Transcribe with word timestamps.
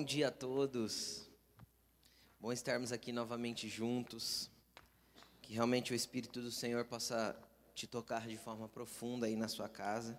Bom 0.00 0.04
dia 0.06 0.28
a 0.28 0.30
todos. 0.30 1.28
Bom 2.40 2.50
estarmos 2.50 2.90
aqui 2.90 3.12
novamente 3.12 3.68
juntos. 3.68 4.50
Que 5.42 5.52
realmente 5.52 5.92
o 5.92 5.94
Espírito 5.94 6.40
do 6.40 6.50
Senhor 6.50 6.86
possa 6.86 7.38
te 7.74 7.86
tocar 7.86 8.26
de 8.26 8.38
forma 8.38 8.66
profunda 8.66 9.26
aí 9.26 9.36
na 9.36 9.46
sua 9.46 9.68
casa. 9.68 10.18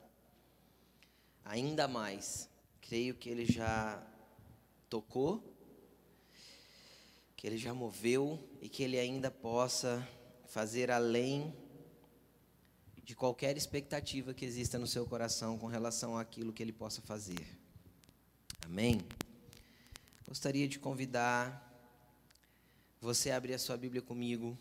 Ainda 1.44 1.88
mais, 1.88 2.48
creio 2.80 3.16
que 3.16 3.28
Ele 3.28 3.44
já 3.44 4.00
tocou, 4.88 5.52
que 7.36 7.48
Ele 7.48 7.58
já 7.58 7.74
moveu 7.74 8.38
e 8.62 8.70
que 8.70 8.84
Ele 8.84 9.00
ainda 9.00 9.32
possa 9.32 10.08
fazer 10.46 10.92
além 10.92 11.56
de 13.04 13.16
qualquer 13.16 13.58
expectativa 13.58 14.32
que 14.32 14.46
exista 14.46 14.78
no 14.78 14.86
seu 14.86 15.08
coração 15.08 15.58
com 15.58 15.66
relação 15.66 16.16
àquilo 16.16 16.54
que 16.54 16.62
Ele 16.62 16.72
possa 16.72 17.02
fazer. 17.02 17.58
Amém? 18.64 19.02
Gostaria 20.32 20.66
de 20.66 20.80
convidar 20.80 21.62
você 23.02 23.32
a 23.32 23.36
abrir 23.36 23.54
a 23.54 23.60
sua 23.60 23.76
Bíblia 23.76 24.02
comigo 24.02 24.58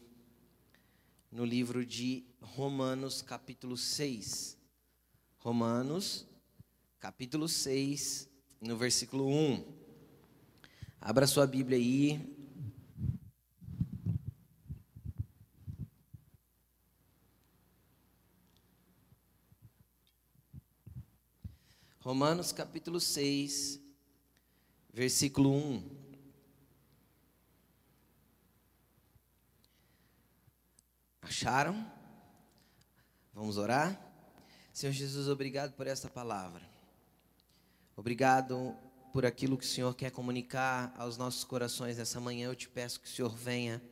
no 1.30 1.45
livro 1.45 1.87
de 1.87 2.27
Romanos, 2.41 3.23
capítulo 3.23 3.77
6. 3.77 4.59
Romanos, 5.38 6.27
capítulo 6.98 7.48
6, 7.48 8.28
no 8.61 8.77
versículo 8.77 9.28
1. 9.28 9.64
Abra 11.01 11.28
sua 11.28 11.47
Bíblia 11.47 11.78
aí. 11.78 12.20
Romanos 22.00 22.50
capítulo 22.50 22.98
6, 22.98 23.89
versículo 24.92 25.52
1. 25.52 25.83
Acharam? 31.22 31.91
Vamos 33.32 33.56
orar? 33.56 33.98
Senhor 34.72 34.92
Jesus, 34.92 35.28
obrigado 35.28 35.72
por 35.72 35.86
esta 35.86 36.08
palavra. 36.08 36.69
Obrigado 37.97 38.77
por 39.12 39.24
aquilo 39.27 39.56
que 39.56 39.64
o 39.64 39.69
Senhor 39.69 39.94
quer 39.94 40.10
comunicar 40.10 40.92
aos 40.97 41.16
nossos 41.16 41.44
corações 41.44 41.98
nessa 41.98 42.20
manhã. 42.20 42.47
Eu 42.47 42.56
te 42.56 42.69
peço 42.69 43.00
que 43.00 43.06
o 43.06 43.10
Senhor 43.10 43.34
venha 43.34 43.82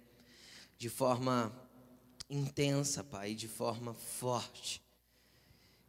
de 0.77 0.89
forma 0.89 1.53
intensa, 2.29 3.03
Pai, 3.05 3.35
de 3.35 3.49
forma 3.49 3.95
forte 3.95 4.88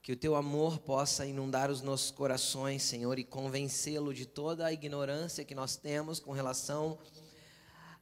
que 0.02 0.12
o 0.12 0.16
teu 0.16 0.36
amor 0.36 0.80
possa 0.80 1.26
inundar 1.26 1.70
os 1.70 1.82
nossos 1.82 2.12
corações, 2.12 2.84
Senhor, 2.84 3.20
e 3.20 3.24
convencê-lo 3.24 4.14
de 4.14 4.26
toda 4.26 4.66
a 4.66 4.74
ignorância 4.74 5.44
que 5.44 5.54
nós 5.54 5.76
temos 5.76 6.20
com 6.20 6.32
relação 6.32 6.98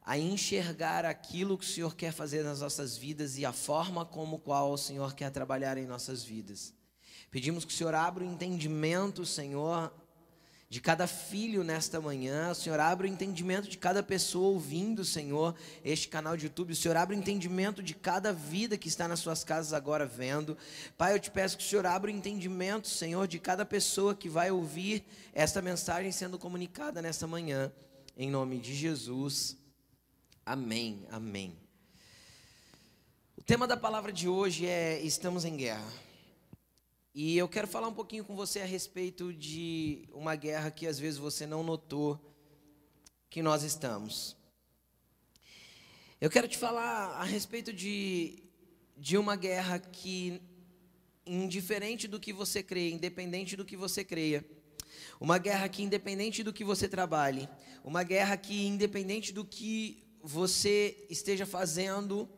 a 0.08 0.17
enxergar 0.17 1.04
aquilo 1.04 1.58
que 1.58 1.66
o 1.66 1.67
Senhor 1.67 1.95
quer 1.95 2.14
fazer 2.14 2.44
nas 2.44 2.62
nossas 2.62 2.95
vidas 2.95 3.38
e 3.38 3.45
a 3.45 3.52
forma 3.52 4.06
como 4.06 4.39
qual 4.39 4.72
o 4.72 4.78
Senhor 4.78 5.14
quer 5.14 5.31
trabalhar 5.31 5.78
em 5.78 5.86
nossas 5.86 6.23
vidas. 6.23 6.73
Pedimos 7.30 7.66
que 7.66 7.73
o 7.73 7.76
Senhor 7.76 7.94
abra 7.94 8.23
o 8.23 8.28
entendimento, 8.28 9.26
Senhor, 9.26 9.92
de 10.70 10.82
cada 10.82 11.08
filho 11.08 11.64
nesta 11.64 12.02
manhã. 12.02 12.52
O 12.52 12.56
Senhor 12.56 12.80
abre 12.80 13.08
o 13.08 13.12
entendimento 13.12 13.70
de 13.70 13.78
cada 13.78 14.04
pessoa 14.04 14.50
ouvindo, 14.50 15.06
Senhor, 15.06 15.56
este 15.84 16.08
canal 16.08 16.36
de 16.36 16.46
YouTube. 16.46 16.73
O 16.73 16.76
Senhor 16.76 16.98
abre 16.98 17.16
o 17.16 17.20
entendimento 17.20 17.82
de 17.82 17.94
cada 17.94 18.34
vida 18.34 18.78
que 18.78 18.88
está 18.88 19.08
nas 19.08 19.20
suas 19.20 19.44
casas 19.44 19.73
agora 19.73 20.06
vendo. 20.06 20.58
Pai, 20.98 21.14
eu 21.14 21.20
te 21.20 21.32
peço 21.32 21.58
que 21.58 21.64
o 21.64 21.68
Senhor 21.68 21.86
abra 21.86 22.12
o 22.12 22.14
entendimento, 22.14 22.88
Senhor, 22.88 23.28
de 23.28 23.40
cada 23.40 23.66
pessoa 23.66 24.14
que 24.14 24.28
vai 24.28 24.52
ouvir 24.52 25.06
esta 25.34 25.62
mensagem 25.62 26.12
sendo 26.12 26.38
comunicada 26.38 27.02
nesta 27.02 27.26
manhã. 27.26 27.72
Em 28.18 28.30
nome 28.30 28.60
de 28.60 28.76
Jesus. 28.76 29.56
Amém. 30.45 31.06
Amém. 31.10 31.58
O 33.38 33.42
tema 33.42 33.67
da 33.67 33.77
palavra 33.77 34.11
de 34.11 34.27
hoje 34.27 34.66
é 34.66 35.00
Estamos 35.02 35.45
em 35.45 35.56
Guerra. 35.56 36.07
E 37.20 37.36
eu 37.36 37.50
quero 37.50 37.67
falar 37.67 37.88
um 37.88 37.94
pouquinho 37.95 38.23
com 38.23 38.36
você 38.36 38.60
a 38.60 38.66
respeito 38.66 39.33
de 39.33 40.08
uma 40.14 40.36
guerra 40.36 40.70
que 40.70 40.86
às 40.86 41.00
vezes 41.00 41.17
você 41.17 41.48
não 41.48 41.64
notou 41.64 42.22
que 43.28 43.42
nós 43.42 43.64
estamos. 43.64 44.38
Eu 46.22 46.30
quero 46.30 46.48
te 46.48 46.60
falar 46.60 47.16
a 47.20 47.23
respeito 47.23 47.73
de, 47.73 48.44
de 48.95 49.17
uma 49.17 49.36
guerra 49.36 49.80
que, 49.80 50.39
indiferente 51.26 52.08
do 52.08 52.20
que 52.20 52.32
você 52.32 52.61
crê, 52.61 52.92
independente 52.92 53.56
do 53.56 53.66
que 53.66 53.76
você 53.76 54.04
creia, 54.04 54.45
uma 55.20 55.39
guerra 55.39 55.67
que, 55.67 55.82
independente 55.82 56.44
do 56.44 56.54
que 56.54 56.64
você 56.64 56.88
trabalhe, 56.88 57.50
uma 57.83 58.04
guerra 58.04 58.38
que, 58.38 58.67
independente 58.67 59.33
do 59.33 59.44
que 59.44 60.04
você 60.22 61.08
esteja 61.10 61.48
fazendo, 61.48 62.30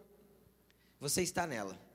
você 1.01 1.21
está 1.21 1.45
nela. 1.45 1.88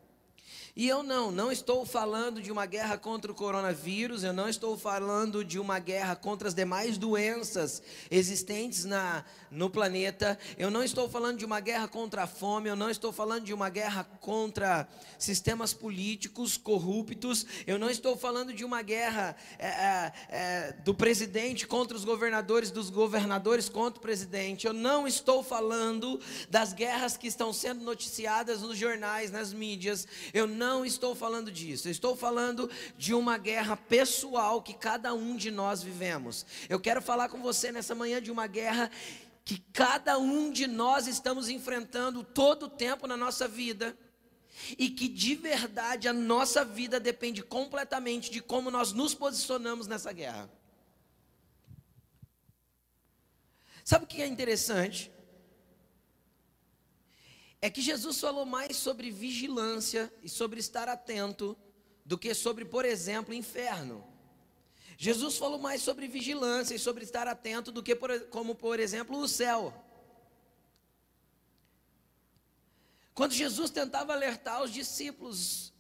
E 0.77 0.89
eu 0.89 1.05
não, 1.05 1.31
não 1.31 1.53
estou 1.53 1.87
falando 1.87 2.43
de 2.43 2.51
uma 2.51 2.67
guerra 2.67 2.99
contra 2.99 3.31
o 3.31 3.35
coronavírus, 3.35 4.25
eu 4.25 4.33
não 4.33 4.49
estou 4.49 4.77
falando 4.77 5.45
de 5.45 5.57
uma 5.57 5.79
guerra 5.79 6.17
contra 6.17 6.49
as 6.49 6.55
demais 6.55 6.99
doenças 6.99 7.81
existentes 8.11 8.85
na, 8.85 9.25
no 9.53 9.71
planeta, 9.71 10.37
eu 10.59 10.73
não 10.73 10.83
estou 10.83 11.09
falando 11.09 11.39
de 11.39 11.45
uma 11.45 11.61
guerra 11.61 11.87
contra 11.87 12.25
a 12.25 12.27
fome, 12.27 12.69
eu 12.69 12.75
não 12.75 12.91
estou 12.91 13.13
falando 13.13 13.45
de 13.45 13.55
uma 13.55 13.69
guerra 13.69 14.03
contra 14.21 14.89
sistemas 15.17 15.73
políticos 15.73 16.57
corruptos, 16.57 17.47
eu 17.69 17.79
não 17.79 17.89
estou 17.89 18.17
falando 18.17 18.53
de 18.53 18.65
uma 18.65 18.83
guerra 18.83 19.37
é, 19.61 19.69
é, 19.69 20.13
é, 20.29 20.73
do 20.85 20.93
presidente 20.93 21.69
contra 21.69 21.97
os 21.97 22.05
governadores, 22.05 22.73
dos 22.73 22.91
governadores 22.91 23.69
contra 23.69 24.01
o 24.01 24.03
presidente, 24.03 24.67
eu 24.67 24.73
não 24.73 25.07
estou 25.07 25.45
falando 25.45 26.21
das 26.51 26.73
guerras 26.73 27.17
que 27.17 27.29
estão 27.29 27.53
sendo 27.53 27.85
noticiadas 27.85 28.61
nos 28.61 28.77
jornais, 28.77 29.31
nas 29.31 29.53
mídias, 29.53 30.05
eu 30.33 30.49
não 30.49 30.64
não 30.65 30.85
estou 30.85 31.15
falando 31.15 31.51
disso. 31.53 31.89
Eu 31.89 31.93
estou 31.93 32.17
falando 32.17 32.71
de 32.97 33.13
uma 33.13 33.37
guerra 33.37 33.77
pessoal 33.77 34.63
que 34.63 34.73
cada 34.73 35.13
um 35.13 35.37
de 35.37 35.51
nós 35.51 35.83
vivemos. 35.83 36.47
Eu 36.69 36.81
quero 36.81 37.03
falar 37.03 37.29
com 37.29 37.43
você 37.43 37.71
nessa 37.71 37.95
manhã 37.95 38.21
de 38.21 38.31
uma 38.31 38.47
guerra 38.47 38.91
que 39.45 39.59
cada 39.75 40.17
um 40.19 40.51
de 40.51 40.67
nós 40.67 41.07
estamos 41.07 41.51
enfrentando 41.51 42.25
todo 42.25 42.65
o 42.65 42.69
tempo 42.71 43.07
na 43.07 43.17
nossa 43.17 43.47
vida. 43.47 43.97
E 44.79 44.89
que 44.89 45.09
de 45.09 45.35
verdade 45.35 46.09
a 46.09 46.13
nossa 46.13 46.65
vida 46.65 46.99
depende 46.99 47.43
completamente 47.43 48.31
de 48.31 48.41
como 48.41 48.71
nós 48.71 48.93
nos 48.93 49.13
posicionamos 49.13 49.87
nessa 49.87 50.13
guerra. 50.13 50.49
Sabe 53.85 54.05
o 54.05 54.09
que 54.09 54.23
é 54.23 54.27
interessante? 54.27 55.13
É 57.65 57.71
que 57.71 57.81
Jesus 57.81 58.21
falou 58.21 58.45
mais 58.45 58.77
sobre 58.77 59.11
vigilância 59.11 60.13
e 60.23 60.29
sobre 60.29 60.61
estar 60.61 60.87
atento 60.87 61.57
do 62.05 62.19
que 62.19 62.35
sobre, 62.35 62.63
por 62.63 62.85
exemplo, 62.85 63.33
inferno. 63.33 64.07
Jesus 64.99 65.39
falou 65.39 65.59
mais 65.59 65.81
sobre 65.81 66.07
vigilância 66.07 66.75
e 66.75 66.79
sobre 66.79 67.05
estar 67.05 67.27
atento 67.27 67.73
do 67.73 67.83
que, 67.83 67.95
por, 67.95 68.21
como 68.27 68.55
por 68.55 68.79
exemplo, 68.79 69.19
o 69.19 69.27
céu. 69.27 69.73
Quando 73.15 73.33
Jesus 73.33 73.71
tentava 73.71 74.13
alertar 74.13 74.63
os 74.63 74.71
discípulos 74.71 75.73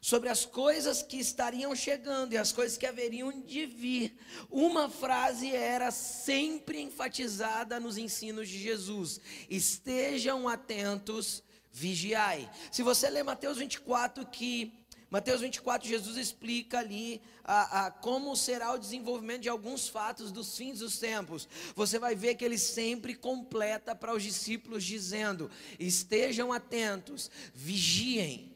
sobre 0.00 0.28
as 0.28 0.44
coisas 0.44 1.02
que 1.02 1.18
estariam 1.18 1.74
chegando 1.74 2.32
e 2.32 2.38
as 2.38 2.52
coisas 2.52 2.76
que 2.76 2.86
haveriam 2.86 3.40
de 3.42 3.66
vir. 3.66 4.16
Uma 4.50 4.88
frase 4.88 5.54
era 5.54 5.90
sempre 5.90 6.80
enfatizada 6.80 7.80
nos 7.80 7.98
ensinos 7.98 8.48
de 8.48 8.58
Jesus: 8.58 9.20
estejam 9.48 10.48
atentos, 10.48 11.42
vigiai. 11.72 12.50
Se 12.70 12.82
você 12.82 13.10
ler 13.10 13.24
Mateus 13.24 13.58
24, 13.58 14.26
que 14.26 14.84
Mateus 15.14 15.42
24, 15.42 15.88
Jesus 15.88 16.16
explica 16.16 16.80
ali 16.80 17.22
a, 17.44 17.86
a, 17.86 17.90
como 17.92 18.34
será 18.36 18.72
o 18.72 18.78
desenvolvimento 18.78 19.42
de 19.42 19.48
alguns 19.48 19.88
fatos 19.88 20.32
dos 20.32 20.56
fins 20.56 20.80
dos 20.80 20.98
tempos. 20.98 21.48
Você 21.76 22.00
vai 22.00 22.16
ver 22.16 22.34
que 22.34 22.44
ele 22.44 22.58
sempre 22.58 23.14
completa 23.14 23.94
para 23.94 24.12
os 24.12 24.24
discípulos, 24.24 24.82
dizendo: 24.82 25.48
estejam 25.78 26.52
atentos, 26.52 27.30
vigiem. 27.54 28.53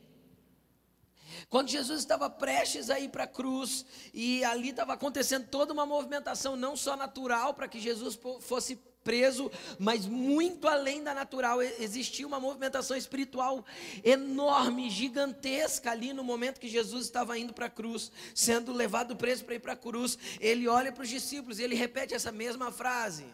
Quando 1.49 1.69
Jesus 1.69 2.01
estava 2.01 2.29
prestes 2.29 2.91
a 2.91 2.99
ir 2.99 3.09
para 3.09 3.25
a 3.25 3.29
cruz, 3.29 3.85
e 4.13 4.45
ali 4.45 4.71
estava 4.71 4.95
acontecendo 4.95 5.47
toda 5.49 5.73
uma 5.73 5.87
movimentação, 5.87 6.57
não 6.57 6.77
só 6.77 6.97
natural, 6.97 7.55
para 7.55 7.69
que 7.69 7.81
Jesus 7.81 8.19
fosse 8.41 8.77
preso, 9.09 9.51
mas 9.79 10.05
muito 10.05 10.69
além 10.69 11.03
da 11.03 11.15
natural, 11.15 11.63
existia 11.63 12.27
uma 12.27 12.39
movimentação 12.39 12.95
espiritual 12.95 13.65
enorme, 14.05 14.91
gigantesca 14.91 15.91
ali 15.91 16.13
no 16.13 16.23
momento 16.23 16.61
que 16.61 16.69
Jesus 16.69 17.07
estava 17.07 17.39
indo 17.39 17.55
para 17.55 17.67
a 17.67 17.71
cruz, 17.71 18.13
sendo 18.35 18.71
levado 18.71 19.17
preso 19.17 19.47
para 19.47 19.55
ir 19.55 19.61
para 19.61 19.73
a 19.73 19.77
cruz. 19.77 20.19
Ele 20.39 20.69
olha 20.69 20.93
para 20.93 21.05
os 21.05 21.09
discípulos 21.09 21.59
e 21.59 21.63
ele 21.63 21.75
repete 21.75 22.13
essa 22.13 22.31
mesma 22.31 22.71
frase: 22.71 23.25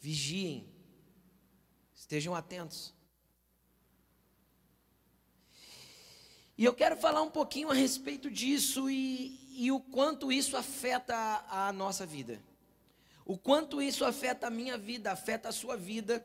Vigiem, 0.00 0.68
estejam 1.94 2.34
atentos. 2.34 2.97
E 6.58 6.64
eu 6.64 6.74
quero 6.74 6.96
falar 6.96 7.22
um 7.22 7.30
pouquinho 7.30 7.70
a 7.70 7.74
respeito 7.74 8.28
disso 8.28 8.90
e, 8.90 9.38
e 9.52 9.70
o 9.70 9.78
quanto 9.78 10.32
isso 10.32 10.56
afeta 10.56 11.14
a, 11.14 11.68
a 11.68 11.72
nossa 11.72 12.04
vida. 12.04 12.42
o 13.24 13.36
quanto 13.38 13.80
isso 13.80 14.04
afeta 14.04 14.46
a 14.46 14.50
minha 14.50 14.76
vida, 14.78 15.12
afeta 15.12 15.50
a 15.50 15.52
sua 15.52 15.76
vida. 15.76 16.24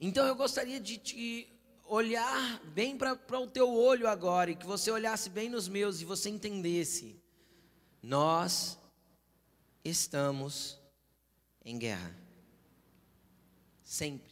Então 0.00 0.26
eu 0.26 0.34
gostaria 0.34 0.80
de 0.80 0.96
te 0.96 1.48
olhar 1.84 2.60
bem 2.64 2.96
para 2.96 3.38
o 3.38 3.46
teu 3.46 3.70
olho 3.70 4.08
agora 4.08 4.50
e 4.50 4.56
que 4.56 4.64
você 4.64 4.90
olhasse 4.90 5.28
bem 5.28 5.50
nos 5.50 5.68
meus 5.68 6.00
e 6.00 6.06
você 6.06 6.30
entendesse. 6.30 7.20
Nós 8.02 8.78
estamos 9.84 10.80
em 11.62 11.78
guerra. 11.78 12.16
Sempre. 13.84 14.31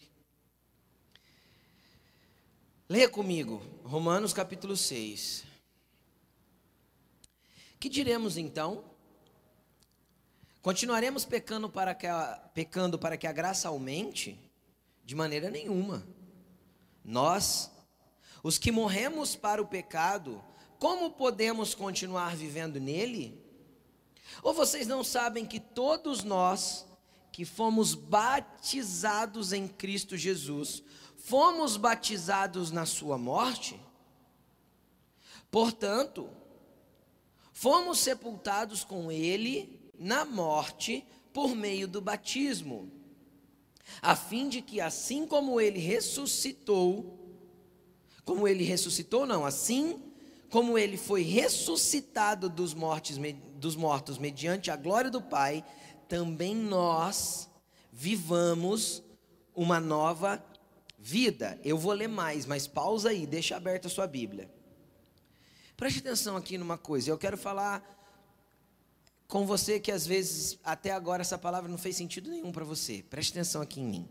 Leia 2.91 3.09
comigo, 3.09 3.63
Romanos 3.85 4.33
capítulo 4.33 4.77
6. 4.77 5.45
Que 7.79 7.89
diremos 7.89 8.37
então? 8.37 8.85
Continuaremos 10.61 11.25
pecando 11.25 11.71
para 11.71 11.95
que 11.95 12.09
a, 12.09 12.51
pecando 12.53 12.99
para 12.99 13.17
que 13.17 13.29
a 13.29 13.33
graça 13.33 13.69
aumente? 13.69 14.37
De 15.05 15.15
maneira 15.15 15.49
nenhuma. 15.51 16.05
Nós, 17.05 17.71
os 18.43 18.59
que 18.59 18.73
morremos 18.73 19.37
para 19.37 19.63
o 19.63 19.69
pecado, 19.69 20.43
como 20.77 21.13
podemos 21.13 21.77
continuar 21.77 22.35
vivendo 22.35 22.81
nele? 22.81 23.41
Ou 24.43 24.53
vocês 24.53 24.89
não 24.89 25.05
sabem 25.05 25.47
que 25.47 25.61
todos 25.61 26.25
nós 26.25 26.85
que 27.31 27.45
fomos 27.45 27.95
batizados 27.95 29.53
em 29.53 29.69
Cristo 29.69 30.17
Jesus, 30.17 30.83
fomos 31.31 31.77
batizados 31.77 32.73
na 32.73 32.85
sua 32.85 33.17
morte? 33.17 33.81
Portanto, 35.49 36.29
fomos 37.53 38.01
sepultados 38.01 38.83
com 38.83 39.13
ele 39.13 39.81
na 39.97 40.25
morte 40.25 41.07
por 41.33 41.55
meio 41.55 41.87
do 41.87 42.01
batismo, 42.01 42.91
a 44.03 44.17
fim 44.17 44.49
de 44.49 44.61
que 44.61 44.81
assim 44.81 45.25
como 45.25 45.61
ele 45.61 45.79
ressuscitou, 45.79 47.17
como 48.25 48.49
ele 48.49 48.65
ressuscitou, 48.65 49.25
não, 49.25 49.47
assim 49.47 50.03
como 50.51 50.77
ele 50.77 50.97
foi 50.97 51.23
ressuscitado 51.23 52.49
dos, 52.49 52.75
mortes, 52.75 53.17
dos 53.55 53.77
mortos 53.77 54.19
mediante 54.19 54.69
a 54.69 54.75
glória 54.75 55.13
do 55.13 55.23
Pai, 55.23 55.65
também 56.09 56.57
nós 56.57 57.49
vivamos 57.93 59.01
uma 59.55 59.79
nova 59.79 60.45
vida. 61.01 61.59
Eu 61.65 61.79
vou 61.79 61.93
ler 61.93 62.09
mais, 62.09 62.45
mas 62.45 62.67
pausa 62.67 63.09
aí, 63.09 63.27
deixa 63.27 63.57
aberta 63.57 63.89
a 63.89 63.91
sua 63.91 64.07
Bíblia. 64.07 64.51
Preste 65.77 66.01
atenção 66.01 66.37
aqui 66.37 66.59
numa 66.59 66.77
coisa, 66.77 67.11
eu 67.11 67.17
quero 67.17 67.39
falar 67.39 67.99
com 69.27 69.47
você 69.47 69.81
que 69.81 69.91
às 69.91 70.07
vezes 70.07 70.59
até 70.63 70.91
agora 70.91 71.23
essa 71.23 71.39
palavra 71.39 71.71
não 71.71 71.79
fez 71.79 71.97
sentido 71.97 72.29
nenhum 72.29 72.53
para 72.53 72.65
você. 72.65 73.03
Preste 73.09 73.31
atenção 73.31 73.63
aqui 73.63 73.81
em 73.81 73.87
mim. 73.87 74.09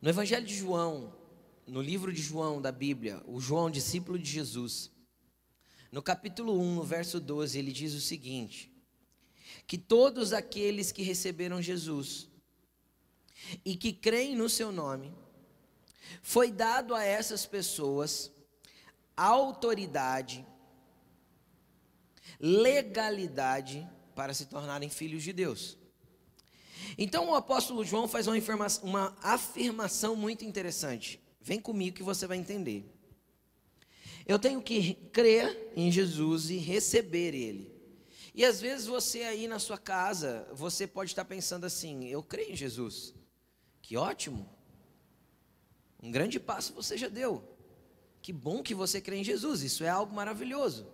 No 0.00 0.08
Evangelho 0.08 0.46
de 0.46 0.54
João, 0.56 1.12
no 1.66 1.82
livro 1.82 2.12
de 2.12 2.22
João 2.22 2.62
da 2.62 2.70
Bíblia, 2.70 3.22
o 3.26 3.40
João, 3.40 3.70
discípulo 3.70 4.18
de 4.18 4.30
Jesus, 4.30 4.90
no 5.90 6.02
capítulo 6.02 6.58
1, 6.58 6.74
no 6.74 6.82
verso 6.82 7.20
12, 7.20 7.58
ele 7.58 7.72
diz 7.72 7.92
o 7.94 8.00
seguinte: 8.00 8.70
que 9.66 9.76
todos 9.78 10.32
aqueles 10.32 10.92
que 10.92 11.02
receberam 11.02 11.60
Jesus 11.60 12.28
e 13.64 13.76
que 13.76 13.92
creem 13.92 14.36
no 14.36 14.48
seu 14.48 14.70
nome, 14.72 15.12
foi 16.22 16.50
dado 16.50 16.94
a 16.94 17.04
essas 17.04 17.46
pessoas 17.46 18.30
autoridade 19.16 20.44
legalidade 22.40 23.88
para 24.14 24.34
se 24.34 24.46
tornarem 24.46 24.88
filhos 24.88 25.22
de 25.22 25.32
Deus. 25.32 25.78
Então 26.98 27.30
o 27.30 27.34
apóstolo 27.34 27.84
João 27.84 28.06
faz 28.06 28.26
uma, 28.26 28.36
uma 28.82 29.16
afirmação 29.22 30.14
muito 30.14 30.44
interessante. 30.44 31.20
Vem 31.40 31.60
comigo 31.60 31.96
que 31.96 32.02
você 32.02 32.26
vai 32.26 32.36
entender. 32.36 32.84
Eu 34.26 34.38
tenho 34.38 34.62
que 34.62 34.94
crer 35.12 35.72
em 35.76 35.90
Jesus 35.90 36.50
e 36.50 36.56
receber 36.56 37.34
Ele. 37.34 37.72
E 38.34 38.44
às 38.44 38.60
vezes 38.60 38.86
você 38.86 39.22
aí 39.22 39.46
na 39.46 39.58
sua 39.58 39.78
casa, 39.78 40.48
você 40.52 40.86
pode 40.86 41.10
estar 41.10 41.24
pensando 41.24 41.64
assim: 41.64 42.06
eu 42.06 42.22
creio 42.22 42.52
em 42.52 42.56
Jesus. 42.56 43.14
Que 43.84 43.98
ótimo. 43.98 44.48
Um 46.02 46.10
grande 46.10 46.40
passo 46.40 46.72
você 46.72 46.96
já 46.96 47.06
deu. 47.06 47.44
Que 48.22 48.32
bom 48.32 48.62
que 48.62 48.74
você 48.74 48.98
crê 48.98 49.16
em 49.16 49.24
Jesus. 49.24 49.62
Isso 49.62 49.84
é 49.84 49.90
algo 49.90 50.14
maravilhoso. 50.14 50.86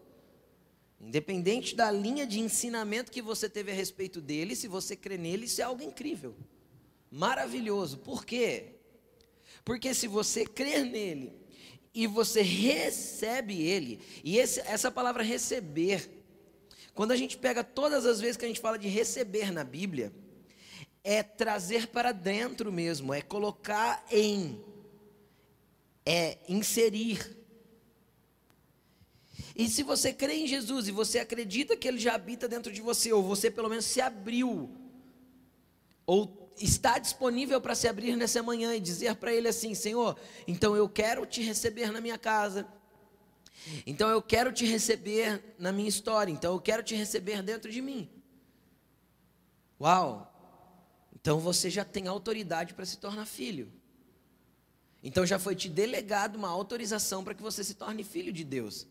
Independente 1.01 1.77
da 1.77 1.89
linha 1.89 2.27
de 2.27 2.41
ensinamento 2.41 3.13
que 3.13 3.23
você 3.23 3.49
teve 3.49 3.71
a 3.71 3.75
respeito 3.75 4.21
dele, 4.21 4.57
se 4.57 4.67
você 4.67 4.97
crê 4.97 5.17
nele, 5.17 5.45
isso 5.45 5.61
é 5.61 5.65
algo 5.65 5.85
incrível, 5.85 6.35
maravilhoso. 7.09 7.99
Por 7.99 8.27
quê? 8.27 8.75
Porque 9.65 9.95
se 9.95 10.09
você 10.09 10.45
crer 10.45 10.85
nele 10.85 11.33
e 11.95 12.09
você 12.09 12.43
recebe 12.43 13.63
ele, 13.63 14.01
e 14.25 14.37
esse, 14.37 14.59
essa 14.63 14.91
palavra 14.91 15.23
receber, 15.23 16.11
quando 16.93 17.13
a 17.13 17.17
gente 17.17 17.39
pega 17.39 17.63
todas 17.63 18.05
as 18.05 18.21
vezes 18.21 18.37
que 18.37 18.45
a 18.45 18.49
gente 18.49 18.61
fala 18.61 18.77
de 18.77 18.89
receber 18.89 19.53
na 19.53 19.63
Bíblia, 19.63 20.13
é 21.03 21.23
trazer 21.23 21.89
para 21.89 22.13
dentro 22.13 22.71
mesmo, 22.73 23.15
é 23.15 23.23
colocar 23.23 24.05
em, 24.11 24.63
é 26.05 26.39
inserir. 26.49 27.37
E 29.57 29.69
se 29.69 29.83
você 29.83 30.13
crê 30.13 30.35
em 30.35 30.47
Jesus 30.47 30.89
e 30.89 30.93
você 30.93 31.19
acredita 31.19 31.77
que 31.77 31.89
Ele 31.89 31.99
já 31.99 32.15
habita 32.15 32.49
dentro 32.49 32.73
de 32.73 32.81
você, 32.81 33.13
ou 33.13 33.23
você 33.23 33.51
pelo 33.51 33.69
menos 33.69 33.85
se 33.85 34.01
abriu, 34.01 34.71
ou 36.07 36.53
está 36.59 36.99
disponível 36.99 37.61
para 37.61 37.75
se 37.75 37.89
abrir 37.89 38.17
nessa 38.17 38.43
manhã 38.43 38.75
e 38.75 38.81
dizer 38.81 39.17
para 39.17 39.33
Ele 39.33 39.49
assim: 39.49 39.75
Senhor, 39.75 40.19
então 40.47 40.77
eu 40.77 40.89
quero 40.89 41.25
te 41.27 41.43
receber 41.43 41.91
na 41.91 42.01
minha 42.01 42.19
casa, 42.19 42.67
então 43.87 44.09
eu 44.09 44.23
quero 44.23 44.53
te 44.53 44.65
receber 44.67 45.55
na 45.59 45.73
minha 45.73 45.89
história, 45.89 46.33
então 46.33 46.53
eu 46.53 46.61
quero 46.61 46.83
te 46.83 46.95
receber 46.95 47.43
dentro 47.43 47.71
de 47.71 47.81
mim. 47.81 48.09
Uau! 49.81 50.30
Então 51.21 51.39
você 51.39 51.69
já 51.69 51.85
tem 51.85 52.07
autoridade 52.07 52.75
para 52.75 52.87
se 52.87 52.97
tornar 52.99 53.27
filho. 53.27 53.71
Então 55.03 55.27
já 55.27 55.39
foi 55.39 55.55
te 55.55 55.69
delegado 55.69 56.37
uma 56.37 56.49
autorização 56.49 57.25
para 57.25 57.35
que 57.35 57.43
você 57.43 57.63
se 57.65 57.75
torne 57.75 58.05
filho 58.05 58.33
de 58.33 58.45
Deus. 58.45 58.87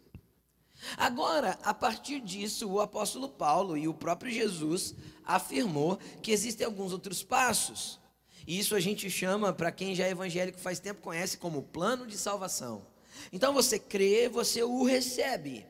Agora, 0.95 1.59
a 1.63 1.73
partir 1.73 2.21
disso, 2.21 2.69
o 2.69 2.79
apóstolo 2.79 3.27
Paulo 3.27 3.77
e 3.77 3.87
o 3.87 3.93
próprio 3.93 4.31
Jesus 4.31 4.95
afirmou 5.25 5.97
que 6.21 6.31
existem 6.31 6.65
alguns 6.65 6.93
outros 6.93 7.21
passos. 7.21 7.99
E 8.47 8.57
isso 8.57 8.75
a 8.75 8.79
gente 8.79 9.09
chama, 9.09 9.51
para 9.51 9.71
quem 9.71 9.93
já 9.93 10.05
é 10.05 10.11
evangélico 10.11 10.57
faz 10.57 10.79
tempo, 10.79 11.01
conhece 11.01 11.37
como 11.37 11.63
plano 11.63 12.07
de 12.07 12.17
salvação. 12.17 12.85
Então 13.31 13.53
você 13.53 13.77
crê, 13.77 14.29
você 14.29 14.63
o 14.63 14.83
recebe. 14.83 15.65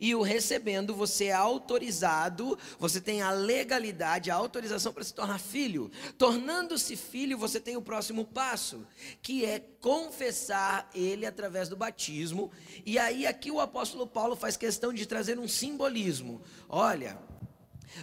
E 0.00 0.14
o 0.14 0.22
recebendo, 0.22 0.94
você 0.94 1.26
é 1.26 1.32
autorizado, 1.32 2.58
você 2.78 3.00
tem 3.00 3.22
a 3.22 3.30
legalidade, 3.30 4.30
a 4.30 4.34
autorização 4.34 4.92
para 4.92 5.04
se 5.04 5.14
tornar 5.14 5.38
filho. 5.38 5.90
Tornando-se 6.18 6.96
filho, 6.96 7.38
você 7.38 7.60
tem 7.60 7.76
o 7.76 7.82
próximo 7.82 8.24
passo, 8.24 8.86
que 9.22 9.44
é 9.44 9.60
confessar 9.80 10.88
ele 10.94 11.26
através 11.26 11.68
do 11.68 11.76
batismo. 11.76 12.50
E 12.84 12.98
aí, 12.98 13.26
aqui 13.26 13.50
o 13.50 13.60
apóstolo 13.60 14.06
Paulo 14.06 14.36
faz 14.36 14.56
questão 14.56 14.92
de 14.92 15.06
trazer 15.06 15.38
um 15.38 15.48
simbolismo. 15.48 16.40
Olha, 16.68 17.18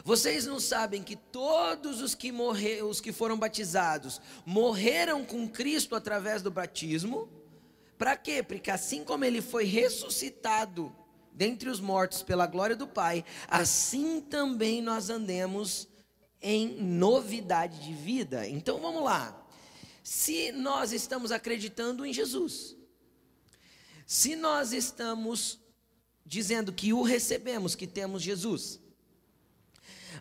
vocês 0.04 0.46
não 0.46 0.60
sabem 0.60 1.04
que 1.04 1.16
todos 1.16 2.02
os 2.02 2.16
que 2.16 2.32
morreram, 2.32 2.90
os 2.90 3.02
que 3.02 3.12
foram 3.12 3.38
batizados, 3.38 4.22
morreram 4.46 5.26
com 5.26 5.48
Cristo 5.48 5.96
através 5.96 6.42
do 6.42 6.50
batismo? 6.50 7.30
Para 7.98 8.16
quê? 8.16 8.42
Porque 8.42 8.72
assim 8.72 9.04
como 9.04 9.26
ele 9.26 9.42
foi 9.42 9.66
ressuscitado 9.66 10.96
dentre 11.32 11.70
os 11.70 11.80
mortos 11.80 12.22
pela 12.22 12.46
glória 12.46 12.76
do 12.76 12.88
Pai, 12.88 13.24
assim 13.48 14.22
também 14.22 14.82
nós 14.82 15.10
andemos 15.10 15.88
em 16.42 16.82
novidade 16.82 17.80
de 17.84 17.94
vida. 17.94 18.48
Então 18.48 18.80
vamos 18.80 19.04
lá. 19.04 19.38
Se 20.04 20.52
nós 20.52 20.92
estamos 20.92 21.32
acreditando 21.32 22.06
em 22.06 22.14
Jesus, 22.14 22.76
se 24.06 24.36
nós 24.36 24.74
estamos 24.74 25.60
dizendo 26.26 26.74
que 26.74 26.92
o 26.92 27.02
recebemos, 27.04 27.76
que 27.76 27.88
temos 27.88 28.22
Jesus, 28.22 28.80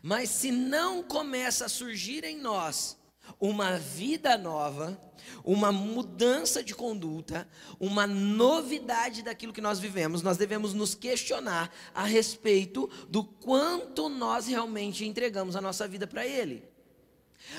mas 0.02 0.30
se 0.30 0.50
não 0.50 1.02
começa 1.02 1.66
a 1.66 1.68
surgir 1.68 2.24
em 2.24 2.38
nós 2.38 2.99
uma 3.40 3.78
vida 3.78 4.36
nova, 4.36 5.00
uma 5.42 5.72
mudança 5.72 6.62
de 6.62 6.74
conduta, 6.74 7.48
uma 7.78 8.06
novidade 8.06 9.22
daquilo 9.22 9.52
que 9.52 9.60
nós 9.60 9.80
vivemos, 9.80 10.22
nós 10.22 10.36
devemos 10.36 10.74
nos 10.74 10.94
questionar 10.94 11.74
a 11.94 12.04
respeito 12.04 12.88
do 13.08 13.24
quanto 13.24 14.08
nós 14.08 14.46
realmente 14.46 15.06
entregamos 15.06 15.56
a 15.56 15.60
nossa 15.60 15.88
vida 15.88 16.06
para 16.06 16.26
Ele. 16.26 16.68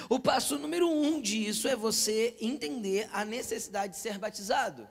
O 0.08 0.20
passo 0.20 0.58
número 0.58 0.88
um 0.90 1.20
disso 1.20 1.68
é 1.68 1.76
você 1.76 2.36
entender 2.40 3.10
a 3.12 3.26
necessidade 3.26 3.94
de 3.94 4.00
ser 4.00 4.18
batizado. 4.18 4.88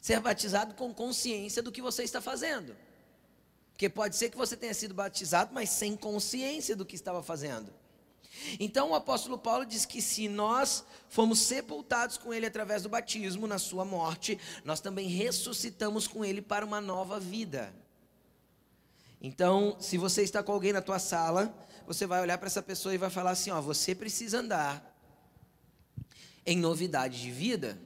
Ser 0.00 0.20
batizado 0.20 0.74
com 0.74 0.92
consciência 0.94 1.62
do 1.62 1.72
que 1.72 1.82
você 1.82 2.02
está 2.04 2.20
fazendo. 2.20 2.76
Porque 3.72 3.88
pode 3.88 4.16
ser 4.16 4.30
que 4.30 4.36
você 4.36 4.56
tenha 4.56 4.74
sido 4.74 4.94
batizado, 4.94 5.52
mas 5.54 5.70
sem 5.70 5.96
consciência 5.96 6.76
do 6.76 6.84
que 6.84 6.94
estava 6.94 7.22
fazendo. 7.22 7.72
Então 8.58 8.90
o 8.90 8.94
apóstolo 8.94 9.38
Paulo 9.38 9.64
diz 9.64 9.84
que 9.84 10.00
se 10.00 10.28
nós 10.28 10.84
fomos 11.08 11.40
sepultados 11.40 12.16
com 12.16 12.32
ele 12.32 12.46
através 12.46 12.82
do 12.82 12.88
batismo 12.88 13.46
na 13.46 13.58
sua 13.58 13.84
morte, 13.84 14.38
nós 14.64 14.80
também 14.80 15.08
ressuscitamos 15.08 16.06
com 16.06 16.24
ele 16.24 16.42
para 16.42 16.64
uma 16.64 16.80
nova 16.80 17.18
vida. 17.18 17.74
Então, 19.20 19.76
se 19.80 19.98
você 19.98 20.22
está 20.22 20.42
com 20.42 20.52
alguém 20.52 20.72
na 20.72 20.80
tua 20.80 20.98
sala, 20.98 21.52
você 21.86 22.06
vai 22.06 22.20
olhar 22.20 22.38
para 22.38 22.46
essa 22.46 22.62
pessoa 22.62 22.94
e 22.94 22.98
vai 22.98 23.10
falar 23.10 23.32
assim, 23.32 23.50
ó, 23.50 23.60
você 23.60 23.94
precisa 23.94 24.38
andar 24.38 24.96
em 26.46 26.56
novidade 26.56 27.20
de 27.20 27.30
vida. 27.30 27.78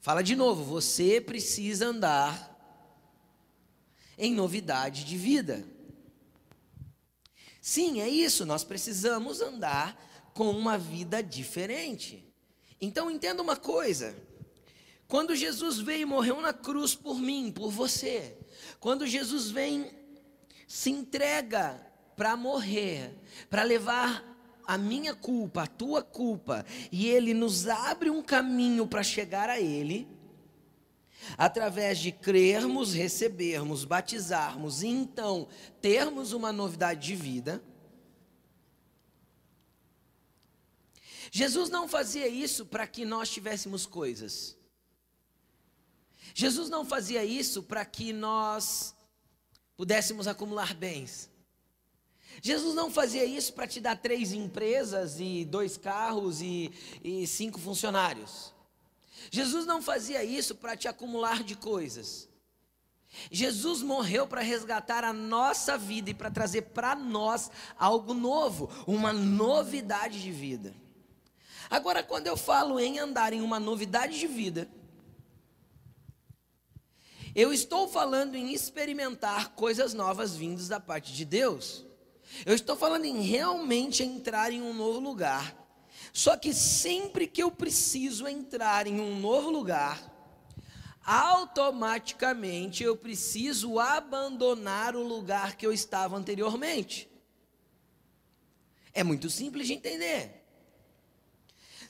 Fala 0.00 0.22
de 0.22 0.36
novo, 0.36 0.62
você 0.62 1.18
precisa 1.18 1.86
andar 1.86 2.50
em 4.18 4.34
novidade 4.34 5.04
de 5.04 5.16
vida. 5.16 5.64
Sim, 7.66 8.02
é 8.02 8.06
isso, 8.10 8.44
nós 8.44 8.62
precisamos 8.62 9.40
andar 9.40 9.98
com 10.34 10.50
uma 10.50 10.76
vida 10.76 11.22
diferente. 11.22 12.22
Então 12.78 13.10
entenda 13.10 13.40
uma 13.40 13.56
coisa: 13.56 14.14
quando 15.08 15.34
Jesus 15.34 15.78
veio 15.78 16.02
e 16.02 16.04
morreu 16.04 16.42
na 16.42 16.52
cruz 16.52 16.94
por 16.94 17.18
mim, 17.18 17.50
por 17.50 17.70
você, 17.70 18.36
quando 18.78 19.06
Jesus 19.06 19.50
vem, 19.50 19.90
se 20.68 20.90
entrega 20.90 21.80
para 22.14 22.36
morrer, 22.36 23.18
para 23.48 23.62
levar 23.62 24.22
a 24.66 24.76
minha 24.76 25.14
culpa, 25.14 25.62
a 25.62 25.66
tua 25.66 26.02
culpa, 26.02 26.66
e 26.92 27.08
Ele 27.08 27.32
nos 27.32 27.66
abre 27.66 28.10
um 28.10 28.22
caminho 28.22 28.86
para 28.86 29.02
chegar 29.02 29.48
a 29.48 29.58
Ele, 29.58 30.06
através 31.36 31.98
de 31.98 32.12
crermos, 32.12 32.92
recebermos, 32.92 33.84
batizarmos 33.84 34.82
e 34.82 34.88
então 34.88 35.48
termos 35.80 36.32
uma 36.32 36.52
novidade 36.52 37.06
de 37.06 37.14
vida. 37.14 37.62
Jesus 41.30 41.68
não 41.68 41.88
fazia 41.88 42.28
isso 42.28 42.64
para 42.64 42.86
que 42.86 43.04
nós 43.04 43.28
tivéssemos 43.28 43.86
coisas. 43.86 44.56
Jesus 46.32 46.68
não 46.68 46.84
fazia 46.84 47.24
isso 47.24 47.62
para 47.62 47.84
que 47.84 48.12
nós 48.12 48.94
pudéssemos 49.76 50.28
acumular 50.28 50.72
bens. 50.74 51.28
Jesus 52.40 52.74
não 52.74 52.88
fazia 52.88 53.24
isso 53.24 53.52
para 53.52 53.66
te 53.66 53.80
dar 53.80 53.96
três 53.96 54.32
empresas 54.32 55.18
e 55.18 55.44
dois 55.44 55.76
carros 55.76 56.40
e, 56.40 56.72
e 57.02 57.26
cinco 57.26 57.58
funcionários. 57.58 58.53
Jesus 59.30 59.66
não 59.66 59.80
fazia 59.80 60.22
isso 60.24 60.54
para 60.54 60.76
te 60.76 60.88
acumular 60.88 61.42
de 61.42 61.56
coisas. 61.56 62.28
Jesus 63.30 63.80
morreu 63.82 64.26
para 64.26 64.40
resgatar 64.40 65.04
a 65.04 65.12
nossa 65.12 65.78
vida 65.78 66.10
e 66.10 66.14
para 66.14 66.30
trazer 66.30 66.62
para 66.62 66.94
nós 66.94 67.50
algo 67.78 68.12
novo, 68.12 68.68
uma 68.86 69.12
novidade 69.12 70.20
de 70.20 70.30
vida. 70.30 70.74
Agora, 71.70 72.02
quando 72.02 72.26
eu 72.26 72.36
falo 72.36 72.78
em 72.78 72.98
andar 72.98 73.32
em 73.32 73.40
uma 73.40 73.60
novidade 73.60 74.18
de 74.18 74.26
vida, 74.26 74.68
eu 77.34 77.52
estou 77.52 77.88
falando 77.88 78.36
em 78.36 78.52
experimentar 78.52 79.50
coisas 79.50 79.94
novas 79.94 80.36
vindas 80.36 80.68
da 80.68 80.78
parte 80.78 81.12
de 81.12 81.24
Deus. 81.24 81.84
Eu 82.44 82.54
estou 82.54 82.76
falando 82.76 83.04
em 83.04 83.22
realmente 83.22 84.02
entrar 84.02 84.52
em 84.52 84.62
um 84.62 84.74
novo 84.74 85.00
lugar 85.00 85.63
só 86.16 86.36
que 86.36 86.54
sempre 86.54 87.26
que 87.26 87.42
eu 87.42 87.50
preciso 87.50 88.28
entrar 88.28 88.86
em 88.86 89.00
um 89.00 89.18
novo 89.18 89.50
lugar, 89.50 90.00
automaticamente 91.04 92.84
eu 92.84 92.96
preciso 92.96 93.80
abandonar 93.80 94.94
o 94.94 95.02
lugar 95.02 95.56
que 95.56 95.66
eu 95.66 95.72
estava 95.72 96.16
anteriormente. 96.16 97.10
É 98.92 99.02
muito 99.02 99.28
simples 99.28 99.66
de 99.66 99.72
entender. 99.72 100.46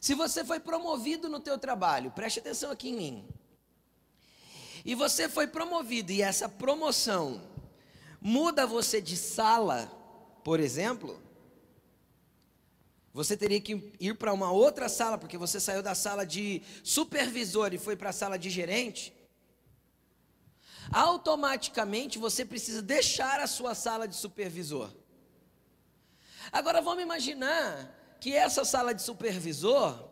Se 0.00 0.14
você 0.14 0.42
foi 0.42 0.58
promovido 0.58 1.28
no 1.28 1.38
teu 1.38 1.58
trabalho, 1.58 2.10
preste 2.10 2.38
atenção 2.38 2.70
aqui 2.70 2.88
em 2.88 2.96
mim. 2.96 3.28
E 4.86 4.94
você 4.94 5.28
foi 5.28 5.46
promovido 5.46 6.12
e 6.12 6.22
essa 6.22 6.48
promoção 6.48 7.42
muda 8.22 8.66
você 8.66 9.02
de 9.02 9.18
sala, 9.18 9.86
por 10.42 10.60
exemplo, 10.60 11.22
você 13.14 13.36
teria 13.36 13.60
que 13.60 13.92
ir 14.00 14.14
para 14.16 14.32
uma 14.32 14.50
outra 14.50 14.88
sala, 14.88 15.16
porque 15.16 15.38
você 15.38 15.60
saiu 15.60 15.80
da 15.80 15.94
sala 15.94 16.26
de 16.26 16.60
supervisor 16.82 17.72
e 17.72 17.78
foi 17.78 17.94
para 17.94 18.10
a 18.10 18.12
sala 18.12 18.36
de 18.36 18.50
gerente. 18.50 19.14
Automaticamente 20.92 22.18
você 22.18 22.44
precisa 22.44 22.82
deixar 22.82 23.38
a 23.38 23.46
sua 23.46 23.72
sala 23.72 24.08
de 24.08 24.16
supervisor. 24.16 24.90
Agora 26.50 26.82
vamos 26.82 27.04
imaginar 27.04 28.16
que 28.20 28.34
essa 28.34 28.64
sala 28.64 28.92
de 28.92 29.00
supervisor 29.00 30.10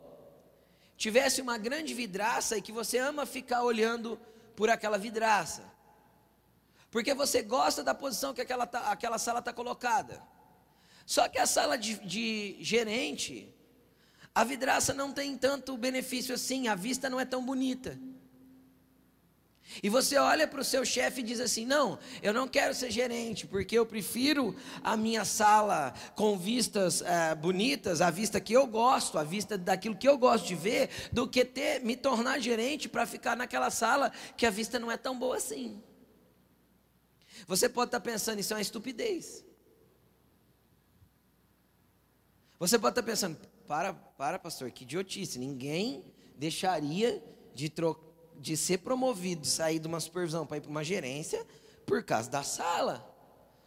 tivesse 0.95 1.41
uma 1.41 1.57
grande 1.57 1.93
vidraça 1.93 2.57
e 2.57 2.61
que 2.61 2.71
você 2.71 2.99
ama 2.99 3.25
ficar 3.25 3.63
olhando 3.63 4.17
por 4.55 4.69
aquela 4.69 4.97
vidraça. 4.97 5.69
Porque 6.89 7.13
você 7.13 7.41
gosta 7.41 7.83
da 7.83 7.93
posição 7.93 8.33
que 8.33 8.39
aquela, 8.39 8.63
aquela 8.63 9.17
sala 9.17 9.39
está 9.39 9.51
colocada. 9.51 10.23
Só 11.05 11.27
que 11.27 11.37
a 11.37 11.45
sala 11.45 11.77
de, 11.77 11.95
de 12.05 12.57
gerente, 12.59 13.53
a 14.33 14.43
vidraça 14.43 14.93
não 14.93 15.11
tem 15.11 15.37
tanto 15.37 15.77
benefício 15.77 16.33
assim, 16.33 16.67
a 16.67 16.75
vista 16.75 17.09
não 17.09 17.19
é 17.19 17.25
tão 17.25 17.45
bonita. 17.45 17.99
E 19.81 19.89
você 19.89 20.17
olha 20.17 20.47
para 20.47 20.59
o 20.59 20.63
seu 20.63 20.85
chefe 20.85 21.21
e 21.21 21.23
diz 21.23 21.39
assim: 21.39 21.65
Não, 21.65 21.97
eu 22.21 22.33
não 22.33 22.47
quero 22.47 22.75
ser 22.75 22.91
gerente, 22.91 23.47
porque 23.47 23.77
eu 23.77 23.85
prefiro 23.85 24.55
a 24.83 24.95
minha 24.95 25.25
sala 25.25 25.93
com 26.15 26.37
vistas 26.37 27.01
é, 27.01 27.33
bonitas, 27.33 28.01
a 28.01 28.11
vista 28.11 28.39
que 28.39 28.53
eu 28.53 28.67
gosto, 28.67 29.17
a 29.17 29.23
vista 29.23 29.57
daquilo 29.57 29.95
que 29.95 30.07
eu 30.07 30.17
gosto 30.17 30.45
de 30.45 30.55
ver, 30.55 30.89
do 31.11 31.27
que 31.27 31.45
ter, 31.45 31.81
me 31.81 31.95
tornar 31.95 32.39
gerente 32.39 32.89
para 32.89 33.05
ficar 33.05 33.35
naquela 33.35 33.71
sala 33.71 34.11
que 34.37 34.45
a 34.45 34.51
vista 34.51 34.77
não 34.77 34.91
é 34.91 34.97
tão 34.97 35.17
boa 35.17 35.37
assim. 35.37 35.81
Você 37.47 37.67
pode 37.67 37.87
estar 37.87 37.99
pensando, 37.99 38.39
isso 38.39 38.53
é 38.53 38.57
uma 38.57 38.61
estupidez. 38.61 39.43
Você 42.63 42.79
pode 42.79 42.93
estar 42.93 43.03
pensando, 43.03 43.37
para, 43.67 43.93
para, 43.93 44.39
pastor, 44.39 44.71
que 44.71 44.85
idiotice. 44.85 45.37
Ninguém 45.37 46.01
deixaria 46.37 47.21
de, 47.53 47.67
tro 47.67 47.99
de 48.39 48.55
ser 48.55 48.77
promovido, 48.77 49.45
sair 49.45 49.79
de 49.79 49.87
uma 49.89 49.99
supervisão 49.99 50.45
para 50.45 50.55
ir 50.55 50.61
para 50.61 50.69
uma 50.69 50.81
gerência 50.81 51.45
por 51.85 52.01
causa 52.05 52.29
da 52.29 52.41
sala. 52.41 53.05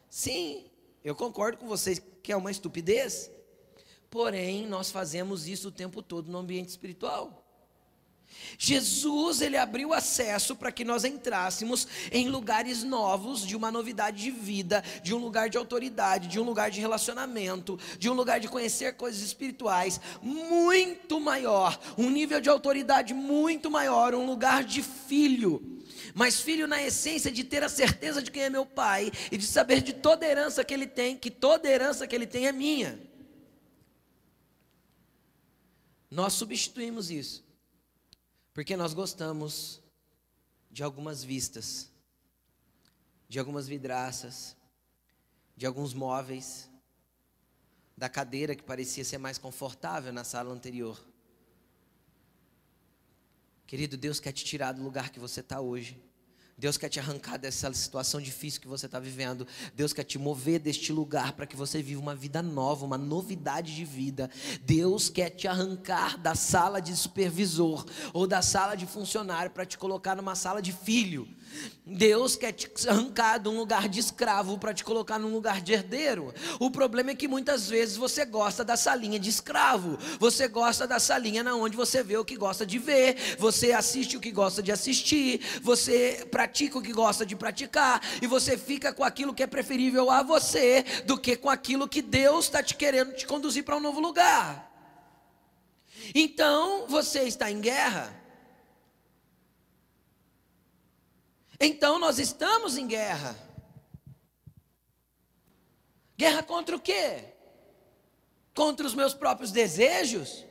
Sim, 0.09 0.71
eu 1.05 1.15
concordo 1.15 1.59
com 1.59 1.69
vocês 1.69 2.01
que 2.23 2.33
é 2.33 2.37
uma 2.39 2.51
estupidez. 2.51 3.31
Porém, 4.09 4.67
nós 4.67 4.91
fazemos 4.91 5.47
isso 5.47 5.69
o 5.69 5.73
tempo 5.73 6.01
todo 6.01 6.33
no 6.33 6.39
ambiente 6.39 6.71
espiritual. 6.71 7.46
Jesus, 8.59 9.41
ele 9.41 9.57
abriu 9.57 9.93
acesso 9.93 10.57
para 10.57 10.73
que 10.73 10.85
nós 10.85 11.05
entrássemos 11.05 11.87
em 12.11 12.29
lugares 12.29 12.83
novos, 12.83 13.47
de 13.47 13.57
uma 13.57 13.71
novidade 13.71 14.23
de 14.23 14.31
vida, 14.31 14.83
de 15.03 15.15
um 15.15 15.19
lugar 15.19 15.49
de 15.49 15.59
autoridade, 15.59 16.29
de 16.29 16.41
um 16.41 16.43
lugar 16.43 16.71
de 16.71 16.81
relacionamento, 16.81 17.79
de 17.99 18.09
um 18.09 18.15
lugar 18.15 18.41
de 18.41 18.49
conhecer 18.49 18.95
coisas 18.95 19.23
espirituais 19.23 20.01
muito 20.23 21.21
maior, 21.21 21.79
um 21.99 22.09
nível 22.09 22.41
de 22.41 22.49
autoridade 22.49 23.13
muito 23.13 23.71
maior, 23.71 24.15
um 24.15 24.27
lugar 24.27 24.65
de 24.65 24.83
filho. 24.83 25.83
Mas 26.15 26.41
filho 26.41 26.67
na 26.67 26.83
essência 26.83 27.31
de 27.31 27.45
ter 27.45 27.63
a 27.63 27.69
certeza 27.69 28.23
de 28.23 28.31
quem 28.31 28.45
é 28.45 28.51
meu 28.51 28.65
pai 28.65 29.11
e 29.31 29.37
de 29.37 29.47
saber 29.47 29.83
de 29.83 29.93
toda 29.93 30.27
herança 30.27 30.65
que 30.65 30.73
ele 30.73 30.87
tem, 30.87 31.17
que 31.17 31.31
toda 31.31 31.69
herança 31.69 32.07
que 32.07 32.15
ele 32.15 32.27
tem 32.27 32.47
é 32.47 32.53
minha. 32.53 32.99
Nós 36.11 36.33
substituímos 36.33 37.11
isso 37.11 37.46
porque 38.57 38.75
nós 38.75 38.95
gostamos 38.95 39.83
de 40.71 40.83
algumas 40.83 41.23
vistas, 41.23 41.93
de 43.29 43.39
algumas 43.39 43.69
vidraças, 43.69 44.57
de 45.55 45.67
alguns 45.67 45.93
móveis, 45.93 46.67
da 47.95 48.09
cadeira 48.09 48.57
que 48.57 48.63
parecia 48.63 49.05
ser 49.05 49.19
mais 49.19 49.37
confortável 49.37 50.11
na 50.11 50.25
sala 50.25 50.55
anterior. 50.55 50.99
Querido, 53.67 53.95
Deus 53.95 54.19
quer 54.19 54.33
te 54.33 54.43
tirar 54.43 54.73
do 54.73 54.83
lugar 54.83 55.11
que 55.11 55.21
você 55.21 55.41
está 55.41 55.61
hoje. 55.61 56.03
Deus 56.59 56.79
quer 56.79 56.89
te 56.89 56.99
arrancar 56.99 57.37
dessa 57.37 57.71
situação 57.75 58.19
difícil 58.19 58.63
que 58.63 58.67
você 58.67 58.87
está 58.87 58.99
vivendo. 58.99 59.47
Deus 59.75 59.93
quer 59.93 60.05
te 60.05 60.19
mover 60.19 60.59
deste 60.59 60.91
lugar 60.91 61.35
para 61.35 61.47
que 61.47 61.55
você 61.55 61.83
viva 61.83 62.01
uma 62.01 62.15
vida 62.15 62.41
nova, 62.43 62.87
uma 62.87 62.97
novidade 62.97 63.77
de 63.77 63.85
vida. 63.85 64.31
Deus 64.63 65.11
quer 65.11 65.29
te 65.29 65.47
arrancar 65.47 66.17
da 66.17 66.35
sala 66.35 66.81
de 66.81 66.97
supervisor 66.97 67.85
ou 68.15 68.27
da 68.27 68.41
sala 68.41 68.75
de 68.75 68.87
funcionário 68.87 69.51
para 69.51 69.67
te 69.67 69.77
colocar 69.77 70.17
numa 70.17 70.35
sala 70.35 70.63
de 70.63 70.73
filho, 70.73 71.29
Deus 71.85 72.35
quer 72.35 72.53
te 72.53 72.69
arrancar 72.89 73.39
de 73.39 73.49
um 73.49 73.57
lugar 73.57 73.89
de 73.89 74.01
escravo 74.01 74.59
para 74.59 74.75
te 74.75 74.85
colocar 74.85 75.19
num 75.19 75.33
lugar 75.33 75.61
de 75.61 75.73
herdeiro. 75.73 76.35
O 76.59 76.71
problema 76.71 77.13
é 77.13 77.15
que 77.15 77.29
muitas 77.29 77.69
vezes 77.69 77.97
você 77.97 78.25
gosta 78.25 78.65
da 78.65 78.77
salinha 78.77 79.19
de 79.19 79.31
escravo. 79.31 79.97
Você 80.19 80.49
gosta 80.49 80.87
da 80.87 80.99
salinha 80.99 81.45
na 81.45 81.55
onde 81.55 81.77
você 81.77 82.03
vê 82.03 82.17
o 82.17 82.25
que 82.25 82.37
gosta 82.37 82.67
de 82.67 82.79
ver, 82.79 83.37
você 83.39 83.73
assiste 83.73 84.17
o 84.17 84.21
que 84.21 84.33
gosta 84.33 84.63
de 84.63 84.73
assistir, 84.73 85.41
você 85.63 86.27
pratica 86.31 86.79
o 86.79 86.83
que 86.83 86.93
gosta 86.93 87.25
de 87.25 87.37
praticar 87.37 88.03
e 88.21 88.27
você 88.27 88.59
fica 88.59 88.93
com 88.93 89.05
aquilo 89.05 89.33
que 89.33 89.43
é 89.43 89.47
preferível 89.47 90.11
a 90.11 90.23
você 90.23 90.85
do 91.05 91.17
que 91.17 91.37
com 91.37 91.49
aquilo 91.49 91.89
que 91.89 92.03
Deus 92.03 92.47
está 92.47 92.63
te 92.63 92.75
querendo 92.75 93.15
te 93.15 93.27
conduzir 93.27 93.65
para 93.65 93.77
um 93.77 93.81
novo 93.81 94.01
lugar. 94.01 94.73
Então 96.15 96.87
você 96.89 97.23
está 97.23 97.51
em 97.51 97.61
guerra. 97.61 98.26
Então 101.59 101.99
nós 101.99 102.19
estamos 102.19 102.77
em 102.77 102.87
guerra. 102.87 103.37
Guerra 106.17 106.43
contra 106.43 106.77
o 106.77 106.81
quê? 106.81 107.25
Contra 108.55 108.87
os 108.87 108.95
meus 108.95 109.15
próprios 109.15 109.51
desejos? 109.51 110.45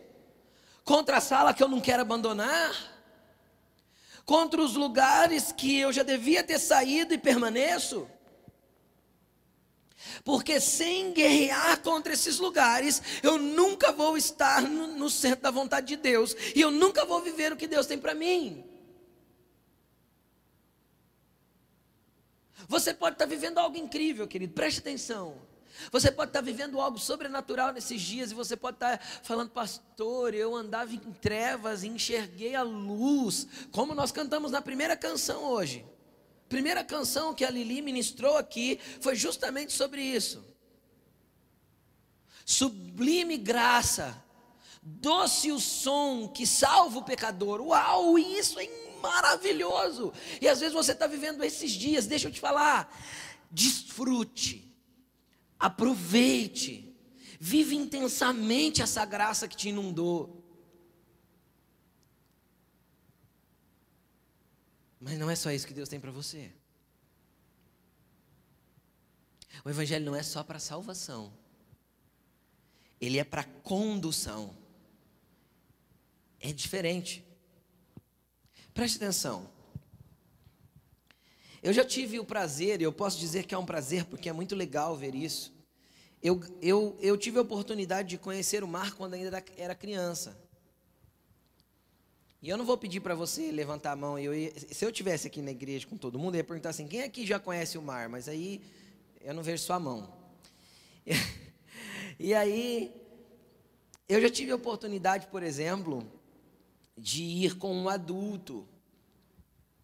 Contra 0.84 1.18
a 1.18 1.22
sala 1.22 1.54
que 1.54 1.64
eu 1.64 1.68
não 1.68 1.82
quero 1.82 2.02
abandonar? 2.02 2.94
Contra 4.26 4.62
os 4.62 4.76
lugares 4.76 5.52
que 5.52 5.78
eu 5.78 5.92
já 5.92 6.04
devia 6.04 6.44
ter 6.44 6.60
saído 6.60 7.14
e 7.14 7.18
permaneço? 7.18 8.08
Porque 10.24 10.60
sem 10.60 11.14
guerrear 11.14 11.82
contra 11.82 12.14
esses 12.14 12.38
lugares, 12.38 13.02
eu 13.24 13.38
nunca 13.38 13.92
vou 13.92 14.18
estar 14.18 14.62
no, 14.62 14.88
no 14.88 15.10
centro 15.10 15.42
da 15.42 15.52
vontade 15.52 15.88
de 15.88 15.96
Deus, 15.96 16.36
e 16.56 16.62
eu 16.62 16.70
nunca 16.70 17.06
vou 17.06 17.22
viver 17.22 17.52
o 17.52 17.58
que 17.58 17.68
Deus 17.68 17.88
tem 17.88 17.98
para 17.98 18.14
mim. 18.14 18.64
Você 22.68 22.94
pode 22.94 23.16
estar 23.16 23.26
vivendo 23.26 23.58
algo 23.58 23.78
incrível, 23.78 24.28
querido, 24.28 24.54
preste 24.54 24.80
atenção. 24.80 25.42
Você 25.92 26.12
pode 26.12 26.30
estar 26.30 26.42
vivendo 26.42 26.80
algo 26.80 26.98
sobrenatural 26.98 27.74
nesses 27.74 28.02
dias 28.02 28.32
e 28.32 28.36
você 28.36 28.56
pode 28.56 28.78
estar 28.78 29.00
falando, 29.24 29.50
pastor, 29.50 30.34
eu 30.34 30.56
andava 30.56 30.94
em 30.94 31.00
trevas 31.00 31.84
e 31.84 31.88
enxerguei 31.88 32.56
a 32.56 32.64
luz, 32.64 33.48
como 33.72 33.94
nós 33.94 34.12
cantamos 34.12 34.52
na 34.52 34.62
primeira 34.62 34.96
canção 34.96 35.44
hoje. 35.44 35.86
Primeira 36.48 36.84
canção 36.84 37.34
que 37.34 37.44
a 37.44 37.50
Lili 37.50 37.82
ministrou 37.82 38.38
aqui 38.38 38.80
foi 39.02 39.16
justamente 39.16 39.74
sobre 39.74 40.02
isso. 40.02 40.44
Sublime 42.46 43.38
graça, 43.38 44.24
doce 44.82 45.52
o 45.52 45.60
som 45.60 46.28
que 46.28 46.46
salva 46.46 47.00
o 47.00 47.04
pecador. 47.04 47.60
Uau, 47.60 48.20
isso 48.20 48.60
é 48.60 48.66
maravilhoso. 49.06 50.14
E 50.42 50.48
às 50.48 50.60
vezes 50.60 50.74
você 50.74 50.92
está 50.92 51.08
vivendo 51.08 51.44
esses 51.44 51.72
dias, 51.72 52.08
deixa 52.08 52.28
eu 52.28 52.32
te 52.32 52.40
falar. 52.40 52.94
Desfrute, 53.52 54.76
aproveite, 55.60 56.96
vive 57.40 57.76
intensamente 57.76 58.82
essa 58.82 59.06
graça 59.06 59.48
que 59.48 59.56
te 59.56 59.70
inundou. 59.70 60.44
Mas 65.00 65.20
não 65.20 65.30
é 65.30 65.36
só 65.36 65.52
isso 65.52 65.68
que 65.68 65.74
Deus 65.74 65.88
tem 65.88 66.00
para 66.00 66.12
você. 66.12 66.52
O 69.64 69.70
Evangelho 69.70 70.06
não 70.06 70.16
é 70.16 70.24
só 70.24 70.44
para 70.44 70.60
salvação, 70.60 71.32
ele 73.00 73.20
é 73.20 73.24
para 73.24 73.44
condução. 73.44 74.56
É 76.40 76.52
diferente. 76.52 77.26
Preste 78.76 78.98
atenção. 78.98 79.50
Eu 81.64 81.72
já 81.72 81.86
tive 81.86 82.20
o 82.20 82.26
prazer, 82.26 82.82
e 82.82 82.84
eu 82.84 82.92
posso 82.92 83.18
dizer 83.18 83.46
que 83.46 83.56
é 83.56 83.58
um 83.58 83.66
prazer 83.66 84.04
porque 84.04 84.28
é 84.28 84.34
muito 84.34 84.54
legal 84.54 84.98
ver 84.98 85.16
isso. 85.16 85.56
Eu, 86.22 86.42
eu, 86.62 86.98
eu 87.00 87.18
tive 87.18 87.38
a 87.38 87.42
oportunidade 87.42 88.10
de 88.10 88.18
conhecer 88.18 88.66
o 88.66 88.68
mar 88.68 88.94
quando 88.94 89.14
ainda 89.14 89.42
era 89.56 89.74
criança. 89.74 90.38
E 92.42 92.50
eu 92.50 92.58
não 92.58 92.66
vou 92.66 92.78
pedir 92.78 93.00
para 93.00 93.16
você 93.16 93.50
levantar 93.50 93.94
a 93.94 93.96
mão. 93.96 94.20
Eu 94.20 94.36
ia, 94.36 94.52
se 94.60 94.84
eu 94.84 94.92
tivesse 94.92 95.26
aqui 95.26 95.42
na 95.42 95.52
igreja 95.52 95.88
com 95.88 95.96
todo 95.96 96.20
mundo, 96.20 96.36
eu 96.36 96.40
ia 96.40 96.44
perguntar 96.44 96.72
assim: 96.72 96.86
quem 96.86 97.02
aqui 97.02 97.26
já 97.26 97.40
conhece 97.40 97.78
o 97.78 97.82
mar? 97.82 98.10
Mas 98.10 98.28
aí 98.28 98.62
eu 99.22 99.34
não 99.34 99.42
vejo 99.42 99.64
sua 99.64 99.80
mão. 99.80 100.14
E, 101.08 101.14
e 102.20 102.34
aí, 102.34 102.94
eu 104.10 104.22
já 104.22 104.30
tive 104.30 104.52
a 104.52 104.56
oportunidade, 104.56 105.28
por 105.28 105.42
exemplo, 105.44 106.06
de 106.98 107.24
ir 107.24 107.58
com 107.58 107.74
um 107.76 107.90
adulto 107.90 108.68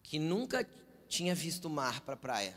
que 0.02 0.18
nunca 0.18 0.66
tinha 1.08 1.34
visto 1.34 1.66
o 1.66 1.70
mar 1.70 2.00
para 2.00 2.14
a 2.14 2.16
praia. 2.16 2.54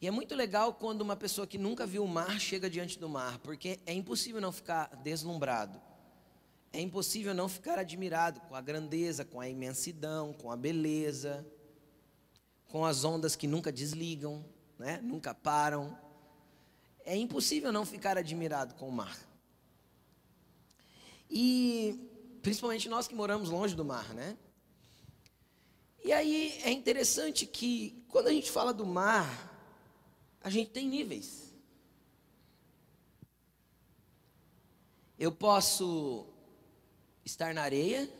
E 0.00 0.06
é 0.06 0.10
muito 0.10 0.34
legal 0.34 0.74
quando 0.74 1.00
uma 1.00 1.16
pessoa 1.16 1.46
que 1.46 1.56
nunca 1.56 1.86
viu 1.86 2.04
o 2.04 2.08
mar 2.08 2.40
chega 2.40 2.68
diante 2.68 2.98
do 2.98 3.08
mar, 3.08 3.38
porque 3.38 3.78
é 3.86 3.92
impossível 3.92 4.40
não 4.40 4.50
ficar 4.50 4.88
deslumbrado. 4.96 5.80
É 6.72 6.80
impossível 6.80 7.32
não 7.32 7.48
ficar 7.48 7.78
admirado 7.78 8.40
com 8.40 8.54
a 8.54 8.60
grandeza, 8.60 9.24
com 9.24 9.40
a 9.40 9.48
imensidão, 9.48 10.32
com 10.32 10.50
a 10.50 10.56
beleza, 10.56 11.46
com 12.68 12.84
as 12.84 13.04
ondas 13.04 13.36
que 13.36 13.46
nunca 13.46 13.70
desligam, 13.70 14.44
né? 14.78 14.98
nunca 15.02 15.34
param. 15.34 15.96
É 17.04 17.16
impossível 17.16 17.70
não 17.70 17.84
ficar 17.84 18.18
admirado 18.18 18.74
com 18.74 18.88
o 18.88 18.92
mar. 18.92 19.16
E 21.30 22.11
Principalmente 22.42 22.88
nós 22.88 23.06
que 23.06 23.14
moramos 23.14 23.48
longe 23.48 23.74
do 23.74 23.84
mar, 23.84 24.12
né? 24.12 24.36
E 26.04 26.12
aí 26.12 26.60
é 26.64 26.70
interessante 26.70 27.46
que 27.46 28.04
quando 28.08 28.26
a 28.26 28.32
gente 28.32 28.50
fala 28.50 28.74
do 28.74 28.84
mar, 28.84 29.28
a 30.40 30.50
gente 30.50 30.70
tem 30.70 30.88
níveis. 30.88 31.54
Eu 35.16 35.30
posso 35.30 36.26
estar 37.24 37.54
na 37.54 37.62
areia 37.62 38.12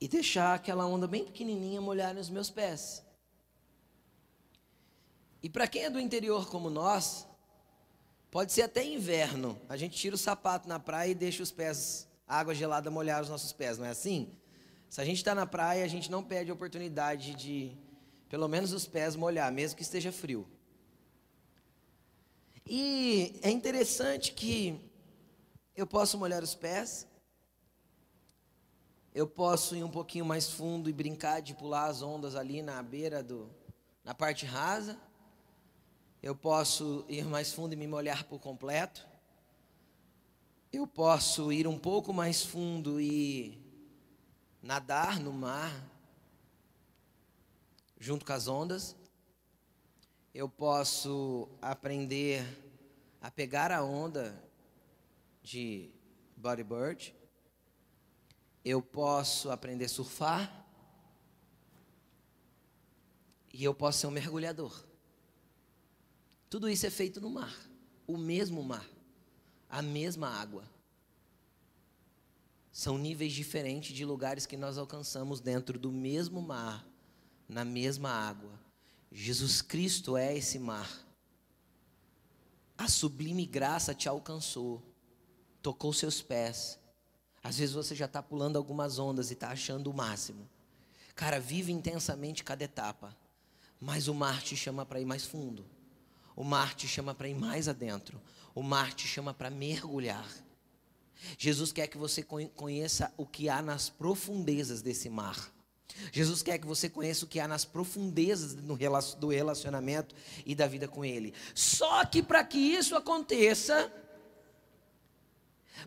e 0.00 0.08
deixar 0.08 0.54
aquela 0.54 0.86
onda 0.86 1.06
bem 1.06 1.26
pequenininha 1.26 1.80
molhar 1.80 2.14
nos 2.14 2.30
meus 2.30 2.48
pés. 2.48 3.04
E 5.42 5.50
para 5.50 5.68
quem 5.68 5.84
é 5.84 5.90
do 5.90 6.00
interior 6.00 6.48
como 6.48 6.70
nós, 6.70 7.26
Pode 8.30 8.52
ser 8.52 8.62
até 8.62 8.84
inverno. 8.84 9.60
A 9.68 9.76
gente 9.76 9.96
tira 9.96 10.14
o 10.14 10.18
sapato 10.18 10.68
na 10.68 10.78
praia 10.78 11.10
e 11.10 11.14
deixa 11.14 11.42
os 11.42 11.52
pés, 11.52 12.08
a 12.26 12.38
água 12.38 12.54
gelada 12.54 12.90
molhar 12.90 13.22
os 13.22 13.28
nossos 13.28 13.52
pés, 13.52 13.78
não 13.78 13.86
é 13.86 13.90
assim? 13.90 14.32
Se 14.88 15.00
a 15.00 15.04
gente 15.04 15.18
está 15.18 15.34
na 15.34 15.46
praia, 15.46 15.84
a 15.84 15.88
gente 15.88 16.10
não 16.10 16.22
perde 16.22 16.50
a 16.50 16.54
oportunidade 16.54 17.34
de, 17.34 17.76
pelo 18.28 18.48
menos, 18.48 18.72
os 18.72 18.86
pés 18.86 19.16
molhar, 19.16 19.50
mesmo 19.52 19.76
que 19.76 19.82
esteja 19.82 20.12
frio. 20.12 20.46
E 22.66 23.38
é 23.42 23.50
interessante 23.50 24.32
que 24.32 24.80
eu 25.76 25.86
posso 25.86 26.18
molhar 26.18 26.42
os 26.42 26.54
pés, 26.54 27.06
eu 29.14 29.26
posso 29.26 29.74
ir 29.76 29.84
um 29.84 29.90
pouquinho 29.90 30.24
mais 30.24 30.50
fundo 30.50 30.90
e 30.90 30.92
brincar 30.92 31.40
de 31.40 31.54
pular 31.54 31.86
as 31.86 32.02
ondas 32.02 32.34
ali 32.34 32.60
na 32.60 32.82
beira 32.82 33.22
do, 33.22 33.48
na 34.04 34.14
parte 34.14 34.44
rasa 34.44 35.00
eu 36.26 36.34
posso 36.34 37.04
ir 37.08 37.24
mais 37.24 37.52
fundo 37.52 37.72
e 37.72 37.76
me 37.76 37.86
molhar 37.86 38.24
por 38.24 38.40
completo. 38.40 39.06
Eu 40.72 40.84
posso 40.84 41.52
ir 41.52 41.68
um 41.68 41.78
pouco 41.78 42.12
mais 42.12 42.42
fundo 42.42 43.00
e 43.00 43.56
nadar 44.60 45.20
no 45.20 45.32
mar, 45.32 45.72
junto 48.00 48.26
com 48.26 48.32
as 48.32 48.48
ondas. 48.48 48.96
Eu 50.34 50.48
posso 50.48 51.48
aprender 51.62 52.44
a 53.20 53.30
pegar 53.30 53.70
a 53.70 53.84
onda 53.84 54.36
de 55.44 55.92
bodyboard. 56.36 57.14
Eu 58.64 58.82
posso 58.82 59.48
aprender 59.48 59.84
a 59.84 59.88
surfar. 59.88 60.66
E 63.54 63.62
eu 63.62 63.72
posso 63.72 64.00
ser 64.00 64.08
um 64.08 64.10
mergulhador. 64.10 64.84
Tudo 66.48 66.68
isso 66.68 66.86
é 66.86 66.90
feito 66.90 67.20
no 67.20 67.30
mar, 67.30 67.54
o 68.06 68.16
mesmo 68.16 68.62
mar, 68.62 68.88
a 69.68 69.82
mesma 69.82 70.28
água. 70.28 70.64
São 72.70 72.98
níveis 72.98 73.32
diferentes 73.32 73.96
de 73.96 74.04
lugares 74.04 74.46
que 74.46 74.56
nós 74.56 74.78
alcançamos 74.78 75.40
dentro 75.40 75.78
do 75.78 75.90
mesmo 75.90 76.40
mar, 76.40 76.86
na 77.48 77.64
mesma 77.64 78.10
água. 78.10 78.52
Jesus 79.10 79.62
Cristo 79.62 80.16
é 80.16 80.36
esse 80.36 80.58
mar. 80.58 80.88
A 82.78 82.88
sublime 82.88 83.46
graça 83.46 83.94
te 83.94 84.08
alcançou, 84.08 84.82
tocou 85.62 85.92
seus 85.92 86.20
pés. 86.20 86.78
Às 87.42 87.56
vezes 87.58 87.74
você 87.74 87.94
já 87.94 88.04
está 88.04 88.22
pulando 88.22 88.56
algumas 88.56 88.98
ondas 88.98 89.30
e 89.30 89.32
está 89.32 89.48
achando 89.48 89.90
o 89.90 89.94
máximo. 89.94 90.48
Cara, 91.14 91.40
vive 91.40 91.72
intensamente 91.72 92.44
cada 92.44 92.62
etapa, 92.62 93.16
mas 93.80 94.06
o 94.06 94.14
mar 94.14 94.42
te 94.42 94.54
chama 94.54 94.84
para 94.84 95.00
ir 95.00 95.06
mais 95.06 95.24
fundo. 95.24 95.64
O 96.36 96.44
mar 96.44 96.74
te 96.74 96.86
chama 96.86 97.14
para 97.14 97.28
ir 97.28 97.34
mais 97.34 97.66
adentro. 97.66 98.20
O 98.54 98.62
mar 98.62 98.92
te 98.92 99.08
chama 99.08 99.32
para 99.32 99.50
mergulhar. 99.50 100.28
Jesus 101.38 101.72
quer 101.72 101.86
que 101.86 101.96
você 101.96 102.22
conheça 102.22 103.12
o 103.16 103.26
que 103.26 103.48
há 103.48 103.62
nas 103.62 103.88
profundezas 103.88 104.82
desse 104.82 105.08
mar. 105.08 105.52
Jesus 106.12 106.42
quer 106.42 106.58
que 106.58 106.66
você 106.66 106.90
conheça 106.90 107.24
o 107.24 107.28
que 107.28 107.40
há 107.40 107.48
nas 107.48 107.64
profundezas 107.64 108.54
do 108.54 109.28
relacionamento 109.28 110.14
e 110.44 110.54
da 110.54 110.66
vida 110.66 110.86
com 110.86 111.04
Ele. 111.04 111.32
Só 111.54 112.04
que 112.04 112.22
para 112.22 112.44
que 112.44 112.58
isso 112.58 112.94
aconteça, 112.94 113.90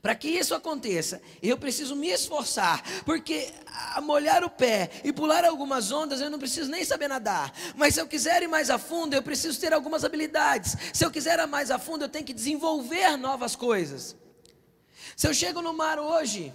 para 0.02 0.16
que 0.16 0.28
isso 0.30 0.56
aconteça, 0.56 1.22
eu 1.42 1.58
preciso 1.58 1.96
me 1.96 2.10
esforçar, 2.10 2.82
porque 3.04 3.52
molhar 4.02 4.44
o 4.44 4.50
pé 4.50 4.90
e 5.04 5.12
pular 5.12 5.44
algumas 5.44 5.92
ondas, 5.92 6.22
eu 6.22 6.30
não 6.30 6.40
preciso 6.40 6.70
nem 6.70 6.86
saber 6.86 7.08
nadar. 7.08 7.54
Mas 7.76 7.96
se 7.96 8.02
eu 8.02 8.08
quiser 8.08 8.42
ir 8.44 8.48
mais 8.48 8.70
a 8.70 8.78
fundo, 8.78 9.14
eu 9.14 9.24
preciso 9.24 9.60
ter 9.60 9.74
algumas 9.74 10.06
habilidades. 10.06 10.76
Se 10.94 11.06
eu 11.06 11.12
quiser 11.12 11.40
ir 11.40 11.48
mais 11.48 11.72
a 11.72 11.80
fundo, 11.80 12.06
eu 12.06 12.10
tenho 12.10 12.26
que 12.26 12.34
desenvolver 12.34 13.18
novas 13.18 13.56
coisas. 13.56 14.16
Se 15.16 15.28
eu 15.28 15.34
chego 15.34 15.62
no 15.62 15.74
mar 15.74 16.00
hoje, 16.00 16.54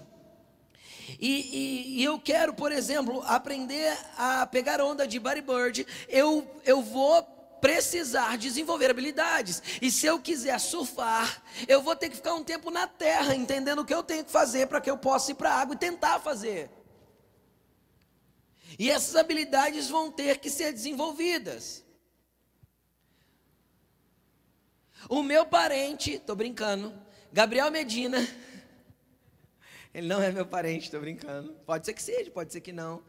e, 1.20 1.29
e, 1.29 2.01
e, 2.01 2.05
eu 2.05 2.18
quero, 2.18 2.55
por 2.55 2.73
exemplo, 2.73 3.23
aprender 3.27 3.97
a 4.16 4.47
pegar 4.47 4.81
onda 4.81 5.07
de 5.07 5.18
bodyboard, 5.18 5.87
eu, 6.09 6.51
eu 6.64 6.83
vou 6.83 7.23
precisar 7.64 8.37
desenvolver 8.37 8.90
habilidades. 8.90 9.62
E 9.81 9.90
se 9.90 10.05
eu 10.05 10.20
quiser 10.20 10.61
surfar, 10.61 11.42
eu 11.66 11.81
vou 11.81 11.96
ter 11.96 12.11
que 12.11 12.16
ficar 12.16 12.35
um 12.35 12.44
tempo 12.44 12.70
na 12.70 12.87
terra, 12.87 13.35
entendendo 13.35 13.79
o 13.79 13.87
que 13.87 13.94
eu 13.94 14.03
tenho 14.03 14.22
que 14.22 14.31
fazer 14.31 14.66
para 14.66 14.83
que 14.83 14.90
eu 14.90 14.98
possa 14.98 15.31
ir 15.31 15.35
para 15.35 15.50
a 15.50 15.61
água 15.62 15.74
e 15.74 15.79
tentar 15.79 16.20
fazer. 16.20 16.70
E 18.79 18.90
essas 18.90 19.16
habilidades 19.16 19.88
vão 19.88 20.12
ter 20.12 20.40
que 20.40 20.50
ser 20.50 20.74
desenvolvidas. 20.74 21.83
O 25.09 25.22
meu 25.22 25.46
parente, 25.46 26.12
estou 26.12 26.37
brincando, 26.37 26.92
Gabriel 27.33 27.70
Medina, 27.70 28.18
ele 29.94 30.07
não 30.07 30.22
é 30.22 30.31
meu 30.31 30.44
parente, 30.44 30.85
estou 30.85 31.00
brincando. 31.00 31.55
Pode 31.64 31.87
ser 31.87 31.94
que 31.94 32.03
seja, 32.03 32.31
pode 32.31 32.53
ser 32.53 32.61
que 32.61 32.72
não. 32.72 33.03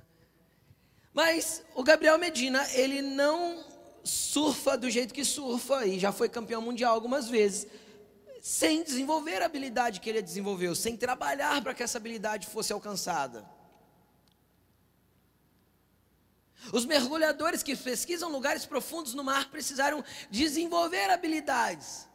Mas 1.13 1.61
o 1.75 1.83
Gabriel 1.83 2.17
Medina, 2.17 2.65
ele 2.71 3.01
não 3.01 3.74
surfa 4.05 4.77
do 4.77 4.89
jeito 4.89 5.13
que 5.13 5.25
surfa 5.25 5.85
e 5.85 5.99
já 5.99 6.11
foi 6.11 6.29
campeão 6.29 6.61
mundial 6.61 6.93
algumas 6.93 7.27
vezes, 7.27 7.67
sem 8.39 8.83
desenvolver 8.83 9.41
a 9.41 9.45
habilidade 9.45 9.99
que 9.99 10.09
ele 10.09 10.21
desenvolveu, 10.21 10.75
sem 10.75 10.95
trabalhar 10.95 11.61
para 11.63 11.73
que 11.73 11.81
essa 11.81 11.97
habilidade 11.97 12.45
fosse 12.45 12.71
alcançada. 12.71 13.43
Os 16.71 16.85
mergulhadores 16.85 17.63
que 17.63 17.75
pesquisam 17.75 18.31
lugares 18.31 18.65
profundos 18.65 19.13
no 19.15 19.23
mar 19.23 19.49
precisaram 19.49 20.03
desenvolver 20.29 21.09
habilidades 21.09 22.07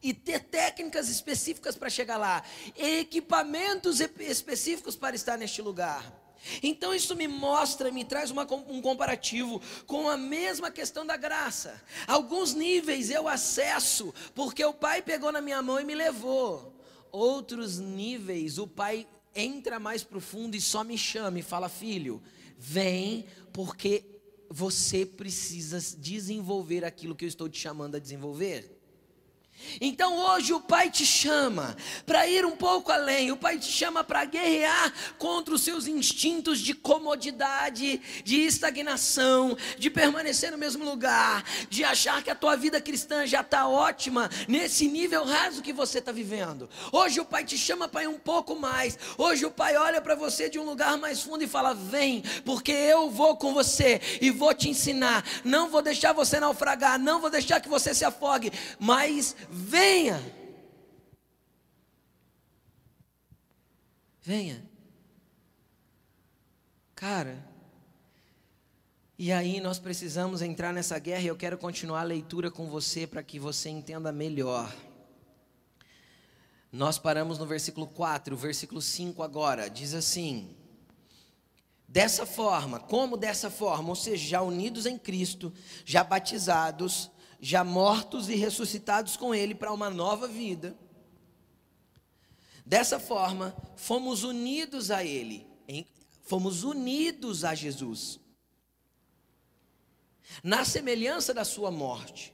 e 0.00 0.14
ter 0.14 0.40
técnicas 0.40 1.08
específicas 1.08 1.76
para 1.76 1.90
chegar 1.90 2.16
lá, 2.16 2.44
equipamentos 2.76 4.00
específicos 4.00 4.96
para 4.96 5.14
estar 5.14 5.36
neste 5.36 5.60
lugar. 5.62 6.21
Então 6.62 6.94
isso 6.94 7.14
me 7.14 7.28
mostra, 7.28 7.90
me 7.90 8.04
traz 8.04 8.30
uma, 8.30 8.42
um 8.68 8.80
comparativo 8.80 9.60
com 9.86 10.08
a 10.08 10.16
mesma 10.16 10.70
questão 10.70 11.06
da 11.06 11.16
graça. 11.16 11.80
Alguns 12.06 12.54
níveis 12.54 13.10
eu 13.10 13.28
acesso 13.28 14.12
porque 14.34 14.64
o 14.64 14.72
Pai 14.72 15.02
pegou 15.02 15.30
na 15.30 15.40
minha 15.40 15.62
mão 15.62 15.80
e 15.80 15.84
me 15.84 15.94
levou. 15.94 16.74
Outros 17.10 17.78
níveis 17.78 18.58
o 18.58 18.66
Pai 18.66 19.06
entra 19.34 19.78
mais 19.78 20.02
profundo 20.02 20.56
e 20.56 20.60
só 20.60 20.82
me 20.82 20.98
chama 20.98 21.38
e 21.38 21.42
fala: 21.42 21.68
Filho, 21.68 22.22
vem 22.58 23.26
porque 23.52 24.04
você 24.48 25.06
precisa 25.06 25.78
desenvolver 25.98 26.84
aquilo 26.84 27.14
que 27.14 27.24
eu 27.24 27.28
estou 27.28 27.48
te 27.48 27.58
chamando 27.58 27.94
a 27.94 27.98
desenvolver. 27.98 28.81
Então 29.80 30.16
hoje 30.18 30.52
o 30.52 30.60
Pai 30.60 30.90
te 30.90 31.04
chama 31.04 31.76
para 32.06 32.26
ir 32.26 32.44
um 32.44 32.56
pouco 32.56 32.90
além, 32.92 33.30
o 33.30 33.36
Pai 33.36 33.58
te 33.58 33.70
chama 33.70 34.04
para 34.04 34.24
guerrear 34.24 34.92
contra 35.18 35.54
os 35.54 35.62
seus 35.62 35.86
instintos 35.86 36.60
de 36.60 36.74
comodidade, 36.74 38.00
de 38.24 38.40
estagnação, 38.40 39.56
de 39.78 39.90
permanecer 39.90 40.50
no 40.50 40.58
mesmo 40.58 40.84
lugar, 40.84 41.44
de 41.68 41.84
achar 41.84 42.22
que 42.22 42.30
a 42.30 42.34
tua 42.34 42.56
vida 42.56 42.80
cristã 42.80 43.26
já 43.26 43.40
está 43.40 43.66
ótima 43.68 44.30
nesse 44.48 44.88
nível 44.88 45.24
raso 45.24 45.62
que 45.62 45.72
você 45.72 45.98
está 45.98 46.12
vivendo. 46.12 46.68
Hoje 46.90 47.20
o 47.20 47.24
Pai 47.24 47.44
te 47.44 47.56
chama 47.56 47.88
para 47.88 48.04
ir 48.04 48.08
um 48.08 48.18
pouco 48.18 48.54
mais, 48.54 48.98
hoje 49.16 49.44
o 49.44 49.50
Pai 49.50 49.76
olha 49.76 50.00
para 50.00 50.14
você 50.14 50.48
de 50.48 50.58
um 50.58 50.64
lugar 50.64 50.96
mais 50.98 51.22
fundo 51.22 51.44
e 51.44 51.48
fala: 51.48 51.74
Vem, 51.74 52.22
porque 52.44 52.72
eu 52.72 53.10
vou 53.10 53.36
com 53.36 53.52
você 53.52 54.00
e 54.20 54.30
vou 54.30 54.54
te 54.54 54.68
ensinar, 54.68 55.24
não 55.44 55.68
vou 55.68 55.82
deixar 55.82 56.12
você 56.12 56.38
naufragar, 56.38 56.98
não 56.98 57.20
vou 57.20 57.30
deixar 57.30 57.60
que 57.60 57.68
você 57.68 57.94
se 57.94 58.04
afogue, 58.04 58.52
mas 58.78 59.34
venha. 59.52 60.18
Venha. 64.22 64.64
Cara, 66.94 67.44
e 69.18 69.30
aí 69.30 69.60
nós 69.60 69.78
precisamos 69.78 70.40
entrar 70.40 70.72
nessa 70.72 70.98
guerra 70.98 71.22
e 71.22 71.26
eu 71.26 71.36
quero 71.36 71.58
continuar 71.58 72.00
a 72.00 72.04
leitura 72.04 72.50
com 72.50 72.66
você 72.68 73.06
para 73.06 73.22
que 73.22 73.38
você 73.38 73.68
entenda 73.68 74.10
melhor. 74.10 74.74
Nós 76.70 76.98
paramos 76.98 77.38
no 77.38 77.44
versículo 77.44 77.86
4, 77.86 78.34
o 78.34 78.38
versículo 78.38 78.80
5 78.80 79.22
agora, 79.22 79.68
diz 79.68 79.92
assim: 79.92 80.56
Dessa 81.86 82.24
forma, 82.24 82.80
como 82.80 83.18
dessa 83.18 83.50
forma, 83.50 83.90
ou 83.90 83.96
seja, 83.96 84.26
já 84.26 84.42
unidos 84.42 84.86
em 84.86 84.96
Cristo, 84.96 85.52
já 85.84 86.02
batizados, 86.02 87.10
já 87.44 87.64
mortos 87.64 88.28
e 88.28 88.36
ressuscitados 88.36 89.16
com 89.16 89.34
Ele 89.34 89.52
para 89.52 89.72
uma 89.72 89.90
nova 89.90 90.28
vida. 90.28 90.76
Dessa 92.64 93.00
forma, 93.00 93.54
fomos 93.74 94.22
unidos 94.22 94.92
a 94.92 95.02
Ele, 95.02 95.44
fomos 96.22 96.62
unidos 96.62 97.44
a 97.44 97.52
Jesus, 97.52 98.20
na 100.42 100.64
semelhança 100.64 101.34
da 101.34 101.44
Sua 101.44 101.72
morte. 101.72 102.32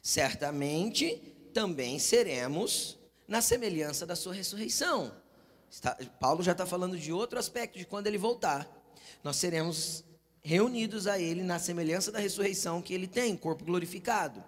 Certamente 0.00 1.16
também 1.52 1.98
seremos 1.98 2.96
na 3.26 3.42
semelhança 3.42 4.06
da 4.06 4.14
Sua 4.14 4.32
ressurreição. 4.32 5.12
Está, 5.68 5.96
Paulo 6.20 6.44
já 6.44 6.52
está 6.52 6.64
falando 6.64 6.96
de 6.96 7.12
outro 7.12 7.36
aspecto, 7.36 7.76
de 7.76 7.84
quando 7.84 8.06
ele 8.06 8.16
voltar. 8.16 8.70
Nós 9.24 9.34
seremos 9.34 10.04
reunidos 10.46 11.08
a 11.08 11.18
Ele 11.18 11.42
na 11.42 11.58
semelhança 11.58 12.12
da 12.12 12.20
ressurreição 12.20 12.80
que 12.80 12.94
Ele 12.94 13.08
tem, 13.08 13.36
corpo 13.36 13.64
glorificado. 13.64 14.44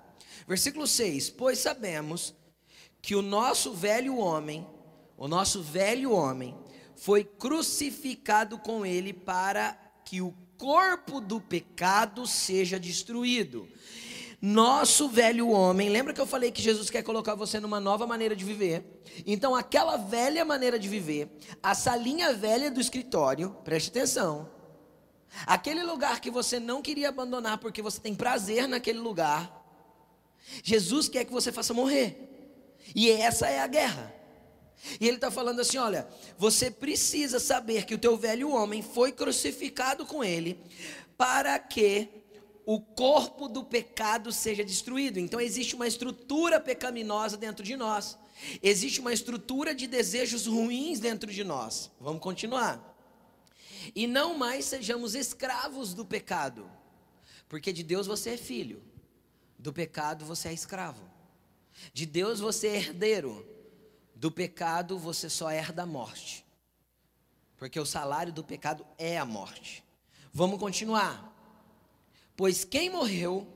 Versículo 0.46 0.86
6: 0.86 1.30
Pois 1.30 1.58
sabemos 1.58 2.32
que 3.02 3.16
o 3.16 3.22
nosso 3.22 3.74
velho 3.74 4.16
homem, 4.16 4.64
o 5.16 5.26
nosso 5.26 5.60
velho 5.60 6.12
homem, 6.12 6.56
foi 6.94 7.24
crucificado 7.24 8.58
com 8.58 8.86
Ele 8.86 9.12
para 9.12 9.76
que 10.04 10.22
o 10.22 10.32
corpo 10.56 11.20
do 11.20 11.40
pecado 11.40 12.28
seja 12.28 12.78
destruído. 12.78 13.68
Nosso 14.40 15.08
velho 15.08 15.48
homem, 15.48 15.88
lembra 15.88 16.14
que 16.14 16.20
eu 16.20 16.26
falei 16.26 16.52
que 16.52 16.62
Jesus 16.62 16.88
quer 16.90 17.02
colocar 17.02 17.34
você 17.34 17.58
numa 17.58 17.80
nova 17.80 18.06
maneira 18.06 18.36
de 18.36 18.44
viver? 18.44 19.02
Então, 19.26 19.52
aquela 19.52 19.96
velha 19.96 20.44
maneira 20.44 20.78
de 20.78 20.88
viver, 20.88 21.28
a 21.60 21.74
salinha 21.74 22.32
velha 22.34 22.70
do 22.70 22.80
escritório, 22.80 23.50
preste 23.64 23.88
atenção, 23.88 24.48
Aquele 25.46 25.82
lugar 25.82 26.20
que 26.20 26.30
você 26.30 26.58
não 26.58 26.82
queria 26.82 27.08
abandonar 27.08 27.58
porque 27.58 27.82
você 27.82 28.00
tem 28.00 28.14
prazer 28.14 28.66
naquele 28.66 28.98
lugar, 28.98 29.54
Jesus 30.62 31.08
quer 31.08 31.24
que 31.24 31.32
você 31.32 31.52
faça 31.52 31.74
morrer. 31.74 32.24
E 32.94 33.10
essa 33.10 33.46
é 33.48 33.60
a 33.60 33.66
guerra. 33.66 34.14
E 35.00 35.06
ele 35.06 35.16
está 35.16 35.30
falando 35.30 35.60
assim: 35.60 35.78
olha, 35.78 36.08
você 36.38 36.70
precisa 36.70 37.38
saber 37.38 37.84
que 37.84 37.94
o 37.94 37.98
teu 37.98 38.16
velho 38.16 38.50
homem 38.50 38.82
foi 38.82 39.12
crucificado 39.12 40.06
com 40.06 40.22
ele, 40.24 40.58
para 41.16 41.58
que 41.58 42.08
o 42.64 42.80
corpo 42.80 43.48
do 43.48 43.64
pecado 43.64 44.32
seja 44.32 44.64
destruído. 44.64 45.18
Então 45.18 45.40
existe 45.40 45.74
uma 45.74 45.86
estrutura 45.86 46.60
pecaminosa 46.60 47.36
dentro 47.36 47.64
de 47.64 47.76
nós. 47.76 48.18
Existe 48.62 49.00
uma 49.00 49.12
estrutura 49.12 49.74
de 49.74 49.86
desejos 49.86 50.46
ruins 50.46 51.00
dentro 51.00 51.30
de 51.32 51.42
nós. 51.42 51.90
Vamos 52.00 52.22
continuar 52.22 52.97
e 53.94 54.06
não 54.06 54.36
mais 54.36 54.64
sejamos 54.64 55.14
escravos 55.14 55.94
do 55.94 56.04
pecado, 56.04 56.70
porque 57.48 57.72
de 57.72 57.82
Deus 57.82 58.06
você 58.06 58.30
é 58.30 58.36
filho, 58.36 58.82
do 59.58 59.72
pecado 59.72 60.24
você 60.24 60.48
é 60.48 60.52
escravo, 60.52 61.08
de 61.92 62.06
Deus 62.06 62.40
você 62.40 62.68
é 62.68 62.76
herdeiro, 62.76 63.46
do 64.14 64.30
pecado 64.30 64.98
você 64.98 65.30
só 65.30 65.50
herda 65.50 65.82
a 65.82 65.86
morte, 65.86 66.44
porque 67.56 67.78
o 67.78 67.86
salário 67.86 68.32
do 68.32 68.44
pecado 68.44 68.86
é 68.96 69.18
a 69.18 69.24
morte. 69.24 69.84
Vamos 70.32 70.60
continuar. 70.60 71.34
Pois 72.36 72.64
quem 72.64 72.90
morreu 72.90 73.46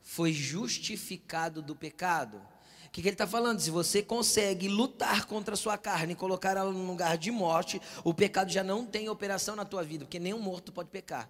foi 0.00 0.32
justificado 0.32 1.60
do 1.60 1.74
pecado 1.74 2.40
que, 2.94 3.02
que 3.02 3.08
ele 3.08 3.14
está 3.14 3.26
falando? 3.26 3.58
Se 3.58 3.72
você 3.72 4.04
consegue 4.04 4.68
lutar 4.68 5.26
contra 5.26 5.54
a 5.54 5.56
sua 5.56 5.76
carne 5.76 6.12
e 6.12 6.16
colocar 6.16 6.56
ela 6.56 6.70
num 6.70 6.86
lugar 6.86 7.18
de 7.18 7.28
morte, 7.32 7.82
o 8.04 8.14
pecado 8.14 8.52
já 8.52 8.62
não 8.62 8.86
tem 8.86 9.08
operação 9.08 9.56
na 9.56 9.64
tua 9.64 9.82
vida, 9.82 10.04
porque 10.04 10.20
nenhum 10.20 10.38
morto 10.38 10.70
pode 10.70 10.90
pecar. 10.90 11.28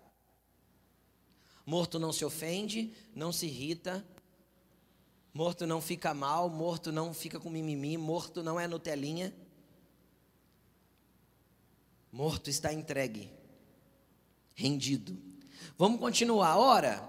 Morto 1.65 1.99
não 1.99 2.13
se 2.13 2.23
ofende, 2.23 2.93
não 3.15 3.33
se 3.33 3.47
irrita, 3.47 4.07
morto 5.33 5.67
não 5.67 5.81
fica 5.81 6.13
mal, 6.13 6.51
morto 6.51 6.93
não 6.93 7.15
fica 7.15 7.41
com 7.41 7.49
mimimi, 7.49 7.97
morto 7.97 8.43
não 8.43 8.61
é 8.61 8.69
Nutelinha. 8.69 9.35
Morto 12.13 12.51
está 12.51 12.75
entregue. 12.75 13.33
rendido. 14.55 15.19
Vamos 15.79 15.99
continuar. 15.99 16.59
Ora, 16.59 17.09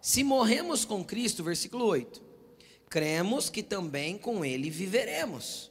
se 0.00 0.24
morremos 0.24 0.86
com 0.86 1.04
Cristo, 1.04 1.44
versículo 1.44 1.84
8, 1.84 2.29
cremos 2.90 3.48
que 3.48 3.62
também 3.62 4.18
com 4.18 4.44
Ele 4.44 4.68
viveremos. 4.68 5.70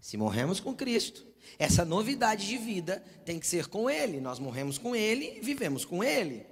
Se 0.00 0.16
morremos 0.16 0.58
com 0.58 0.74
Cristo, 0.74 1.26
essa 1.58 1.84
novidade 1.84 2.46
de 2.46 2.56
vida 2.56 3.04
tem 3.24 3.38
que 3.38 3.46
ser 3.46 3.68
com 3.68 3.88
Ele. 3.88 4.20
Nós 4.20 4.38
morremos 4.38 4.78
com 4.78 4.96
Ele 4.96 5.40
vivemos 5.42 5.84
com 5.84 6.02
Ele. 6.02 6.46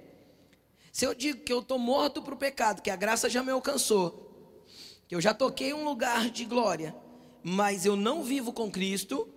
Se 0.91 1.05
eu 1.05 1.13
digo 1.13 1.43
que 1.43 1.51
eu 1.51 1.59
estou 1.59 1.79
morto 1.79 2.21
para 2.21 2.33
o 2.33 2.37
pecado, 2.37 2.81
que 2.81 2.89
a 2.89 2.95
graça 2.95 3.29
já 3.29 3.43
me 3.43 3.51
alcançou, 3.51 4.63
que 5.07 5.15
eu 5.15 5.21
já 5.21 5.33
toquei 5.33 5.73
um 5.73 5.83
lugar 5.83 6.29
de 6.29 6.45
glória, 6.45 6.95
mas 7.43 7.85
eu 7.85 7.95
não 7.95 8.23
vivo 8.23 8.53
com 8.53 8.71
Cristo, 8.71 9.27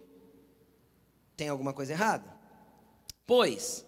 tem 1.37 1.49
alguma 1.49 1.73
coisa 1.73 1.93
errada. 1.93 2.39
Pois, 3.27 3.87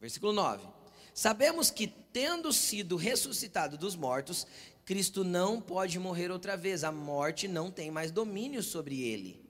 versículo 0.00 0.32
9: 0.32 0.66
Sabemos 1.12 1.70
que, 1.70 1.86
tendo 1.86 2.52
sido 2.52 2.96
ressuscitado 2.96 3.78
dos 3.78 3.96
mortos, 3.96 4.46
Cristo 4.84 5.24
não 5.24 5.60
pode 5.60 5.98
morrer 5.98 6.30
outra 6.30 6.56
vez, 6.56 6.84
a 6.84 6.92
morte 6.92 7.48
não 7.48 7.70
tem 7.70 7.90
mais 7.90 8.10
domínio 8.10 8.62
sobre 8.62 9.00
ele. 9.02 9.42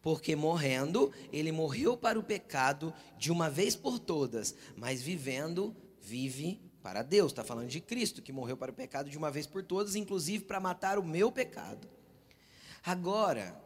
Porque 0.00 0.34
morrendo, 0.34 1.12
ele 1.30 1.52
morreu 1.52 1.96
para 1.96 2.18
o 2.18 2.22
pecado 2.22 2.92
de 3.18 3.30
uma 3.30 3.50
vez 3.50 3.76
por 3.76 3.98
todas, 3.98 4.54
mas 4.74 5.02
vivendo, 5.02 5.76
vive 6.00 6.58
para 6.82 7.02
Deus. 7.02 7.32
Está 7.32 7.44
falando 7.44 7.68
de 7.68 7.80
Cristo, 7.80 8.22
que 8.22 8.32
morreu 8.32 8.56
para 8.56 8.70
o 8.70 8.74
pecado 8.74 9.10
de 9.10 9.18
uma 9.18 9.30
vez 9.30 9.46
por 9.46 9.62
todas, 9.62 9.94
inclusive 9.94 10.44
para 10.44 10.58
matar 10.58 10.98
o 10.98 11.04
meu 11.04 11.30
pecado. 11.30 11.86
Agora, 12.82 13.60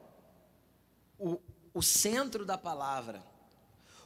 o, 1.17 1.39
o 1.73 1.83
centro 1.83 2.45
da 2.45 2.59
palavra, 2.59 3.25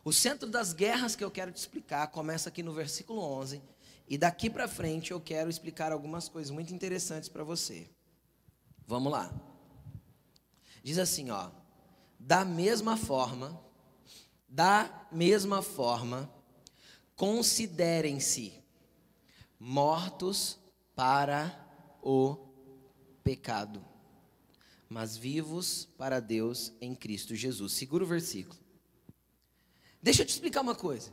o 0.04 0.12
centro 0.12 0.50
das 0.50 0.74
guerras 0.74 1.16
que 1.16 1.24
eu 1.24 1.30
quero 1.30 1.50
te 1.50 1.56
explicar, 1.56 2.08
começa 2.08 2.50
aqui 2.50 2.62
no 2.62 2.74
versículo 2.74 3.22
11 3.22 3.62
e 4.08 4.16
daqui 4.16 4.48
para 4.48 4.66
frente 4.66 5.10
eu 5.10 5.20
quero 5.20 5.50
explicar 5.50 5.92
algumas 5.92 6.28
coisas 6.28 6.50
muito 6.50 6.72
interessantes 6.72 7.28
para 7.28 7.44
você. 7.44 7.88
Vamos 8.86 9.12
lá. 9.12 9.32
Diz 10.82 10.98
assim, 10.98 11.30
ó: 11.30 11.50
Da 12.18 12.44
mesma 12.44 12.96
forma, 12.96 13.60
da 14.48 15.06
mesma 15.12 15.60
forma, 15.60 16.32
considerem-se 17.14 18.54
mortos 19.60 20.58
para 20.94 21.66
o 22.02 22.36
pecado, 23.22 23.84
mas 24.88 25.16
vivos 25.18 25.86
para 25.98 26.18
Deus 26.18 26.72
em 26.80 26.94
Cristo 26.94 27.34
Jesus. 27.34 27.72
Segura 27.72 28.04
o 28.04 28.06
versículo. 28.06 28.58
Deixa 30.02 30.22
eu 30.22 30.26
te 30.26 30.30
explicar 30.30 30.62
uma 30.62 30.74
coisa. 30.74 31.12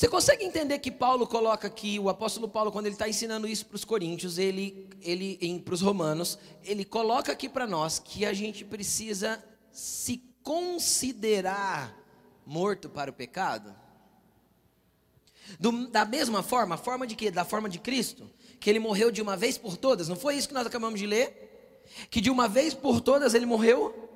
Você 0.00 0.08
consegue 0.08 0.46
entender 0.46 0.78
que 0.78 0.90
Paulo 0.90 1.26
coloca 1.26 1.66
aqui, 1.66 1.98
o 1.98 2.08
apóstolo 2.08 2.48
Paulo, 2.48 2.72
quando 2.72 2.86
ele 2.86 2.94
está 2.94 3.06
ensinando 3.06 3.46
isso 3.46 3.66
para 3.66 3.76
os 3.76 3.84
coríntios, 3.84 4.38
ele, 4.38 4.88
ele 5.02 5.60
para 5.62 5.74
os 5.74 5.82
romanos, 5.82 6.38
ele 6.64 6.86
coloca 6.86 7.30
aqui 7.30 7.50
para 7.50 7.66
nós 7.66 7.98
que 7.98 8.24
a 8.24 8.32
gente 8.32 8.64
precisa 8.64 9.44
se 9.70 10.24
considerar 10.42 11.94
morto 12.46 12.88
para 12.88 13.10
o 13.10 13.12
pecado? 13.12 13.76
Do, 15.58 15.86
da 15.88 16.06
mesma 16.06 16.42
forma, 16.42 16.76
a 16.76 16.78
forma 16.78 17.06
de 17.06 17.14
quê? 17.14 17.30
Da 17.30 17.44
forma 17.44 17.68
de 17.68 17.78
Cristo, 17.78 18.26
que 18.58 18.70
ele 18.70 18.78
morreu 18.78 19.10
de 19.10 19.20
uma 19.20 19.36
vez 19.36 19.58
por 19.58 19.76
todas, 19.76 20.08
não 20.08 20.16
foi 20.16 20.34
isso 20.34 20.48
que 20.48 20.54
nós 20.54 20.66
acabamos 20.66 20.98
de 20.98 21.06
ler? 21.06 21.84
Que 22.08 22.22
de 22.22 22.30
uma 22.30 22.48
vez 22.48 22.72
por 22.72 23.02
todas 23.02 23.34
ele 23.34 23.44
morreu? 23.44 24.08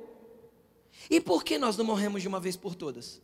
E 1.11 1.21
por 1.21 1.45
que 1.45 1.59
nós 1.59 1.77
não 1.77 1.85
morremos 1.85 2.23
de 2.23 2.29
uma 2.29 2.41
vez 2.41 2.57
por 2.57 2.75
todas? 2.75 3.21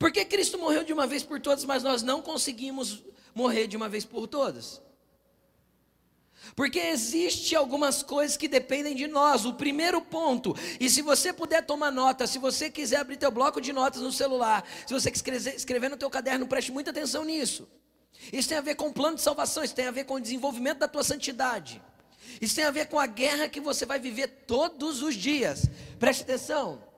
Porque 0.00 0.24
Cristo 0.24 0.56
morreu 0.56 0.82
de 0.82 0.94
uma 0.94 1.06
vez 1.06 1.22
por 1.22 1.38
todas, 1.38 1.62
mas 1.66 1.82
nós 1.82 2.02
não 2.02 2.22
conseguimos 2.22 3.04
morrer 3.34 3.66
de 3.66 3.76
uma 3.76 3.86
vez 3.86 4.02
por 4.02 4.26
todas. 4.26 4.80
Porque 6.56 6.78
existe 6.78 7.54
algumas 7.54 8.02
coisas 8.02 8.34
que 8.34 8.48
dependem 8.48 8.96
de 8.96 9.06
nós. 9.06 9.44
O 9.44 9.52
primeiro 9.52 10.00
ponto, 10.00 10.56
e 10.80 10.88
se 10.88 11.02
você 11.02 11.34
puder 11.34 11.66
tomar 11.66 11.90
nota, 11.90 12.26
se 12.26 12.38
você 12.38 12.70
quiser 12.70 12.96
abrir 12.96 13.18
teu 13.18 13.30
bloco 13.30 13.60
de 13.60 13.74
notas 13.74 14.00
no 14.00 14.10
celular, 14.10 14.66
se 14.86 14.94
você 14.94 15.10
escrever, 15.10 15.54
escrever 15.54 15.90
no 15.90 15.98
teu 15.98 16.08
caderno, 16.08 16.48
preste 16.48 16.72
muita 16.72 16.92
atenção 16.92 17.22
nisso. 17.22 17.68
Isso 18.32 18.48
tem 18.48 18.56
a 18.56 18.62
ver 18.62 18.76
com 18.76 18.88
o 18.88 18.92
plano 18.94 19.16
de 19.16 19.22
salvação, 19.22 19.62
isso 19.62 19.74
tem 19.74 19.86
a 19.86 19.90
ver 19.90 20.04
com 20.04 20.14
o 20.14 20.20
desenvolvimento 20.20 20.78
da 20.78 20.88
tua 20.88 21.04
santidade. 21.04 21.82
Isso 22.40 22.54
tem 22.54 22.64
a 22.64 22.70
ver 22.70 22.88
com 22.88 22.98
a 22.98 23.06
guerra 23.06 23.50
que 23.50 23.60
você 23.60 23.84
vai 23.84 24.00
viver 24.00 24.28
todos 24.46 25.02
os 25.02 25.14
dias. 25.14 25.66
Preste 25.98 26.22
atenção. 26.22 26.89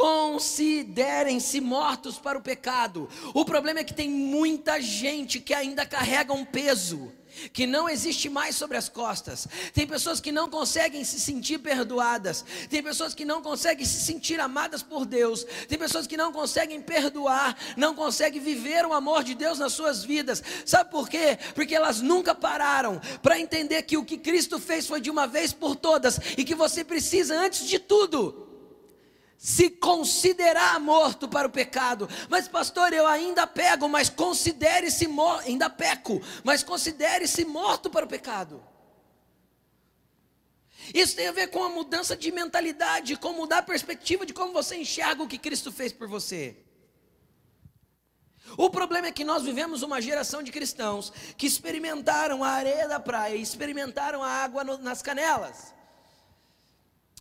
Considerem-se 0.00 1.60
mortos 1.60 2.18
para 2.18 2.38
o 2.38 2.40
pecado. 2.40 3.06
O 3.34 3.44
problema 3.44 3.80
é 3.80 3.84
que 3.84 3.92
tem 3.92 4.08
muita 4.08 4.80
gente 4.80 5.38
que 5.38 5.52
ainda 5.52 5.84
carrega 5.84 6.32
um 6.32 6.42
peso 6.42 7.12
que 7.52 7.66
não 7.66 7.86
existe 7.86 8.26
mais 8.30 8.56
sobre 8.56 8.78
as 8.78 8.88
costas. 8.88 9.46
Tem 9.74 9.86
pessoas 9.86 10.18
que 10.18 10.32
não 10.32 10.48
conseguem 10.48 11.04
se 11.04 11.20
sentir 11.20 11.58
perdoadas. 11.58 12.42
Tem 12.70 12.82
pessoas 12.82 13.14
que 13.14 13.26
não 13.26 13.42
conseguem 13.42 13.84
se 13.84 14.00
sentir 14.00 14.40
amadas 14.40 14.82
por 14.82 15.04
Deus. 15.04 15.44
Tem 15.68 15.78
pessoas 15.78 16.06
que 16.06 16.16
não 16.16 16.32
conseguem 16.32 16.80
perdoar, 16.80 17.54
não 17.76 17.94
conseguem 17.94 18.40
viver 18.40 18.86
o 18.86 18.94
amor 18.94 19.22
de 19.22 19.34
Deus 19.34 19.58
nas 19.58 19.74
suas 19.74 20.02
vidas. 20.02 20.42
Sabe 20.64 20.90
por 20.90 21.10
quê? 21.10 21.38
Porque 21.54 21.74
elas 21.74 22.00
nunca 22.00 22.34
pararam 22.34 22.98
para 23.20 23.38
entender 23.38 23.82
que 23.82 23.98
o 23.98 24.04
que 24.06 24.16
Cristo 24.16 24.58
fez 24.58 24.86
foi 24.86 25.02
de 25.02 25.10
uma 25.10 25.26
vez 25.26 25.52
por 25.52 25.76
todas 25.76 26.18
e 26.38 26.42
que 26.42 26.54
você 26.54 26.82
precisa 26.82 27.38
antes 27.38 27.68
de 27.68 27.78
tudo 27.78 28.48
se 29.40 29.70
considerar 29.70 30.78
morto 30.78 31.26
para 31.26 31.48
o 31.48 31.50
pecado. 31.50 32.06
Mas 32.28 32.46
pastor, 32.46 32.92
eu 32.92 33.06
ainda 33.06 33.46
pego, 33.46 33.88
mas 33.88 34.10
considere-se 34.10 35.08
morto, 35.08 35.48
ainda 35.48 35.70
peco, 35.70 36.20
mas 36.44 36.62
considere-se 36.62 37.42
morto 37.46 37.88
para 37.88 38.04
o 38.04 38.08
pecado. 38.08 38.62
Isso 40.92 41.16
tem 41.16 41.26
a 41.26 41.32
ver 41.32 41.46
com 41.46 41.64
a 41.64 41.70
mudança 41.70 42.14
de 42.14 42.30
mentalidade, 42.30 43.16
com 43.16 43.32
mudar 43.32 43.58
a 43.58 43.62
perspectiva 43.62 44.26
de 44.26 44.34
como 44.34 44.52
você 44.52 44.76
enxerga 44.76 45.22
o 45.22 45.28
que 45.28 45.38
Cristo 45.38 45.72
fez 45.72 45.90
por 45.90 46.06
você. 46.06 46.58
O 48.58 48.68
problema 48.68 49.06
é 49.06 49.12
que 49.12 49.24
nós 49.24 49.42
vivemos 49.42 49.80
uma 49.80 50.02
geração 50.02 50.42
de 50.42 50.52
cristãos 50.52 51.10
que 51.38 51.46
experimentaram 51.46 52.44
a 52.44 52.50
areia 52.50 52.86
da 52.86 53.00
praia, 53.00 53.36
experimentaram 53.36 54.22
a 54.22 54.28
água 54.28 54.62
no, 54.64 54.76
nas 54.76 55.00
canelas 55.00 55.79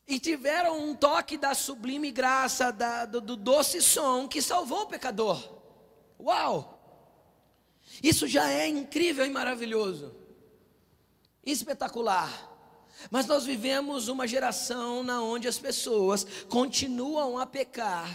e 0.09 0.19
tiveram 0.19 0.89
um 0.89 0.95
toque 0.95 1.37
da 1.37 1.53
sublime 1.53 2.11
graça, 2.11 2.71
da, 2.71 3.05
do, 3.05 3.21
do 3.21 3.35
doce 3.35 3.79
som 3.79 4.27
que 4.27 4.41
salvou 4.41 4.81
o 4.81 4.87
pecador. 4.87 5.61
Uau! 6.19 6.75
Isso 8.01 8.27
já 8.27 8.49
é 8.49 8.67
incrível 8.67 9.23
e 9.23 9.29
maravilhoso, 9.29 10.15
espetacular. 11.45 12.47
Mas 13.11 13.27
nós 13.27 13.45
vivemos 13.45 14.07
uma 14.07 14.27
geração 14.27 15.03
na 15.03 15.21
onde 15.21 15.47
as 15.47 15.59
pessoas 15.59 16.25
continuam 16.49 17.37
a 17.37 17.45
pecar 17.45 18.09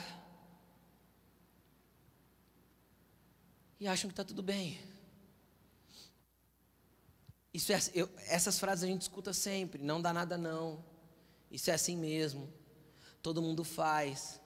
e 3.79 3.87
acham 3.87 4.09
que 4.09 4.13
está 4.13 4.25
tudo 4.25 4.43
bem. 4.43 4.81
Isso 7.53 7.73
é, 7.73 7.79
eu, 7.95 8.11
essas 8.27 8.59
frases 8.59 8.83
a 8.83 8.89
gente 8.89 9.03
escuta 9.03 9.33
sempre. 9.33 9.81
Não 9.81 10.03
dá 10.03 10.13
nada 10.13 10.37
não. 10.37 10.85
Isso 11.55 11.71
é 11.71 11.75
assim 11.75 11.97
mesmo. 11.97 12.53
Todo 13.23 13.41
mundo 13.41 13.63
faz. 13.63 14.41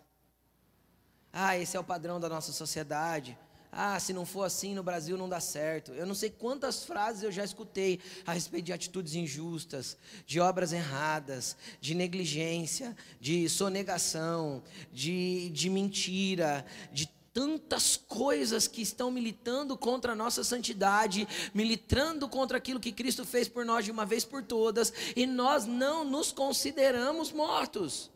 Ah, 1.33 1.57
esse 1.57 1.75
é 1.75 1.81
o 1.81 1.85
padrão 1.85 2.21
da 2.21 2.29
nossa 2.29 2.53
sociedade. 2.53 3.37
Ah, 3.73 3.99
se 3.99 4.13
não 4.13 4.27
for 4.27 4.45
assim 4.45 4.75
no 4.75 4.83
Brasil 4.83 5.17
não 5.17 5.27
dá 5.27 5.41
certo. 5.41 5.93
Eu 5.93 6.05
não 6.05 6.15
sei 6.15 6.29
quantas 6.29 6.85
frases 6.85 7.23
eu 7.23 7.33
já 7.33 7.43
escutei 7.43 7.99
a 8.27 8.35
respeito 8.35 8.67
de 8.67 8.75
atitudes 8.75 9.15
injustas, 9.15 9.97
de 10.27 10.39
obras 10.39 10.71
erradas, 10.71 11.57
de 11.81 11.95
negligência, 11.95 12.95
de 13.19 13.49
sonegação, 13.49 14.63
de, 14.93 15.49
de 15.49 15.71
mentira, 15.71 16.67
de 16.93 17.07
tantas 17.39 17.97
coisas 17.97 18.67
que 18.67 18.83
estão 18.83 19.13
militando 19.13 19.79
contra 19.79 20.13
a 20.13 20.17
nossa 20.17 20.43
santidade, 20.43 21.29
militando 21.55 22.29
contra 22.29 22.59
aquilo 22.59 22.81
que 22.81 22.91
Cristo 22.91 23.25
fez 23.25 23.47
por 23.47 23.65
nós 23.65 23.85
de 23.85 23.93
uma 23.93 24.05
vez 24.05 24.25
por 24.25 24.43
todas, 24.43 24.93
e 25.15 25.25
nós 25.25 25.65
não 25.65 26.03
nos 26.03 26.33
consideramos 26.33 27.31
mortos. 27.31 28.11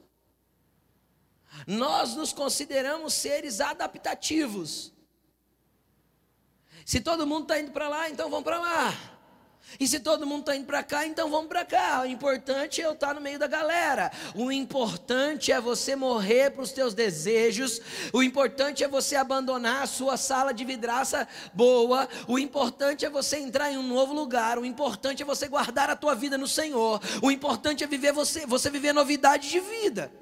Nós 1.69 2.17
nos 2.17 2.33
consideramos 2.33 3.15
seres 3.15 3.61
adaptativos. 3.61 4.93
Se 6.85 7.01
todo 7.01 7.25
mundo 7.25 7.43
está 7.43 7.61
indo 7.61 7.71
para 7.71 7.89
lá, 7.89 8.11
então 8.11 8.29
vamos 8.29 8.43
para 8.43 8.59
lá. 8.59 9.12
E 9.81 9.89
se 9.89 10.01
todo 10.01 10.27
mundo 10.27 10.41
está 10.41 10.55
indo 10.55 10.67
para 10.67 10.83
cá, 10.83 11.07
então 11.07 11.31
vamos 11.31 11.49
para 11.49 11.65
cá. 11.65 12.03
O 12.03 12.07
importante 12.07 12.81
é 12.81 12.87
eu 12.87 12.93
estar 12.93 13.09
tá 13.09 13.15
no 13.15 13.21
meio 13.21 13.39
da 13.39 13.47
galera. 13.47 14.11
O 14.35 14.53
importante 14.53 15.51
é 15.51 15.61
você 15.61 15.97
morrer 15.97 16.51
para 16.51 16.63
os 16.63 16.73
teus 16.73 16.95
desejos. 16.95 17.81
O 18.13 18.23
importante 18.23 18.85
é 18.85 18.89
você 18.89 19.17
abandonar 19.17 19.83
a 19.83 19.87
sua 19.87 20.17
sala 20.17 20.53
de 20.53 20.65
vidraça 20.65 21.27
boa. 21.55 22.09
O 22.29 22.39
importante 22.39 23.07
é 23.07 23.11
você 23.11 23.39
entrar 23.39 23.73
em 23.73 23.79
um 23.79 23.83
novo 23.83 24.13
lugar. 24.13 24.59
O 24.59 24.67
importante 24.67 25.23
é 25.23 25.27
você 25.27 25.49
guardar 25.49 25.89
a 25.89 25.97
tua 25.97 26.15
vida 26.15 26.37
no 26.37 26.47
Senhor. 26.47 27.01
O 27.23 27.31
importante 27.31 27.83
é 27.83 27.87
viver 27.87 28.13
você, 28.13 28.47
você 28.47 28.69
viver 28.69 28.93
novidade 28.93 29.49
de 29.49 29.61
vida. 29.61 30.13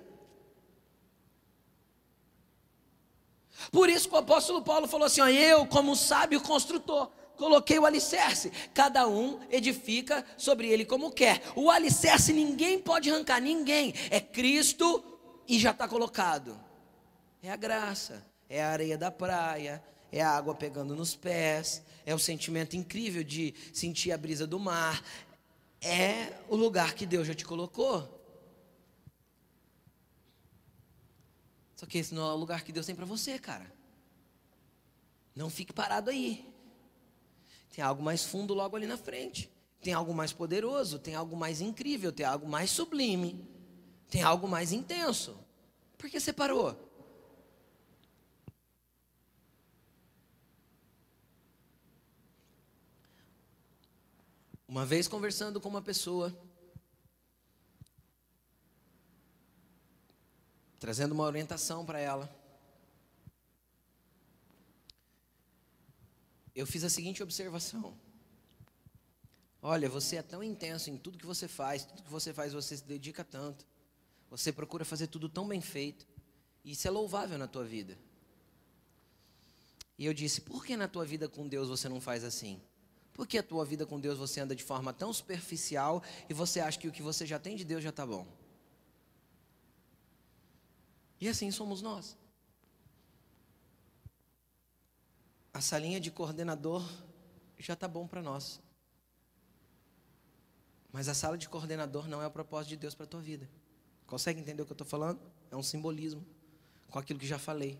Por 3.71 3.89
isso 3.89 4.09
que 4.09 4.15
o 4.15 4.19
apóstolo 4.19 4.63
Paulo 4.63 4.89
falou 4.89 5.07
assim: 5.07 5.21
ó, 5.21 5.29
eu, 5.29 5.67
como 5.67 5.95
sábio 5.95 6.41
construtor, 6.41 7.11
coloquei 7.41 7.79
o 7.79 7.87
alicerce, 7.87 8.51
cada 8.75 9.09
um 9.09 9.41
edifica 9.51 10.23
sobre 10.37 10.69
ele 10.69 10.85
como 10.85 11.11
quer. 11.11 11.43
O 11.57 11.71
alicerce 11.71 12.35
ninguém 12.35 12.79
pode 12.79 13.11
arrancar, 13.11 13.41
ninguém. 13.41 13.95
É 14.11 14.21
Cristo 14.21 15.03
e 15.49 15.59
já 15.59 15.71
está 15.71 15.89
colocado. 15.89 16.61
É 17.43 17.51
a 17.51 17.57
graça, 17.57 18.23
é 18.47 18.63
a 18.63 18.69
areia 18.69 18.99
da 18.99 19.11
praia, 19.11 19.83
é 20.13 20.21
a 20.21 20.29
água 20.29 20.55
pegando 20.55 20.95
nos 20.95 21.17
pés, 21.17 21.83
é 22.05 22.15
o 22.15 22.19
sentimento 22.19 22.77
incrível 22.77 23.25
de 23.25 23.55
sentir 23.73 24.13
a 24.13 24.19
brisa 24.19 24.47
do 24.47 24.61
mar. 24.61 25.03
É 25.81 26.35
o 26.47 26.57
lugar 26.57 26.93
que 26.93 27.07
Deus 27.07 27.27
já 27.27 27.35
te 27.35 27.47
colocou. 27.47 28.21
Só 31.75 31.87
que 31.87 31.97
esse 31.97 32.15
não 32.15 32.29
é 32.29 32.35
o 32.35 32.37
lugar 32.37 32.63
que 32.63 32.71
Deus 32.71 32.85
tem 32.85 32.95
para 32.95 33.07
você, 33.07 33.39
cara. 33.39 33.73
Não 35.35 35.49
fique 35.49 35.73
parado 35.73 36.11
aí. 36.11 36.51
Tem 37.71 37.85
algo 37.85 38.03
mais 38.03 38.25
fundo 38.25 38.53
logo 38.55 38.77
ali 38.77 38.87
na 38.87 38.97
frente. 38.97 39.51
Tem 39.81 39.95
algo 39.95 40.13
mais 40.13 40.33
poderoso, 40.33 40.99
tem 40.99 41.15
algo 41.15 41.37
mais 41.37 41.61
incrível, 41.61 42.13
tem 42.13 42.27
algo 42.27 42.47
mais 42.47 42.71
sublime, 42.71 43.49
tem 44.11 44.23
algo 44.23 44.47
mais 44.47 44.73
intenso. 44.73 45.39
Por 45.97 46.11
que 46.11 46.21
você 46.21 46.33
parou? 46.33 46.77
Uma 54.69 54.85
vez 54.85 55.09
conversando 55.09 55.61
com 55.61 55.69
uma 55.69 55.83
pessoa, 55.83 56.33
trazendo 60.79 61.13
uma 61.13 61.25
orientação 61.25 61.85
para 61.85 61.99
ela. 61.99 62.40
Eu 66.55 66.67
fiz 66.67 66.85
a 66.85 66.91
seguinte 66.91 67.23
observação: 67.23 67.97
Olha, 69.63 69.89
você 69.89 70.17
é 70.17 70.23
tão 70.23 70.43
intenso 70.43 70.91
em 70.91 70.97
tudo 70.97 71.19
que 71.19 71.27
você 71.27 71.47
faz, 71.47 71.85
tudo 71.85 72.03
que 72.03 72.11
você 72.11 72.33
faz 72.33 72.53
você 72.53 72.77
se 72.77 72.85
dedica 72.85 73.23
tanto. 73.25 73.67
Você 74.31 74.53
procura 74.53 74.85
fazer 74.85 75.09
tudo 75.09 75.29
tão 75.29 75.47
bem 75.47 75.61
feito. 75.61 76.07
E 76.65 76.73
isso 76.73 76.87
é 76.87 76.91
louvável 76.91 77.37
na 77.37 77.47
tua 77.47 77.65
vida. 77.65 77.99
E 79.99 80.07
eu 80.07 80.15
disse: 80.15 80.41
Por 80.41 80.65
que 80.65 80.77
na 80.77 80.89
tua 80.89 81.05
vida 81.05 81.29
com 81.29 81.47
Deus 81.47 81.69
você 81.69 81.89
não 81.89 82.01
faz 82.01 82.25
assim? 82.25 82.61
Por 83.13 83.27
que 83.27 83.37
a 83.37 83.43
tua 83.43 83.65
vida 83.65 83.85
com 83.85 84.01
Deus 84.01 84.19
você 84.19 84.41
anda 84.41 84.57
de 84.57 84.65
forma 84.65 84.95
tão 84.95 85.13
superficial 85.13 86.03
e 86.29 86.33
você 86.33 86.61
acha 86.61 86.79
que 86.79 86.89
o 86.89 86.93
que 86.93 87.03
você 87.03 87.27
já 87.27 87.39
tem 87.39 87.55
de 87.55 87.65
Deus 87.65 87.83
já 87.83 87.91
está 87.91 88.07
bom? 88.07 88.27
E 91.21 91.29
assim 91.29 91.51
somos 91.51 91.83
nós. 91.83 92.17
A 95.53 95.61
salinha 95.61 96.01
de 96.01 96.11
coordenador 96.11 96.89
já 97.59 97.75
está 97.75 97.89
bom 97.89 98.07
para 98.07 98.23
nós. 98.23 98.61
Mas 100.93 101.09
a 101.09 101.15
sala 101.15 101.39
de 101.39 101.49
coordenador 101.49 102.09
não 102.09 102.23
é 102.23 102.27
o 102.27 102.31
propósito 102.31 102.71
de 102.71 102.77
Deus 102.77 102.95
para 102.95 103.05
a 103.05 103.09
tua 103.09 103.21
vida. 103.21 103.49
Consegue 104.07 104.41
entender 104.41 104.63
o 104.63 104.67
que 104.67 104.73
eu 104.73 104.75
estou 104.75 104.87
falando? 104.87 105.21
É 105.51 105.57
um 105.57 105.63
simbolismo 105.63 106.27
com 106.89 106.99
aquilo 106.99 107.19
que 107.19 107.27
já 107.27 107.39
falei. 107.39 107.79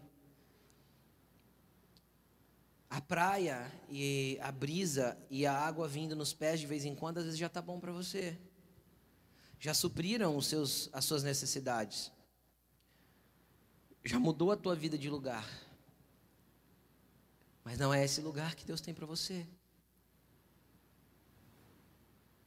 A 2.89 3.01
praia 3.01 3.71
e 3.89 4.39
a 4.41 4.51
brisa 4.51 5.17
e 5.29 5.47
a 5.47 5.53
água 5.57 5.89
vindo 5.89 6.15
nos 6.17 6.33
pés 6.33 6.61
de 6.61 6.67
vez 6.67 6.85
em 6.85 6.95
quando, 6.95 7.19
às 7.19 7.25
vezes 7.25 7.39
já 7.39 7.47
está 7.47 7.63
bom 7.63 7.79
para 7.81 7.93
você. 7.93 8.39
Já 9.59 9.75
supriram 9.75 10.37
os 10.37 10.47
seus, 10.47 10.89
as 10.93 11.05
suas 11.05 11.23
necessidades 11.23 12.13
já 14.05 14.19
mudou 14.19 14.51
a 14.51 14.57
tua 14.57 14.75
vida 14.75 14.97
de 14.97 15.11
lugar. 15.11 15.47
Mas 17.71 17.79
não 17.79 17.95
é 17.95 18.05
esse 18.05 18.21
lugar 18.21 18.57
que 18.57 18.65
Deus 18.65 18.81
tem 18.81 18.93
para 18.93 19.07
você. 19.07 19.47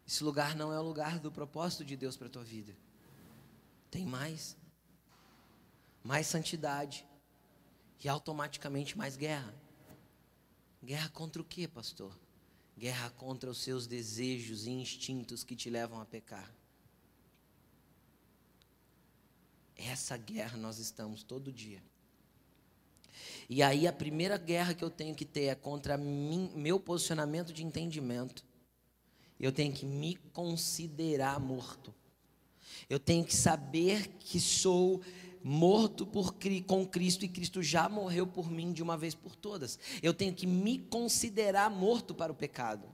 Esse 0.06 0.22
lugar 0.22 0.54
não 0.54 0.74
é 0.74 0.78
o 0.78 0.84
lugar 0.84 1.18
do 1.18 1.32
propósito 1.32 1.86
de 1.86 1.96
Deus 1.96 2.18
para 2.18 2.28
a 2.28 2.30
tua 2.30 2.44
vida. 2.44 2.76
Tem 3.90 4.06
mais. 4.06 4.58
Mais 6.04 6.28
santidade. 6.28 7.08
E 8.04 8.10
automaticamente 8.10 8.98
mais 8.98 9.16
guerra. 9.16 9.56
Guerra 10.84 11.08
contra 11.08 11.42
o 11.42 11.46
que, 11.46 11.70
pastor? 11.70 12.14
Guerra 12.78 13.10
contra 13.12 13.50
os 13.50 13.60
seus 13.60 13.88
desejos 13.88 14.68
e 14.68 14.72
instintos 14.72 15.42
que 15.42 15.56
te 15.56 15.70
levam 15.70 16.02
a 16.02 16.06
pecar. 16.06 16.54
Essa 19.74 20.18
guerra 20.18 20.58
nós 20.58 20.80
estamos 20.80 21.24
todo 21.24 21.50
dia. 21.50 21.82
E 23.50 23.62
aí 23.62 23.88
a 23.88 23.94
primeira 23.94 24.38
guerra 24.38 24.74
que 24.74 24.84
eu 24.84 24.90
tenho 24.90 25.16
que 25.16 25.26
ter 25.26 25.46
é 25.46 25.56
contra 25.56 25.98
mim, 25.98 26.52
meu 26.56 26.80
posicionamento 26.80 27.54
de 27.54 27.64
entendimento. 27.64 28.46
Eu 29.40 29.52
tenho 29.52 29.74
que 29.74 29.86
me 29.86 30.16
considerar 30.32 31.40
morto. 31.40 31.94
Eu 32.90 33.00
tenho 33.00 33.24
que 33.26 33.36
saber 33.36 34.08
que 34.20 34.40
sou 34.40 35.02
morto 35.44 36.06
por, 36.06 36.34
com 36.66 36.88
Cristo 36.88 37.26
e 37.26 37.28
Cristo 37.28 37.62
já 37.62 37.90
morreu 37.90 38.26
por 38.26 38.50
mim 38.50 38.72
de 38.72 38.82
uma 38.82 38.98
vez 38.98 39.14
por 39.14 39.36
todas. 39.36 39.78
Eu 40.02 40.14
tenho 40.14 40.34
que 40.34 40.48
me 40.48 40.80
considerar 40.80 41.70
morto 41.70 42.16
para 42.16 42.32
o 42.32 42.36
pecado. 42.36 42.88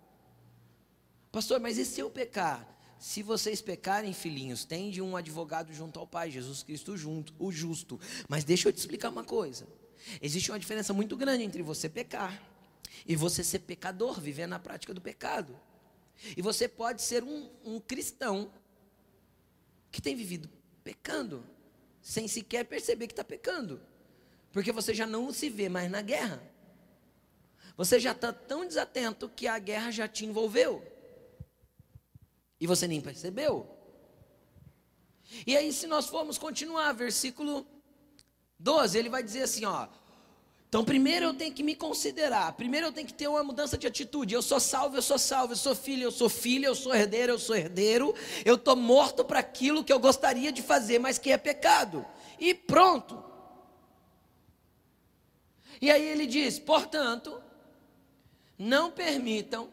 Pastor, 1.31 1.59
mas 1.59 1.77
e 1.77 1.85
se 1.85 2.01
eu 2.01 2.09
pecar? 2.09 2.67
Se 2.97 3.23
vocês 3.23 3.61
pecarem, 3.61 4.11
filhinhos, 4.11 4.65
tende 4.65 5.01
um 5.01 5.15
advogado 5.15 5.71
junto 5.73 5.99
ao 5.99 6.07
Pai, 6.07 6.31
Jesus 6.31 6.63
Cristo 6.63 6.97
junto, 6.97 7.33
o 7.39 7.51
justo. 7.51 7.99
Mas 8.27 8.43
deixa 8.43 8.67
eu 8.67 8.73
te 8.73 8.77
explicar 8.77 9.09
uma 9.09 9.23
coisa. 9.23 9.67
Existe 10.21 10.51
uma 10.51 10.59
diferença 10.59 10.93
muito 10.93 11.15
grande 11.15 11.43
entre 11.43 11.61
você 11.61 11.89
pecar 11.89 12.41
e 13.05 13.15
você 13.15 13.43
ser 13.43 13.59
pecador, 13.59 14.19
viver 14.19 14.47
na 14.47 14.59
prática 14.59 14.93
do 14.93 15.01
pecado. 15.01 15.59
E 16.35 16.41
você 16.41 16.67
pode 16.67 17.01
ser 17.01 17.23
um, 17.23 17.49
um 17.63 17.79
cristão 17.79 18.51
que 19.91 20.01
tem 20.01 20.15
vivido 20.15 20.49
pecando, 20.83 21.45
sem 22.01 22.27
sequer 22.27 22.65
perceber 22.65 23.07
que 23.07 23.13
está 23.13 23.23
pecando, 23.23 23.81
porque 24.51 24.71
você 24.71 24.93
já 24.93 25.05
não 25.05 25.31
se 25.31 25.49
vê 25.49 25.69
mais 25.69 25.89
na 25.89 26.01
guerra. 26.01 26.41
Você 27.77 27.99
já 27.99 28.11
está 28.11 28.33
tão 28.33 28.65
desatento 28.65 29.29
que 29.29 29.47
a 29.47 29.57
guerra 29.57 29.91
já 29.91 30.07
te 30.07 30.25
envolveu. 30.25 30.85
E 32.59 32.67
você 32.67 32.87
nem 32.87 32.99
percebeu. 32.99 33.73
E 35.47 35.55
aí, 35.55 35.71
se 35.71 35.87
nós 35.87 36.07
formos 36.07 36.37
continuar, 36.37 36.91
versículo 36.91 37.65
12, 38.59 38.97
ele 38.97 39.09
vai 39.09 39.23
dizer 39.23 39.43
assim: 39.43 39.65
ó. 39.65 39.87
Então, 40.67 40.85
primeiro 40.85 41.25
eu 41.25 41.33
tenho 41.33 41.51
que 41.51 41.63
me 41.63 41.73
considerar, 41.73 42.53
primeiro 42.53 42.87
eu 42.87 42.91
tenho 42.91 43.07
que 43.07 43.13
ter 43.13 43.27
uma 43.27 43.43
mudança 43.43 43.75
de 43.75 43.87
atitude. 43.87 44.35
Eu 44.35 44.41
sou 44.43 44.59
salvo, 44.59 44.95
eu 44.95 45.01
sou 45.01 45.17
salvo, 45.17 45.53
eu 45.53 45.57
sou 45.57 45.73
filho, 45.73 46.03
eu 46.03 46.11
sou 46.11 46.29
filho, 46.29 46.65
eu 46.65 46.75
sou 46.75 46.93
herdeiro, 46.93 47.33
eu 47.33 47.39
sou 47.39 47.55
herdeiro. 47.55 48.13
Eu 48.45 48.53
estou 48.53 48.75
morto 48.75 49.25
para 49.25 49.39
aquilo 49.39 49.83
que 49.83 49.91
eu 49.91 49.99
gostaria 49.99 50.51
de 50.51 50.61
fazer, 50.61 50.99
mas 50.99 51.17
que 51.17 51.31
é 51.31 51.37
pecado. 51.37 52.05
E 52.39 52.53
pronto. 52.53 53.23
E 55.81 55.89
aí 55.89 56.05
ele 56.05 56.27
diz: 56.27 56.59
portanto, 56.59 57.41
não 58.59 58.91
permitam 58.91 59.71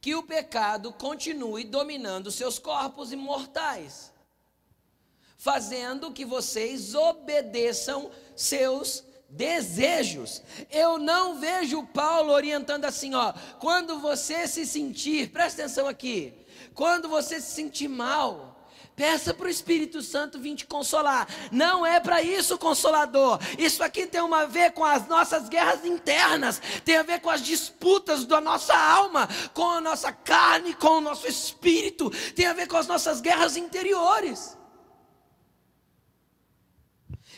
que 0.00 0.14
o 0.14 0.22
pecado 0.22 0.92
continue 0.92 1.64
dominando 1.64 2.30
seus 2.30 2.58
corpos 2.58 3.10
imortais, 3.10 4.12
fazendo 5.44 6.10
que 6.10 6.24
vocês 6.24 6.94
obedeçam 6.94 8.10
seus 8.34 9.04
desejos. 9.28 10.42
Eu 10.70 10.96
não 10.96 11.38
vejo 11.38 11.86
Paulo 11.88 12.32
orientando 12.32 12.86
assim, 12.86 13.14
ó, 13.14 13.34
quando 13.60 13.98
você 13.98 14.48
se 14.48 14.64
sentir, 14.64 15.28
presta 15.28 15.60
atenção 15.60 15.86
aqui, 15.86 16.32
quando 16.72 17.10
você 17.10 17.42
se 17.42 17.52
sentir 17.52 17.88
mal, 17.88 18.52
Peça 18.96 19.34
para 19.34 19.48
o 19.48 19.50
Espírito 19.50 20.00
Santo 20.00 20.38
vir 20.38 20.54
te 20.54 20.66
consolar. 20.66 21.26
Não 21.50 21.84
é 21.84 21.98
para 21.98 22.22
isso, 22.22 22.56
consolador. 22.56 23.40
Isso 23.58 23.82
aqui 23.82 24.06
tem 24.06 24.20
uma 24.20 24.42
a 24.42 24.46
ver 24.46 24.70
com 24.70 24.84
as 24.84 25.08
nossas 25.08 25.48
guerras 25.48 25.84
internas, 25.84 26.62
tem 26.84 26.96
a 26.96 27.02
ver 27.02 27.20
com 27.20 27.28
as 27.28 27.42
disputas 27.42 28.24
da 28.24 28.40
nossa 28.40 28.72
alma, 28.72 29.28
com 29.52 29.68
a 29.68 29.80
nossa 29.80 30.12
carne, 30.12 30.74
com 30.74 30.98
o 30.98 31.00
nosso 31.00 31.26
espírito, 31.26 32.08
tem 32.36 32.46
a 32.46 32.52
ver 32.52 32.68
com 32.68 32.76
as 32.76 32.86
nossas 32.86 33.20
guerras 33.20 33.56
interiores. 33.56 34.56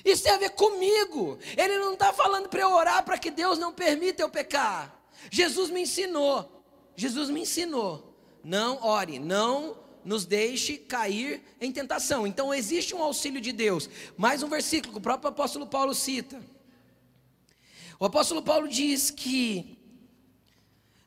Isso 0.06 0.22
tem 0.22 0.32
a 0.32 0.38
ver 0.38 0.50
comigo. 0.50 1.36
Ele 1.56 1.78
não 1.78 1.94
está 1.94 2.12
falando 2.12 2.48
para 2.48 2.60
eu 2.60 2.70
orar 2.70 3.04
para 3.04 3.18
que 3.18 3.28
Deus 3.28 3.58
não 3.58 3.72
permita 3.72 4.22
eu 4.22 4.30
pecar. 4.30 4.96
Jesus 5.32 5.68
me 5.68 5.82
ensinou. 5.82 6.62
Jesus 6.94 7.28
me 7.28 7.40
ensinou. 7.40 8.16
Não 8.44 8.80
ore, 8.84 9.18
não 9.18 9.76
nos 10.04 10.24
deixe 10.24 10.78
cair 10.78 11.42
em 11.60 11.72
tentação. 11.72 12.24
Então 12.24 12.54
existe 12.54 12.94
um 12.94 13.02
auxílio 13.02 13.40
de 13.40 13.50
Deus. 13.50 13.90
Mais 14.16 14.44
um 14.44 14.48
versículo 14.48 14.92
que 14.92 14.98
o 14.98 15.02
próprio 15.02 15.30
apóstolo 15.30 15.66
Paulo 15.66 15.92
cita. 15.92 16.40
O 17.98 18.04
apóstolo 18.04 18.40
Paulo 18.40 18.68
diz 18.68 19.10
que 19.10 19.76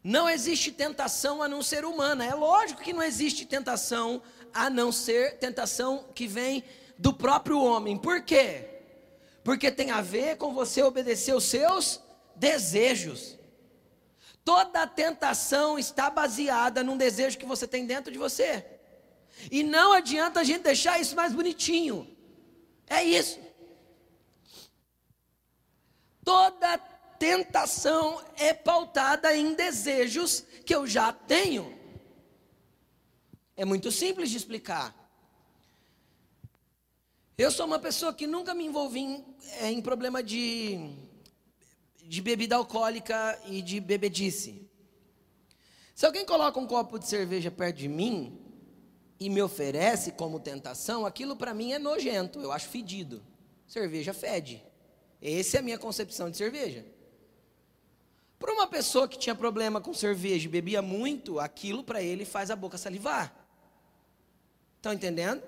não 0.03 0.29
existe 0.29 0.73
tentação 0.73 1.41
a 1.41 1.47
não 1.47 1.61
ser 1.61 1.85
humana. 1.85 2.25
É 2.25 2.35
lógico 2.35 2.81
que 2.81 2.91
não 2.91 3.01
existe 3.01 3.45
tentação 3.45 4.21
a 4.53 4.69
não 4.69 4.91
ser 4.91 5.37
tentação 5.37 6.09
que 6.13 6.27
vem 6.27 6.65
do 6.97 7.13
próprio 7.13 7.61
homem. 7.61 7.97
Por 7.97 8.21
quê? 8.23 8.78
Porque 9.49 9.71
tem 9.71 9.89
a 9.89 9.99
ver 9.99 10.37
com 10.37 10.53
você 10.53 10.83
obedecer 10.83 11.33
os 11.33 11.45
seus 11.45 11.99
desejos. 12.35 13.35
Toda 14.45 14.85
tentação 14.85 15.79
está 15.79 16.07
baseada 16.07 16.83
num 16.83 16.95
desejo 16.95 17.35
que 17.35 17.47
você 17.47 17.67
tem 17.67 17.83
dentro 17.83 18.11
de 18.11 18.19
você. 18.19 18.63
E 19.49 19.63
não 19.63 19.91
adianta 19.91 20.39
a 20.39 20.43
gente 20.43 20.61
deixar 20.61 21.01
isso 21.01 21.15
mais 21.15 21.33
bonitinho. 21.33 22.15
É 22.85 23.03
isso. 23.03 23.39
Toda 26.23 26.77
tentação 27.17 28.23
é 28.37 28.53
pautada 28.53 29.35
em 29.35 29.55
desejos 29.55 30.45
que 30.63 30.75
eu 30.75 30.85
já 30.85 31.11
tenho. 31.11 31.75
É 33.57 33.65
muito 33.65 33.91
simples 33.91 34.29
de 34.29 34.37
explicar. 34.37 34.93
Eu 37.39 37.49
sou 37.49 37.65
uma 37.65 37.79
pessoa 37.79 38.13
que 38.13 38.27
nunca 38.27 38.53
me 38.53 38.65
envolvi 38.65 38.99
em, 38.99 39.25
é, 39.61 39.71
em 39.71 39.81
problema 39.81 40.21
de, 40.21 40.93
de 42.03 42.21
bebida 42.21 42.57
alcoólica 42.57 43.39
e 43.45 43.61
de 43.61 43.79
bebedice. 43.79 44.69
Se 45.95 46.05
alguém 46.05 46.25
coloca 46.25 46.59
um 46.59 46.67
copo 46.67 46.99
de 46.99 47.07
cerveja 47.07 47.49
perto 47.49 47.77
de 47.77 47.87
mim 47.87 48.37
e 49.17 49.29
me 49.29 49.41
oferece 49.41 50.11
como 50.11 50.37
tentação, 50.37 51.05
aquilo 51.05 51.33
para 51.33 51.53
mim 51.53 51.71
é 51.71 51.79
nojento, 51.79 52.41
eu 52.41 52.51
acho 52.51 52.67
fedido. 52.67 53.23
Cerveja 53.65 54.13
fede. 54.13 54.61
Essa 55.21 55.55
é 55.55 55.59
a 55.61 55.63
minha 55.63 55.79
concepção 55.79 56.29
de 56.29 56.35
cerveja. 56.35 56.85
Para 58.37 58.51
uma 58.51 58.67
pessoa 58.67 59.07
que 59.07 59.17
tinha 59.17 59.33
problema 59.33 59.79
com 59.79 59.93
cerveja 59.93 60.45
e 60.45 60.51
bebia 60.51 60.81
muito, 60.81 61.39
aquilo 61.39 61.85
para 61.85 62.03
ele 62.03 62.25
faz 62.25 62.51
a 62.51 62.55
boca 62.57 62.77
salivar. 62.77 63.33
Estão 64.75 64.91
entendendo? 64.91 65.41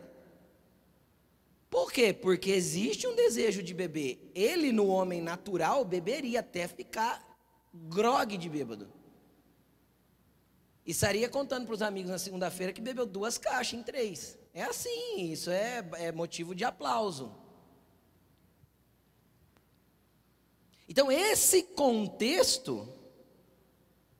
Por 1.71 1.89
quê? 1.89 2.11
Porque 2.11 2.51
existe 2.51 3.07
um 3.07 3.15
desejo 3.15 3.63
de 3.63 3.73
beber. 3.73 4.29
Ele, 4.35 4.73
no 4.73 4.87
homem 4.87 5.21
natural, 5.21 5.85
beberia 5.85 6.41
até 6.41 6.67
ficar 6.67 7.25
grogue 7.73 8.37
de 8.37 8.49
bêbado. 8.49 8.91
E 10.85 10.91
estaria 10.91 11.29
contando 11.29 11.65
para 11.65 11.73
os 11.73 11.81
amigos 11.81 12.11
na 12.11 12.17
segunda-feira 12.17 12.73
que 12.73 12.81
bebeu 12.81 13.05
duas 13.05 13.37
caixas 13.37 13.79
em 13.79 13.83
três. 13.83 14.37
É 14.53 14.63
assim, 14.63 15.31
isso 15.31 15.49
é, 15.49 15.81
é 15.93 16.11
motivo 16.11 16.53
de 16.53 16.65
aplauso. 16.65 17.33
Então, 20.89 21.09
esse 21.09 21.63
contexto 21.63 22.85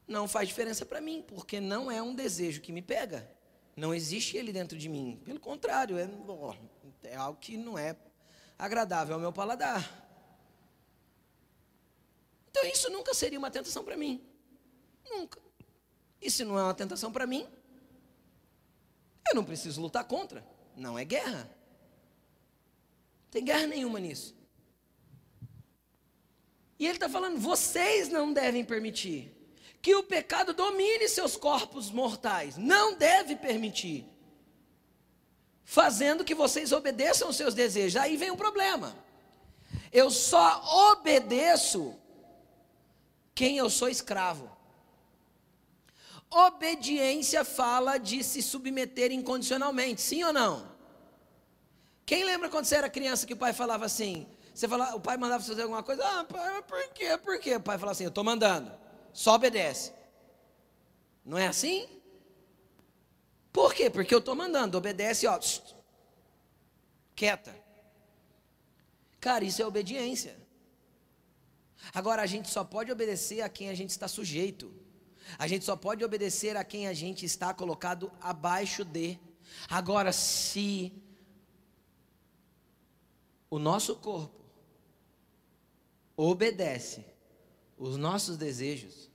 não 0.07 0.25
faz 0.25 0.47
diferença 0.47 0.85
para 0.85 1.01
mim, 1.01 1.21
porque 1.27 1.59
não 1.59 1.91
é 1.91 2.01
um 2.01 2.15
desejo 2.15 2.61
que 2.61 2.71
me 2.71 2.81
pega. 2.81 3.29
Não 3.75 3.93
existe 3.93 4.37
ele 4.37 4.53
dentro 4.53 4.77
de 4.77 4.87
mim. 4.87 5.19
Pelo 5.25 5.39
contrário, 5.39 5.97
é, 5.97 6.07
é 7.03 7.15
algo 7.15 7.39
que 7.39 7.57
não 7.57 7.77
é 7.77 7.95
agradável 8.57 9.15
ao 9.15 9.19
meu 9.19 9.33
paladar. 9.33 9.99
Então, 12.49 12.65
isso 12.65 12.89
nunca 12.89 13.13
seria 13.13 13.39
uma 13.39 13.49
tentação 13.49 13.83
para 13.83 13.97
mim. 13.97 14.23
Nunca. 15.09 15.41
E 16.21 16.29
se 16.29 16.43
não 16.43 16.59
é 16.59 16.63
uma 16.63 16.73
tentação 16.73 17.11
para 17.11 17.25
mim, 17.25 17.47
eu 19.27 19.35
não 19.35 19.43
preciso 19.43 19.81
lutar 19.81 20.03
contra. 20.03 20.45
Não 20.75 20.99
é 20.99 21.03
guerra. 21.05 21.49
Não 23.23 23.31
tem 23.31 23.43
guerra 23.43 23.67
nenhuma 23.67 23.99
nisso. 23.99 24.35
E 26.77 26.85
ele 26.85 26.95
está 26.95 27.07
falando: 27.09 27.39
vocês 27.39 28.09
não 28.09 28.33
devem 28.33 28.63
permitir 28.65 29.33
que 29.81 29.95
o 29.95 30.03
pecado 30.03 30.53
domine 30.53 31.07
seus 31.07 31.35
corpos 31.35 31.89
mortais. 31.89 32.57
Não 32.57 32.95
deve 32.95 33.35
permitir. 33.35 34.05
Fazendo 35.63 36.23
que 36.23 36.35
vocês 36.35 36.71
obedeçam 36.71 37.27
aos 37.27 37.35
seus 37.35 37.53
desejos. 37.53 38.01
Aí 38.01 38.17
vem 38.17 38.31
um 38.31 38.37
problema. 38.37 38.95
Eu 39.91 40.09
só 40.09 40.91
obedeço 40.91 41.95
quem 43.33 43.57
eu 43.57 43.69
sou 43.69 43.89
escravo. 43.89 44.49
Obediência 46.29 47.43
fala 47.43 47.97
de 47.97 48.23
se 48.23 48.41
submeter 48.41 49.11
incondicionalmente, 49.11 50.01
sim 50.01 50.23
ou 50.23 50.31
não? 50.31 50.71
Quem 52.05 52.23
lembra 52.23 52.49
quando 52.49 52.65
você 52.65 52.75
era 52.75 52.89
criança 52.89 53.27
que 53.27 53.33
o 53.33 53.37
pai 53.37 53.51
falava 53.51 53.85
assim: 53.85 54.27
você 54.53 54.67
fala, 54.67 54.95
o 54.95 54.99
pai 54.99 55.17
mandava 55.17 55.43
fazer 55.43 55.63
alguma 55.63 55.83
coisa, 55.83 56.03
ah, 56.05 56.23
pai, 56.23 56.61
por 56.63 56.87
quê? 56.89 57.17
Por 57.17 57.39
quê? 57.39 57.55
O 57.55 57.61
pai 57.61 57.77
fala 57.77 57.91
assim, 57.91 58.03
eu 58.03 58.09
estou 58.09 58.23
mandando, 58.23 58.71
só 59.13 59.35
obedece. 59.35 59.93
Não 61.25 61.37
é 61.37 61.47
assim? 61.47 61.87
Por 63.51 63.73
quê? 63.73 63.89
Porque 63.89 64.13
eu 64.13 64.19
estou 64.19 64.35
mandando, 64.35 64.77
obedece, 64.77 65.27
ó, 65.27 65.39
quieta. 67.15 67.53
Cara, 69.19 69.43
isso 69.43 69.61
é 69.61 69.65
obediência. 69.65 70.39
Agora, 71.93 72.21
a 72.21 72.25
gente 72.25 72.49
só 72.49 72.63
pode 72.63 72.91
obedecer 72.91 73.41
a 73.41 73.49
quem 73.49 73.69
a 73.69 73.73
gente 73.73 73.89
está 73.89 74.07
sujeito. 74.07 74.73
A 75.37 75.47
gente 75.47 75.65
só 75.65 75.75
pode 75.75 76.03
obedecer 76.03 76.55
a 76.55 76.63
quem 76.63 76.87
a 76.87 76.93
gente 76.93 77.25
está 77.25 77.53
colocado 77.53 78.11
abaixo 78.21 78.85
de. 78.85 79.19
Agora, 79.69 80.11
se 80.11 80.93
o 83.49 83.59
nosso 83.59 83.95
corpo 83.97 84.41
obedece 86.15 87.05
os 87.77 87.97
nossos 87.97 88.37
desejos, 88.37 89.10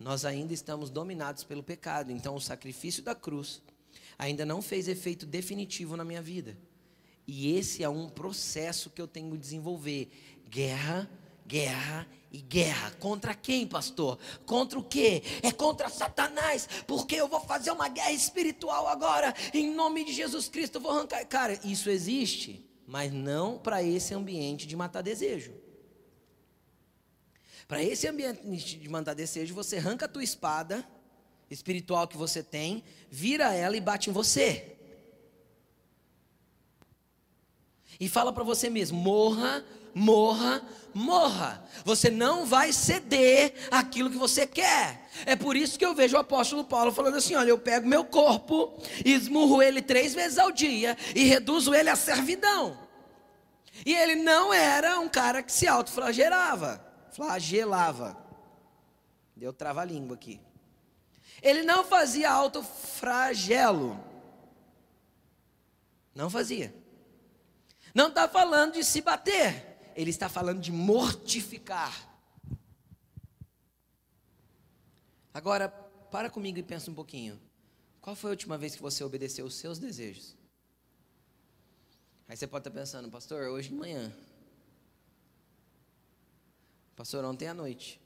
nós 0.00 0.24
ainda 0.24 0.54
estamos 0.54 0.88
dominados 0.88 1.44
pelo 1.44 1.62
pecado. 1.62 2.10
Então, 2.10 2.34
o 2.34 2.40
sacrifício 2.40 3.02
da 3.02 3.14
cruz 3.14 3.62
ainda 4.18 4.46
não 4.46 4.62
fez 4.62 4.88
efeito 4.88 5.26
definitivo 5.26 5.94
na 5.94 6.04
minha 6.04 6.22
vida. 6.22 6.56
E 7.26 7.54
esse 7.54 7.84
é 7.84 7.88
um 7.88 8.08
processo 8.08 8.88
que 8.88 9.00
eu 9.00 9.06
tenho 9.06 9.30
que 9.30 9.36
desenvolver. 9.36 10.10
Guerra, 10.48 11.08
guerra 11.46 12.06
e 12.32 12.38
guerra. 12.38 12.92
Contra 12.92 13.34
quem, 13.34 13.66
pastor? 13.66 14.18
Contra 14.46 14.78
o 14.78 14.82
quê? 14.82 15.22
É 15.42 15.52
contra 15.52 15.90
Satanás, 15.90 16.66
porque 16.86 17.16
eu 17.16 17.28
vou 17.28 17.40
fazer 17.40 17.70
uma 17.70 17.88
guerra 17.88 18.12
espiritual 18.12 18.88
agora, 18.88 19.34
em 19.52 19.72
nome 19.74 20.04
de 20.04 20.12
Jesus 20.14 20.48
Cristo, 20.48 20.76
eu 20.76 20.80
vou 20.80 20.92
arrancar. 20.92 21.24
Cara, 21.26 21.60
isso 21.62 21.90
existe, 21.90 22.64
mas 22.86 23.12
não 23.12 23.58
para 23.58 23.82
esse 23.82 24.14
ambiente 24.14 24.66
de 24.66 24.74
matar 24.74 25.02
desejo. 25.02 25.52
Para 27.68 27.82
esse 27.82 28.06
ambiente 28.06 28.78
de 28.78 28.88
mandar 28.88 29.14
desejo, 29.14 29.54
você 29.54 29.76
arranca 29.76 30.06
a 30.06 30.08
tua 30.08 30.24
espada 30.24 30.86
espiritual 31.50 32.06
que 32.06 32.16
você 32.16 32.42
tem, 32.42 32.84
vira 33.10 33.52
ela 33.54 33.76
e 33.76 33.80
bate 33.80 34.08
em 34.08 34.12
você. 34.12 34.76
E 37.98 38.08
fala 38.08 38.32
para 38.32 38.44
você 38.44 38.70
mesmo: 38.70 38.98
morra, 38.98 39.64
morra, 39.94 40.62
morra. 40.94 41.64
Você 41.84 42.08
não 42.08 42.46
vai 42.46 42.72
ceder 42.72 43.52
aquilo 43.70 44.10
que 44.10 44.16
você 44.16 44.46
quer. 44.46 45.08
É 45.26 45.34
por 45.36 45.56
isso 45.56 45.78
que 45.78 45.84
eu 45.84 45.94
vejo 45.94 46.16
o 46.16 46.20
apóstolo 46.20 46.64
Paulo 46.64 46.92
falando 46.92 47.16
assim: 47.16 47.34
olha, 47.34 47.50
eu 47.50 47.58
pego 47.58 47.86
meu 47.86 48.04
corpo, 48.04 48.80
esmurro 49.04 49.60
ele 49.60 49.82
três 49.82 50.14
vezes 50.14 50.38
ao 50.38 50.52
dia 50.52 50.96
e 51.14 51.24
reduzo 51.24 51.74
ele 51.74 51.90
à 51.90 51.96
servidão. 51.96 52.78
E 53.84 53.94
ele 53.94 54.14
não 54.16 54.52
era 54.52 54.98
um 55.00 55.08
cara 55.08 55.42
que 55.42 55.52
se 55.52 55.66
autoflagelava 55.66 56.89
flagelava. 57.12 58.16
Deu 59.36 59.52
trava-língua 59.52 60.16
aqui. 60.16 60.40
Ele 61.42 61.62
não 61.62 61.84
fazia 61.84 62.30
autofragelo. 62.30 63.98
Não 66.14 66.28
fazia. 66.28 66.74
Não 67.94 68.08
está 68.08 68.28
falando 68.28 68.74
de 68.74 68.84
se 68.84 69.00
bater. 69.00 69.92
Ele 69.94 70.10
está 70.10 70.28
falando 70.28 70.60
de 70.60 70.72
mortificar. 70.72 72.08
Agora, 75.32 75.68
para 75.68 76.28
comigo 76.28 76.58
e 76.58 76.62
pensa 76.62 76.90
um 76.90 76.94
pouquinho. 76.94 77.40
Qual 78.00 78.16
foi 78.16 78.30
a 78.30 78.32
última 78.32 78.58
vez 78.58 78.74
que 78.74 78.82
você 78.82 79.04
obedeceu 79.04 79.46
os 79.46 79.54
seus 79.54 79.78
desejos? 79.78 80.36
Aí 82.26 82.36
você 82.36 82.46
pode 82.46 82.66
estar 82.66 82.78
pensando, 82.78 83.10
pastor, 83.10 83.48
hoje 83.48 83.68
de 83.68 83.74
manhã. 83.74 84.12
Pastor, 87.00 87.24
ontem 87.24 87.48
à 87.48 87.54
noite. 87.54 87.98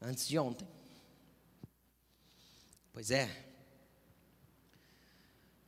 Antes 0.00 0.26
de 0.26 0.36
ontem. 0.36 0.66
Pois 2.92 3.12
é. 3.12 3.28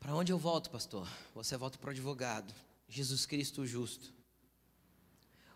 Para 0.01 0.17
onde 0.17 0.33
eu 0.33 0.37
volto, 0.37 0.71
pastor? 0.71 1.09
Você 1.33 1.57
volta 1.57 1.79
para 1.79 1.87
o 1.87 1.91
advogado. 1.93 2.53
Jesus 2.89 3.25
Cristo 3.25 3.63
o 3.63 3.67
justo. 3.69 4.13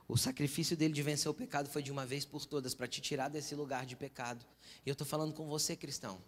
O 0.07 0.16
sacrifício 0.16 0.77
dele 0.77 0.95
de 0.95 1.03
vencer 1.03 1.29
o 1.29 1.35
pecado 1.35 1.69
foi 1.69 1.83
de 1.83 1.91
uma 1.91 2.07
vez 2.07 2.25
por 2.25 2.47
todas 2.47 2.73
para 2.73 2.87
te 2.87 3.01
tirar 3.01 3.29
desse 3.29 3.57
lugar 3.57 3.85
de 3.85 3.97
pecado. 3.97 4.47
E 4.87 4.89
eu 4.89 4.93
estou 4.93 5.05
falando 5.05 5.35
com 5.35 5.49
você, 5.49 5.75
cristão. 5.75 6.23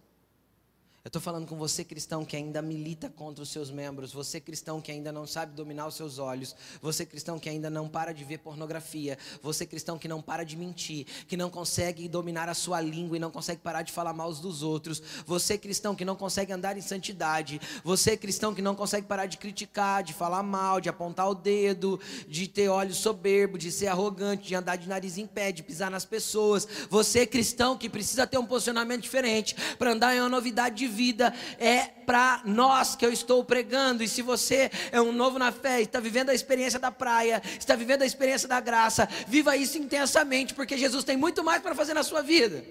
Eu 1.02 1.08
estou 1.08 1.22
falando 1.22 1.46
com 1.46 1.56
você, 1.56 1.82
cristão, 1.82 2.26
que 2.26 2.36
ainda 2.36 2.60
milita 2.60 3.08
contra 3.08 3.42
os 3.42 3.48
seus 3.48 3.70
membros, 3.70 4.12
você, 4.12 4.38
cristão, 4.38 4.82
que 4.82 4.92
ainda 4.92 5.10
não 5.10 5.26
sabe 5.26 5.54
dominar 5.54 5.86
os 5.86 5.94
seus 5.94 6.18
olhos, 6.18 6.54
você, 6.82 7.06
cristão, 7.06 7.38
que 7.38 7.48
ainda 7.48 7.70
não 7.70 7.88
para 7.88 8.12
de 8.12 8.22
ver 8.22 8.36
pornografia, 8.36 9.16
você, 9.42 9.64
cristão, 9.64 9.98
que 9.98 10.06
não 10.06 10.20
para 10.20 10.44
de 10.44 10.58
mentir, 10.58 11.06
que 11.26 11.38
não 11.38 11.48
consegue 11.48 12.06
dominar 12.06 12.50
a 12.50 12.54
sua 12.54 12.82
língua 12.82 13.16
e 13.16 13.20
não 13.20 13.30
consegue 13.30 13.62
parar 13.62 13.80
de 13.80 13.92
falar 13.92 14.12
mal 14.12 14.30
dos 14.34 14.62
outros, 14.62 15.02
você, 15.24 15.56
cristão, 15.56 15.94
que 15.94 16.04
não 16.04 16.14
consegue 16.14 16.52
andar 16.52 16.76
em 16.76 16.82
santidade, 16.82 17.58
você, 17.82 18.14
cristão, 18.14 18.54
que 18.54 18.60
não 18.60 18.74
consegue 18.74 19.06
parar 19.06 19.24
de 19.24 19.38
criticar, 19.38 20.02
de 20.02 20.12
falar 20.12 20.42
mal, 20.42 20.82
de 20.82 20.90
apontar 20.90 21.30
o 21.30 21.34
dedo, 21.34 21.98
de 22.28 22.46
ter 22.46 22.68
olhos 22.68 22.98
soberbo, 22.98 23.56
de 23.56 23.72
ser 23.72 23.86
arrogante, 23.86 24.48
de 24.48 24.54
andar 24.54 24.76
de 24.76 24.86
nariz 24.86 25.16
em 25.16 25.26
pé, 25.26 25.50
de 25.50 25.62
pisar 25.62 25.90
nas 25.90 26.04
pessoas, 26.04 26.68
você, 26.90 27.26
cristão, 27.26 27.78
que 27.78 27.88
precisa 27.88 28.26
ter 28.26 28.36
um 28.36 28.44
posicionamento 28.44 29.00
diferente 29.00 29.56
para 29.78 29.92
andar 29.92 30.14
em 30.14 30.20
uma 30.20 30.28
novidade 30.28 30.76
de 30.76 30.89
vida 30.90 31.32
é 31.58 31.84
para 32.04 32.42
nós 32.44 32.94
que 32.94 33.06
eu 33.06 33.12
estou 33.12 33.42
pregando. 33.44 34.02
E 34.02 34.08
se 34.08 34.20
você 34.20 34.70
é 34.92 35.00
um 35.00 35.12
novo 35.12 35.38
na 35.38 35.50
fé, 35.50 35.80
está 35.80 36.00
vivendo 36.00 36.28
a 36.28 36.34
experiência 36.34 36.78
da 36.78 36.90
praia, 36.90 37.40
está 37.58 37.74
vivendo 37.74 38.02
a 38.02 38.06
experiência 38.06 38.46
da 38.46 38.60
graça, 38.60 39.08
viva 39.26 39.56
isso 39.56 39.78
intensamente, 39.78 40.52
porque 40.52 40.76
Jesus 40.76 41.04
tem 41.04 41.16
muito 41.16 41.42
mais 41.42 41.62
para 41.62 41.74
fazer 41.74 41.94
na 41.94 42.02
sua 42.02 42.20
vida. 42.20 42.62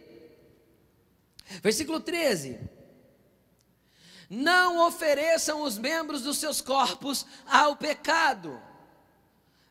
Versículo 1.64 2.00
13. 2.00 2.60
Não 4.30 4.86
ofereçam 4.86 5.64
os 5.64 5.78
membros 5.78 6.22
dos 6.22 6.38
seus 6.38 6.62
corpos 6.62 7.26
ao 7.48 7.76
pecado. 7.76 8.62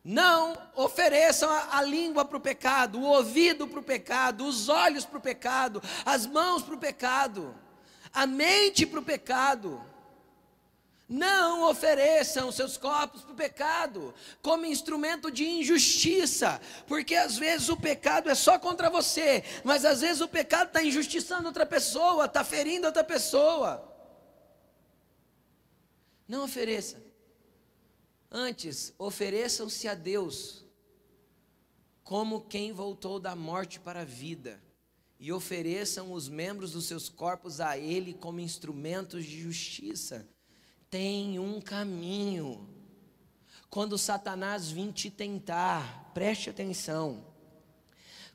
Não 0.02 0.56
ofereçam 0.74 1.50
a, 1.70 1.82
língua 1.82 2.24
para 2.24 2.38
o 2.38 2.40
pecado, 2.40 2.98
o 2.98 3.04
ouvido 3.04 3.68
para 3.68 3.80
o 3.80 3.82
pecado, 3.82 4.46
os 4.46 4.68
olhos 4.68 5.04
para 5.04 5.18
o 5.18 5.20
pecado, 5.20 5.82
as 6.04 6.26
mãos 6.26 6.62
para 6.62 6.74
o 6.74 6.78
pecado 6.78 7.54
a 8.12 8.26
mente 8.26 8.86
para 8.86 9.00
o 9.00 9.04
pecado. 9.04 9.82
Não 11.08 11.70
ofereçam 11.70 12.52
seus 12.52 12.76
corpos 12.76 13.22
para 13.22 13.32
o 13.32 13.36
pecado 13.36 14.14
como 14.42 14.66
instrumento 14.66 15.30
de 15.30 15.48
injustiça, 15.48 16.60
porque 16.86 17.14
às 17.14 17.38
vezes 17.38 17.70
o 17.70 17.76
pecado 17.78 18.28
é 18.28 18.34
só 18.34 18.58
contra 18.58 18.90
você, 18.90 19.42
mas 19.64 19.86
às 19.86 20.02
vezes 20.02 20.20
o 20.20 20.28
pecado 20.28 20.68
está 20.68 20.82
injustiçando 20.82 21.46
outra 21.46 21.64
pessoa, 21.64 22.26
está 22.26 22.44
ferindo 22.44 22.86
outra 22.86 23.02
pessoa. 23.02 23.90
Não 26.28 26.44
ofereça. 26.44 27.02
Antes, 28.30 28.92
ofereçam-se 28.98 29.88
a 29.88 29.94
Deus 29.94 30.62
como 32.04 32.42
quem 32.42 32.70
voltou 32.70 33.18
da 33.18 33.34
morte 33.34 33.80
para 33.80 34.02
a 34.02 34.04
vida 34.04 34.62
e 35.18 35.32
ofereçam 35.32 36.12
os 36.12 36.28
membros 36.28 36.72
dos 36.72 36.86
seus 36.86 37.08
corpos 37.08 37.60
a 37.60 37.76
Ele 37.76 38.14
como 38.14 38.40
instrumentos 38.40 39.24
de 39.24 39.40
justiça. 39.40 40.28
Tem 40.88 41.38
um 41.38 41.60
caminho. 41.60 42.68
Quando 43.68 43.98
Satanás 43.98 44.70
vir 44.70 44.92
te 44.92 45.10
tentar, 45.10 46.12
preste 46.14 46.48
atenção. 46.48 47.26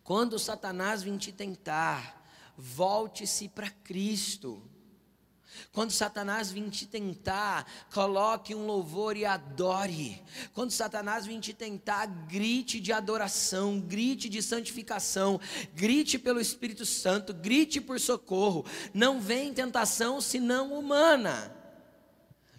Quando 0.03 0.37
Satanás 0.37 1.01
vir 1.01 1.17
te 1.17 1.31
tentar, 1.31 2.23
volte-se 2.57 3.47
para 3.47 3.69
Cristo. 3.69 4.61
Quando 5.71 5.91
Satanás 5.91 6.51
vir 6.51 6.69
te 6.69 6.85
tentar, 6.85 7.65
coloque 7.93 8.53
um 8.53 8.65
louvor 8.65 9.17
e 9.17 9.25
adore. 9.25 10.21
Quando 10.53 10.71
Satanás 10.71 11.25
vir 11.25 11.39
te 11.39 11.53
tentar, 11.53 12.05
grite 12.05 12.79
de 12.79 12.91
adoração, 12.93 13.79
grite 13.79 14.29
de 14.29 14.41
santificação, 14.41 15.39
grite 15.73 16.19
pelo 16.19 16.39
Espírito 16.39 16.85
Santo, 16.85 17.33
grite 17.33 17.81
por 17.81 17.99
socorro. 17.99 18.65
Não 18.93 19.19
vem 19.19 19.53
tentação 19.53 20.21
senão 20.21 20.73
humana. 20.73 21.55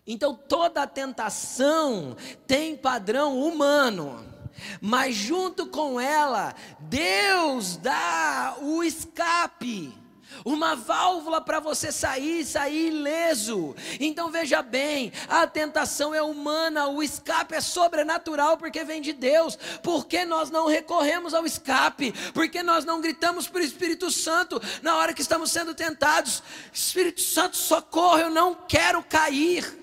Então 0.06 0.34
toda 0.34 0.86
tentação 0.86 2.16
tem 2.46 2.76
padrão 2.76 3.38
humano. 3.40 4.24
Mas 4.80 5.14
junto 5.14 5.66
com 5.66 6.00
ela, 6.00 6.54
Deus 6.80 7.76
dá 7.76 8.56
o 8.60 8.82
escape 8.82 10.03
uma 10.44 10.76
válvula 10.76 11.40
para 11.40 11.58
você 11.58 11.90
sair, 11.90 12.44
sair 12.44 12.88
ileso. 12.88 13.74
Então 13.98 14.30
veja 14.30 14.60
bem, 14.60 15.12
a 15.28 15.46
tentação 15.46 16.14
é 16.14 16.22
humana, 16.22 16.88
o 16.88 17.02
escape 17.02 17.54
é 17.54 17.60
sobrenatural 17.60 18.58
porque 18.58 18.84
vem 18.84 19.00
de 19.00 19.12
Deus. 19.12 19.56
Por 19.82 20.06
que 20.06 20.24
nós 20.24 20.50
não 20.50 20.66
recorremos 20.66 21.32
ao 21.32 21.46
escape? 21.46 22.12
Por 22.32 22.48
que 22.48 22.62
nós 22.62 22.84
não 22.84 23.00
gritamos 23.00 23.48
para 23.48 23.62
o 23.62 23.64
Espírito 23.64 24.10
Santo 24.10 24.60
na 24.82 24.96
hora 24.96 25.14
que 25.14 25.22
estamos 25.22 25.50
sendo 25.50 25.74
tentados? 25.74 26.42
Espírito 26.72 27.22
Santo, 27.22 27.56
socorro, 27.56 28.18
eu 28.18 28.30
não 28.30 28.54
quero 28.54 29.02
cair. 29.02 29.82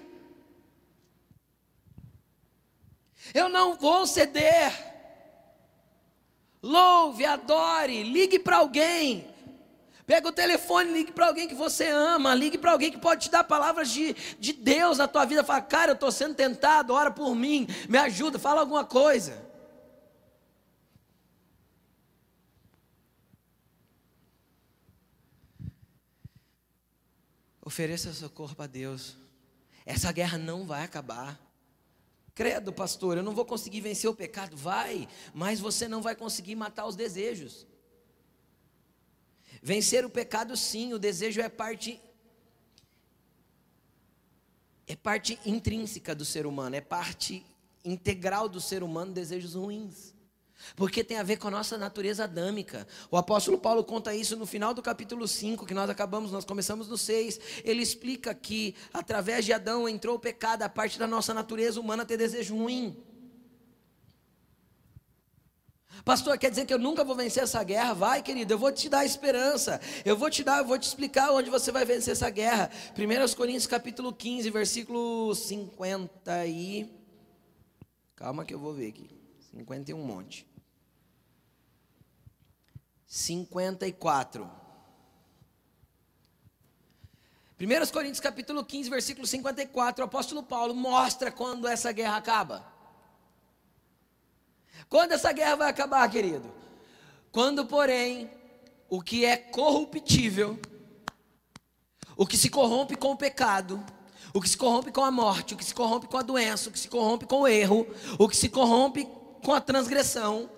Eu 3.34 3.49
não 3.49 3.76
vou 3.76 4.05
ceder. 4.05 4.91
Louve, 6.62 7.26
adore, 7.26 8.03
ligue 8.03 8.38
para 8.38 8.57
alguém, 8.57 9.30
Pega 10.05 10.27
o 10.27 10.31
telefone, 10.31 10.91
ligue 10.91 11.11
para 11.11 11.27
alguém 11.27 11.47
que 11.47 11.55
você 11.55 11.87
ama, 11.87 12.33
ligue 12.33 12.57
para 12.57 12.71
alguém 12.71 12.91
que 12.91 12.97
pode 12.97 13.25
te 13.25 13.31
dar 13.31 13.43
palavras 13.43 13.89
de, 13.89 14.13
de 14.39 14.53
Deus 14.53 14.97
na 14.97 15.07
tua 15.07 15.25
vida. 15.25 15.43
Fala, 15.43 15.61
cara, 15.61 15.91
eu 15.91 15.95
estou 15.95 16.11
sendo 16.11 16.35
tentado, 16.35 16.93
ora 16.93 17.11
por 17.11 17.35
mim, 17.35 17.67
me 17.87 17.97
ajuda, 17.97 18.39
fala 18.39 18.61
alguma 18.61 18.83
coisa. 18.83 19.49
Ofereça 27.63 28.11
seu 28.11 28.29
corpo 28.29 28.61
a 28.61 28.67
Deus. 28.67 29.15
Essa 29.85 30.11
guerra 30.11 30.37
não 30.37 30.65
vai 30.65 30.83
acabar. 30.83 31.39
Credo, 32.33 32.73
pastor, 32.73 33.17
eu 33.17 33.23
não 33.23 33.35
vou 33.35 33.45
conseguir 33.45 33.81
vencer 33.81 34.09
o 34.09 34.15
pecado. 34.15 34.57
Vai, 34.57 35.07
mas 35.33 35.59
você 35.59 35.87
não 35.87 36.01
vai 36.01 36.15
conseguir 36.15 36.55
matar 36.55 36.85
os 36.85 36.95
desejos. 36.95 37.67
Vencer 39.62 40.03
o 40.03 40.09
pecado, 40.09 40.57
sim, 40.57 40.93
o 40.93 40.99
desejo 40.99 41.39
é 41.39 41.49
parte 41.49 42.01
é 44.88 44.95
parte 44.95 45.39
intrínseca 45.45 46.14
do 46.14 46.26
ser 46.26 46.45
humano, 46.45 46.76
é 46.76 46.82
parte 46.82 47.45
integral 47.86 48.49
do 48.49 48.59
ser 48.59 48.84
humano 48.84 49.14
desejos 49.14 49.53
ruins. 49.53 50.14
Porque 50.76 51.03
tem 51.03 51.18
a 51.18 51.24
ver 51.24 51.38
com 51.38 51.47
a 51.47 51.51
nossa 51.51 51.78
natureza 51.78 52.26
adâmica. 52.26 52.88
O 53.09 53.18
apóstolo 53.18 53.57
Paulo 53.57 53.84
conta 53.84 54.14
isso 54.14 54.36
no 54.36 54.45
final 54.45 54.74
do 54.74 54.82
capítulo 54.82 55.28
5, 55.28 55.66
que 55.66 55.74
nós 55.74 55.89
acabamos, 55.89 56.32
nós 56.32 56.45
começamos 56.45 56.88
no 56.88 56.97
6. 56.97 57.39
Ele 57.64 57.82
explica 57.82 58.34
que 58.34 58.76
através 58.93 59.45
de 59.45 59.53
Adão 59.53 59.88
entrou 59.88 60.16
o 60.16 60.20
pecado, 60.20 60.64
a 60.64 60.70
parte 60.70 60.99
da 60.99 61.07
nossa 61.07 61.34
natureza 61.34 61.80
humana 61.80 62.05
ter 62.05 62.18
desejo 62.18 62.55
ruim. 62.55 63.01
Pastor, 66.03 66.37
quer 66.37 66.49
dizer 66.49 66.65
que 66.65 66.73
eu 66.73 66.79
nunca 66.79 67.03
vou 67.03 67.15
vencer 67.15 67.43
essa 67.43 67.63
guerra? 67.63 67.93
Vai, 67.93 68.23
querido, 68.23 68.53
eu 68.53 68.57
vou 68.57 68.71
te 68.71 68.89
dar 68.89 69.05
esperança. 69.05 69.79
Eu 70.03 70.17
vou 70.17 70.29
te 70.29 70.43
dar, 70.43 70.59
eu 70.59 70.65
vou 70.65 70.77
te 70.77 70.87
explicar 70.87 71.31
onde 71.31 71.49
você 71.49 71.71
vai 71.71 71.85
vencer 71.85 72.13
essa 72.13 72.29
guerra. 72.29 72.71
1 72.97 73.35
Coríntios 73.35 73.67
capítulo 73.67 74.11
15, 74.11 74.49
versículo 74.49 75.35
50 75.35 76.45
e 76.47 77.01
Calma 78.21 78.45
que 78.45 78.53
eu 78.53 78.59
vou 78.59 78.71
ver 78.71 78.89
aqui. 78.89 79.09
50 79.51 79.89
e 79.89 79.93
um 79.95 80.03
monte. 80.03 80.47
54. 83.07 84.49
1 87.59 87.91
Coríntios 87.91 88.19
capítulo 88.19 88.63
15, 88.63 88.89
versículo 88.91 89.25
54, 89.25 90.03
o 90.03 90.07
apóstolo 90.07 90.43
Paulo 90.43 90.75
mostra 90.75 91.31
quando 91.31 91.67
essa 91.67 91.91
guerra 91.91 92.17
acaba. 92.17 92.70
Quando 94.91 95.13
essa 95.13 95.31
guerra 95.31 95.55
vai 95.55 95.69
acabar, 95.69 96.05
querido? 96.11 96.51
Quando, 97.31 97.65
porém, 97.65 98.29
o 98.89 99.01
que 99.01 99.23
é 99.23 99.37
corruptível, 99.37 100.59
o 102.17 102.27
que 102.27 102.35
se 102.35 102.49
corrompe 102.49 102.97
com 102.97 103.11
o 103.11 103.15
pecado, 103.15 103.81
o 104.33 104.41
que 104.41 104.49
se 104.49 104.57
corrompe 104.57 104.91
com 104.91 105.01
a 105.01 105.09
morte, 105.09 105.53
o 105.53 105.57
que 105.57 105.63
se 105.63 105.73
corrompe 105.73 106.07
com 106.07 106.17
a 106.17 106.21
doença, 106.21 106.67
o 106.67 106.73
que 106.73 106.77
se 106.79 106.89
corrompe 106.89 107.25
com 107.25 107.39
o 107.39 107.47
erro, 107.47 107.87
o 108.19 108.27
que 108.27 108.35
se 108.35 108.49
corrompe 108.49 109.07
com 109.41 109.53
a 109.53 109.61
transgressão, 109.61 110.49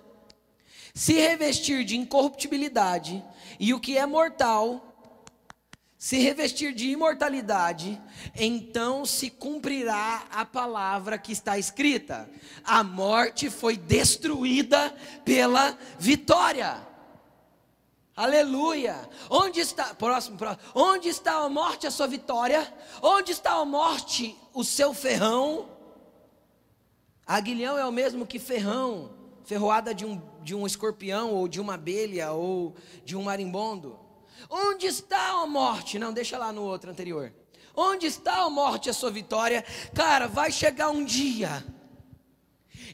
se 0.92 1.12
revestir 1.12 1.84
de 1.84 1.96
incorruptibilidade, 1.96 3.24
e 3.60 3.72
o 3.72 3.78
que 3.78 3.96
é 3.96 4.04
mortal, 4.04 4.93
se 6.04 6.18
revestir 6.18 6.74
de 6.74 6.90
imortalidade, 6.90 7.98
então 8.36 9.06
se 9.06 9.30
cumprirá 9.30 10.26
a 10.30 10.44
palavra 10.44 11.16
que 11.16 11.32
está 11.32 11.58
escrita: 11.58 12.28
a 12.62 12.84
morte 12.84 13.48
foi 13.48 13.74
destruída 13.74 14.94
pela 15.24 15.78
vitória. 15.98 16.86
Aleluia! 18.14 19.08
Onde 19.30 19.60
está, 19.60 19.94
próximo, 19.94 20.36
próximo, 20.36 20.62
onde 20.74 21.08
está 21.08 21.36
a 21.36 21.48
morte, 21.48 21.86
a 21.86 21.90
sua 21.90 22.06
vitória? 22.06 22.70
Onde 23.00 23.32
está 23.32 23.52
a 23.52 23.64
morte, 23.64 24.36
o 24.52 24.62
seu 24.62 24.92
ferrão? 24.92 25.70
Aguilhão 27.26 27.78
é 27.78 27.86
o 27.86 27.90
mesmo 27.90 28.26
que 28.26 28.38
ferrão, 28.38 29.10
ferroada 29.42 29.94
de 29.94 30.04
um, 30.04 30.20
de 30.42 30.54
um 30.54 30.66
escorpião, 30.66 31.32
ou 31.32 31.48
de 31.48 31.62
uma 31.62 31.76
abelha, 31.76 32.32
ou 32.32 32.74
de 33.06 33.16
um 33.16 33.22
marimbondo. 33.22 34.03
Onde 34.56 34.86
está 34.86 35.42
a 35.42 35.46
morte? 35.48 35.98
Não, 35.98 36.12
deixa 36.12 36.38
lá 36.38 36.52
no 36.52 36.62
outro 36.62 36.88
anterior. 36.88 37.32
Onde 37.74 38.06
está 38.06 38.44
a 38.44 38.48
morte, 38.48 38.88
a 38.88 38.92
sua 38.92 39.10
vitória? 39.10 39.64
Cara, 39.92 40.28
vai 40.28 40.52
chegar 40.52 40.90
um 40.90 41.04
dia 41.04 41.64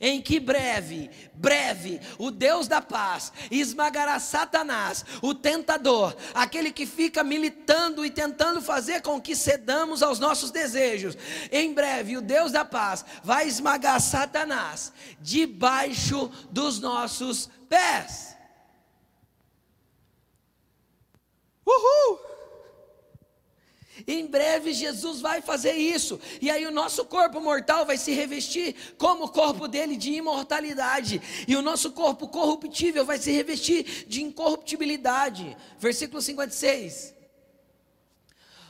em 0.00 0.22
que 0.22 0.40
breve, 0.40 1.10
breve, 1.34 2.00
o 2.16 2.30
Deus 2.30 2.66
da 2.66 2.80
paz 2.80 3.30
esmagará 3.50 4.18
Satanás, 4.18 5.04
o 5.20 5.34
tentador, 5.34 6.16
aquele 6.32 6.72
que 6.72 6.86
fica 6.86 7.22
militando 7.22 8.06
e 8.06 8.10
tentando 8.10 8.62
fazer 8.62 9.02
com 9.02 9.20
que 9.20 9.36
cedamos 9.36 10.02
aos 10.02 10.18
nossos 10.18 10.50
desejos. 10.50 11.14
Em 11.52 11.74
breve, 11.74 12.16
o 12.16 12.22
Deus 12.22 12.52
da 12.52 12.64
paz 12.64 13.04
vai 13.22 13.46
esmagar 13.46 14.00
Satanás 14.00 14.94
debaixo 15.20 16.30
dos 16.50 16.80
nossos 16.80 17.50
pés. 17.68 18.29
Uhul! 21.70 22.30
Em 24.06 24.26
breve 24.26 24.72
Jesus 24.72 25.20
vai 25.20 25.42
fazer 25.42 25.72
isso, 25.72 26.18
e 26.40 26.50
aí 26.50 26.66
o 26.66 26.70
nosso 26.70 27.04
corpo 27.04 27.40
mortal 27.40 27.84
vai 27.84 27.96
se 27.96 28.12
revestir 28.12 28.94
como 28.96 29.24
o 29.24 29.28
corpo 29.28 29.68
dele 29.68 29.96
de 29.96 30.12
imortalidade, 30.12 31.20
e 31.46 31.54
o 31.54 31.62
nosso 31.62 31.92
corpo 31.92 32.28
corruptível 32.28 33.04
vai 33.04 33.18
se 33.18 33.30
revestir 33.30 34.06
de 34.06 34.22
incorruptibilidade. 34.22 35.56
Versículo 35.78 36.22
56. 36.22 37.14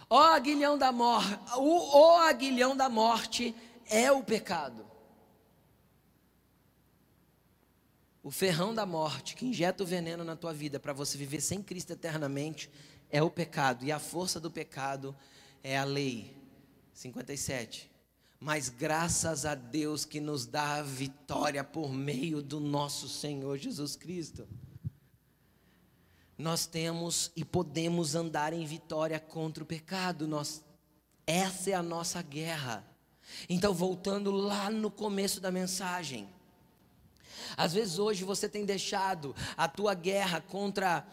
Ó 0.09 0.21
aguilhão 0.21 0.77
da 0.77 0.91
morte, 0.91 1.39
o, 1.57 1.99
o 1.99 2.17
aguilhão 2.17 2.77
da 2.77 2.89
morte 2.89 3.55
é 3.89 4.11
o 4.11 4.25
pecado. 4.25 4.91
O 8.23 8.31
ferrão 8.31 8.75
da 8.75 8.85
morte 8.85 9.35
que 9.35 9.47
injeta 9.47 9.83
o 9.83 9.87
veneno 9.87 10.25
na 10.25 10.37
tua 10.37 10.53
vida 10.53 10.79
para 10.79 10.93
você 10.93 11.17
viver 11.17 11.41
sem 11.41 11.63
Cristo 11.63 11.93
eternamente 11.93 12.69
é 13.11 13.23
o 13.23 13.31
pecado, 13.31 13.85
e 13.85 13.93
a 13.93 13.99
força 13.99 14.39
do 14.39 14.51
pecado 14.51 15.15
é 15.63 15.79
a 15.79 15.85
lei. 15.85 16.37
57. 16.95 17.91
Mas 18.39 18.69
graças 18.69 19.45
a 19.45 19.55
Deus 19.55 20.05
que 20.05 20.21
nos 20.21 20.47
dá 20.47 20.77
a 20.77 20.83
vitória 20.83 21.63
por 21.63 21.93
meio 21.93 22.43
do 22.43 22.59
nosso 22.59 23.09
Senhor 23.09 23.59
Jesus 23.59 23.97
Cristo. 23.97 24.49
Nós 26.39 26.65
temos 26.67 27.31
e 27.37 27.45
podemos 27.45 28.15
andar 28.15 28.55
em 28.55 28.65
vitória 28.65 29.21
contra 29.21 29.63
o 29.63 29.67
pecado. 29.67 30.27
Nós, 30.27 30.65
essa 31.27 31.71
é 31.71 31.75
a 31.75 31.83
nossa 31.83 32.23
guerra. 32.23 32.83
Então, 33.49 33.75
voltando 33.75 34.31
lá 34.31 34.71
no 34.71 34.91
começo 34.91 35.39
da 35.41 35.51
mensagem. 35.51 36.29
Às 37.57 37.75
vezes 37.75 37.99
hoje 37.99 38.25
você 38.25 38.49
tem 38.49 38.65
deixado 38.65 39.35
a 39.57 39.69
tua 39.69 39.95
guerra 39.95 40.41
contra 40.41 41.07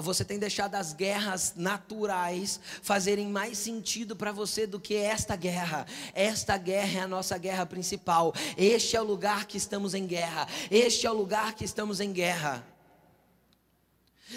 você 0.00 0.24
tem 0.24 0.38
deixado 0.38 0.74
as 0.74 0.92
guerras 0.92 1.54
naturais 1.56 2.60
fazerem 2.82 3.28
mais 3.28 3.58
sentido 3.58 4.14
para 4.14 4.32
você 4.32 4.66
do 4.66 4.78
que 4.78 4.94
esta 4.94 5.34
guerra. 5.34 5.86
Esta 6.14 6.56
guerra 6.56 7.00
é 7.00 7.02
a 7.02 7.08
nossa 7.08 7.36
guerra 7.38 7.66
principal. 7.66 8.32
Este 8.56 8.96
é 8.96 9.00
o 9.00 9.04
lugar 9.04 9.46
que 9.46 9.56
estamos 9.56 9.94
em 9.94 10.06
guerra. 10.06 10.46
Este 10.70 11.06
é 11.06 11.10
o 11.10 11.14
lugar 11.14 11.54
que 11.54 11.64
estamos 11.64 12.00
em 12.00 12.12
guerra. 12.12 12.75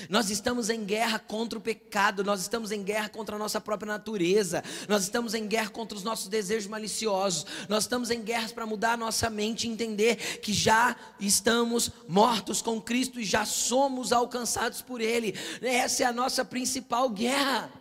Nós 0.07 0.29
estamos 0.29 0.69
em 0.69 0.83
guerra 0.85 1.17
contra 1.17 1.57
o 1.57 1.61
pecado, 1.61 2.23
nós 2.23 2.41
estamos 2.41 2.71
em 2.71 2.83
guerra 2.83 3.09
contra 3.09 3.35
a 3.35 3.39
nossa 3.39 3.59
própria 3.59 3.91
natureza, 3.91 4.63
nós 4.87 5.03
estamos 5.03 5.33
em 5.33 5.47
guerra 5.47 5.69
contra 5.69 5.97
os 5.97 6.03
nossos 6.03 6.27
desejos 6.27 6.69
maliciosos, 6.69 7.45
nós 7.67 7.83
estamos 7.83 8.11
em 8.11 8.21
guerras 8.21 8.51
para 8.51 8.65
mudar 8.65 8.93
a 8.93 8.97
nossa 8.97 9.29
mente 9.29 9.67
e 9.67 9.71
entender 9.71 10.39
que 10.39 10.53
já 10.53 10.95
estamos 11.19 11.91
mortos 12.07 12.61
com 12.61 12.79
Cristo 12.79 13.19
e 13.19 13.25
já 13.25 13.45
somos 13.45 14.13
alcançados 14.13 14.81
por 14.81 15.01
Ele. 15.01 15.33
Essa 15.61 16.03
é 16.03 16.05
a 16.05 16.13
nossa 16.13 16.45
principal 16.45 17.09
guerra. 17.09 17.78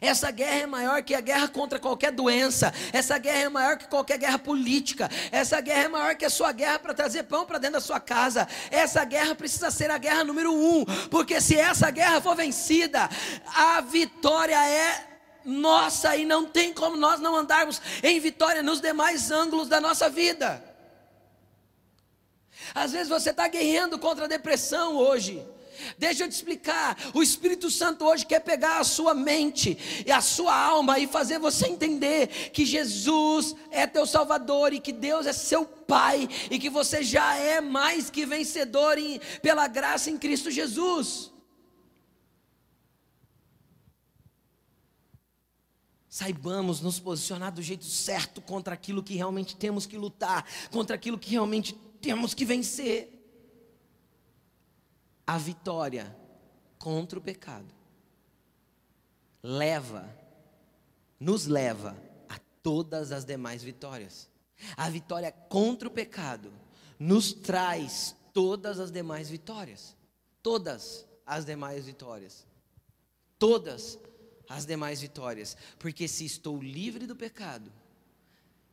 Essa 0.00 0.30
guerra 0.30 0.60
é 0.60 0.66
maior 0.66 1.02
que 1.02 1.14
a 1.14 1.20
guerra 1.20 1.48
contra 1.48 1.78
qualquer 1.78 2.12
doença. 2.12 2.72
Essa 2.92 3.18
guerra 3.18 3.42
é 3.42 3.48
maior 3.48 3.76
que 3.76 3.86
qualquer 3.88 4.18
guerra 4.18 4.38
política. 4.38 5.10
Essa 5.30 5.60
guerra 5.60 5.84
é 5.84 5.88
maior 5.88 6.14
que 6.14 6.24
a 6.24 6.30
sua 6.30 6.52
guerra 6.52 6.78
para 6.78 6.94
trazer 6.94 7.24
pão 7.24 7.44
para 7.44 7.58
dentro 7.58 7.74
da 7.74 7.80
sua 7.80 8.00
casa. 8.00 8.48
Essa 8.70 9.04
guerra 9.04 9.34
precisa 9.34 9.70
ser 9.70 9.90
a 9.90 9.98
guerra 9.98 10.24
número 10.24 10.52
um, 10.52 10.84
porque 11.10 11.40
se 11.40 11.56
essa 11.56 11.90
guerra 11.90 12.20
for 12.20 12.34
vencida, 12.36 13.08
a 13.54 13.80
vitória 13.80 14.58
é 14.68 15.12
nossa 15.44 16.16
e 16.16 16.24
não 16.24 16.44
tem 16.46 16.72
como 16.72 16.96
nós 16.96 17.20
não 17.20 17.34
andarmos 17.36 17.80
em 18.02 18.20
vitória 18.20 18.62
nos 18.62 18.80
demais 18.80 19.30
ângulos 19.30 19.68
da 19.68 19.80
nossa 19.80 20.08
vida. 20.08 20.62
Às 22.74 22.92
vezes 22.92 23.08
você 23.08 23.30
está 23.30 23.48
guerreando 23.48 23.98
contra 23.98 24.24
a 24.24 24.28
depressão 24.28 24.96
hoje. 24.96 25.44
Deixa 25.98 26.24
eu 26.24 26.28
te 26.28 26.32
explicar. 26.32 26.96
O 27.14 27.22
Espírito 27.22 27.70
Santo 27.70 28.04
hoje 28.04 28.26
quer 28.26 28.40
pegar 28.40 28.78
a 28.78 28.84
sua 28.84 29.14
mente 29.14 29.78
e 30.06 30.10
a 30.10 30.20
sua 30.20 30.54
alma 30.54 30.98
e 30.98 31.06
fazer 31.06 31.38
você 31.38 31.66
entender 31.66 32.50
que 32.50 32.64
Jesus 32.64 33.54
é 33.70 33.86
teu 33.86 34.06
Salvador 34.06 34.72
e 34.72 34.80
que 34.80 34.92
Deus 34.92 35.26
é 35.26 35.32
seu 35.32 35.64
Pai 35.64 36.28
e 36.50 36.58
que 36.58 36.70
você 36.70 37.02
já 37.02 37.36
é 37.36 37.60
mais 37.60 38.08
que 38.08 38.24
vencedor 38.24 38.96
em, 38.96 39.20
pela 39.42 39.68
graça 39.68 40.10
em 40.10 40.16
Cristo 40.16 40.50
Jesus. 40.50 41.30
Saibamos 46.08 46.80
nos 46.80 47.00
posicionar 47.00 47.52
do 47.52 47.62
jeito 47.62 47.86
certo 47.86 48.42
contra 48.42 48.74
aquilo 48.74 49.02
que 49.02 49.14
realmente 49.14 49.56
temos 49.56 49.86
que 49.86 49.96
lutar, 49.96 50.46
contra 50.70 50.94
aquilo 50.94 51.18
que 51.18 51.30
realmente 51.30 51.74
temos 52.02 52.34
que 52.34 52.44
vencer 52.44 53.11
a 55.26 55.38
vitória 55.38 56.16
contra 56.78 57.18
o 57.18 57.22
pecado 57.22 57.72
leva, 59.42 60.08
nos 61.18 61.46
leva 61.46 61.96
a 62.28 62.38
todas 62.62 63.12
as 63.12 63.24
demais 63.24 63.62
vitórias. 63.62 64.30
A 64.76 64.88
vitória 64.88 65.32
contra 65.32 65.88
o 65.88 65.90
pecado 65.90 66.52
nos 66.98 67.32
traz 67.32 68.14
todas 68.32 68.78
as 68.78 68.92
demais 68.92 69.28
vitórias. 69.28 69.96
Todas 70.42 71.06
as 71.26 71.44
demais 71.44 71.86
vitórias. 71.86 72.46
Todas 73.38 73.98
as 74.48 74.64
demais 74.64 75.00
vitórias. 75.00 75.56
Porque 75.78 76.06
se 76.06 76.24
estou 76.24 76.62
livre 76.62 77.06
do 77.06 77.16
pecado, 77.16 77.72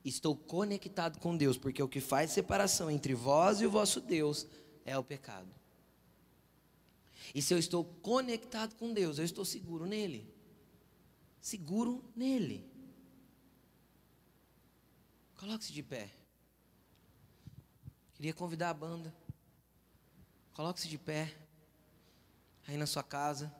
estou 0.05 0.35
conectado 0.35 1.19
com 1.19 1.35
Deus, 1.35 1.57
porque 1.57 1.81
o 1.81 1.89
que 1.89 1.99
faz 1.99 2.31
separação 2.31 2.89
entre 2.89 3.15
vós 3.15 3.61
e 3.61 3.65
o 3.65 3.71
vosso 3.71 3.99
Deus 3.99 4.45
é 4.85 4.97
o 4.97 5.03
pecado. 5.03 5.58
E 7.33 7.41
se 7.41 7.53
eu 7.53 7.59
estou 7.59 7.83
conectado 7.85 8.75
com 8.75 8.93
Deus, 8.93 9.17
eu 9.17 9.25
estou 9.25 9.45
seguro 9.45 9.85
nele. 9.85 10.33
Seguro 11.41 12.03
nele. 12.15 12.69
Coloque-se 15.35 15.71
de 15.71 15.83
pé. 15.83 16.11
Queria 18.13 18.33
convidar 18.33 18.71
a 18.71 18.73
banda. 18.73 19.15
Coloque-se 20.53 20.87
de 20.87 20.97
pé. 20.97 21.33
Aí 22.67 22.75
na 22.75 22.85
sua 22.85 23.03
casa. 23.03 23.53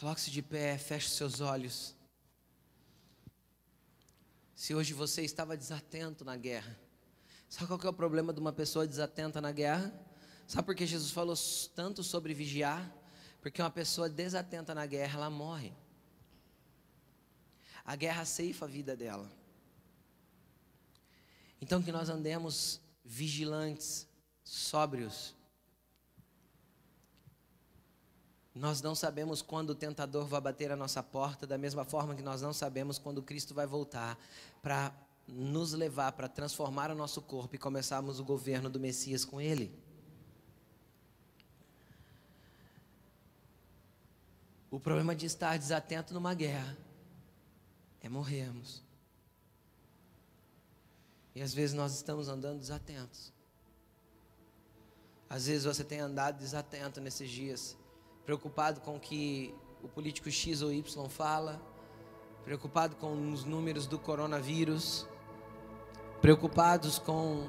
Coloque-se 0.00 0.30
de 0.30 0.40
pé, 0.40 0.78
feche 0.78 1.10
seus 1.10 1.42
olhos. 1.42 1.94
Se 4.54 4.74
hoje 4.74 4.94
você 4.94 5.20
estava 5.20 5.54
desatento 5.54 6.24
na 6.24 6.38
guerra, 6.38 6.74
sabe 7.50 7.66
qual 7.66 7.78
é 7.84 7.88
o 7.90 7.92
problema 7.92 8.32
de 8.32 8.40
uma 8.40 8.50
pessoa 8.50 8.86
desatenta 8.86 9.42
na 9.42 9.52
guerra? 9.52 9.92
Sabe 10.46 10.64
por 10.64 10.74
que 10.74 10.86
Jesus 10.86 11.10
falou 11.10 11.36
tanto 11.74 12.02
sobre 12.02 12.32
vigiar? 12.32 12.90
Porque 13.42 13.60
uma 13.60 13.70
pessoa 13.70 14.08
desatenta 14.08 14.74
na 14.74 14.86
guerra, 14.86 15.18
ela 15.18 15.28
morre. 15.28 15.70
A 17.84 17.94
guerra 17.94 18.24
ceifa 18.24 18.64
a 18.64 18.68
vida 18.68 18.96
dela. 18.96 19.30
Então 21.60 21.82
que 21.82 21.92
nós 21.92 22.08
andemos 22.08 22.80
vigilantes, 23.04 24.08
sóbrios, 24.42 25.34
Nós 28.60 28.82
não 28.82 28.94
sabemos 28.94 29.40
quando 29.40 29.70
o 29.70 29.74
tentador 29.74 30.26
vai 30.26 30.38
bater 30.38 30.70
a 30.70 30.76
nossa 30.76 31.02
porta, 31.02 31.46
da 31.46 31.56
mesma 31.56 31.82
forma 31.82 32.14
que 32.14 32.20
nós 32.20 32.42
não 32.42 32.52
sabemos 32.52 32.98
quando 32.98 33.22
Cristo 33.22 33.54
vai 33.54 33.66
voltar 33.66 34.18
para 34.60 34.92
nos 35.26 35.72
levar, 35.72 36.12
para 36.12 36.28
transformar 36.28 36.90
o 36.90 36.94
nosso 36.94 37.22
corpo 37.22 37.54
e 37.54 37.58
começarmos 37.58 38.20
o 38.20 38.24
governo 38.24 38.68
do 38.68 38.78
Messias 38.78 39.24
com 39.24 39.40
Ele. 39.40 39.74
O 44.70 44.78
problema 44.78 45.16
de 45.16 45.24
estar 45.24 45.58
desatento 45.58 46.12
numa 46.12 46.34
guerra 46.34 46.76
é 48.02 48.10
morrermos. 48.10 48.82
E 51.34 51.40
às 51.40 51.54
vezes 51.54 51.74
nós 51.74 51.94
estamos 51.94 52.28
andando 52.28 52.58
desatentos. 52.58 53.32
Às 55.30 55.46
vezes 55.46 55.64
você 55.64 55.82
tem 55.82 56.00
andado 56.00 56.36
desatento 56.36 57.00
nesses 57.00 57.30
dias 57.30 57.79
preocupado 58.30 58.80
com 58.80 58.94
o 58.94 59.00
que 59.00 59.52
o 59.82 59.88
político 59.88 60.30
X 60.30 60.62
ou 60.62 60.72
Y 60.72 61.08
fala, 61.08 61.60
preocupado 62.44 62.94
com 62.94 63.32
os 63.32 63.44
números 63.44 63.88
do 63.88 63.98
coronavírus, 63.98 65.04
preocupados 66.20 66.96
com 66.96 67.48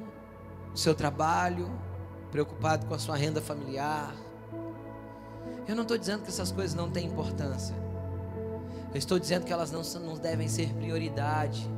o 0.74 0.76
seu 0.76 0.96
trabalho, 0.96 1.70
preocupado 2.32 2.88
com 2.88 2.96
a 2.96 2.98
sua 2.98 3.16
renda 3.16 3.40
familiar. 3.40 4.12
Eu 5.68 5.76
não 5.76 5.84
estou 5.84 6.00
dizendo 6.00 6.24
que 6.24 6.30
essas 6.30 6.52
coisas 6.52 6.74
não 6.74 6.90
têm 6.90 7.06
importância. 7.06 7.76
Eu 8.92 8.98
estou 8.98 9.20
dizendo 9.20 9.46
que 9.46 9.54
elas 9.54 9.72
não, 9.72 9.84
não 10.04 10.16
devem 10.16 10.48
ser 10.48 10.74
prioridade. 10.74 11.70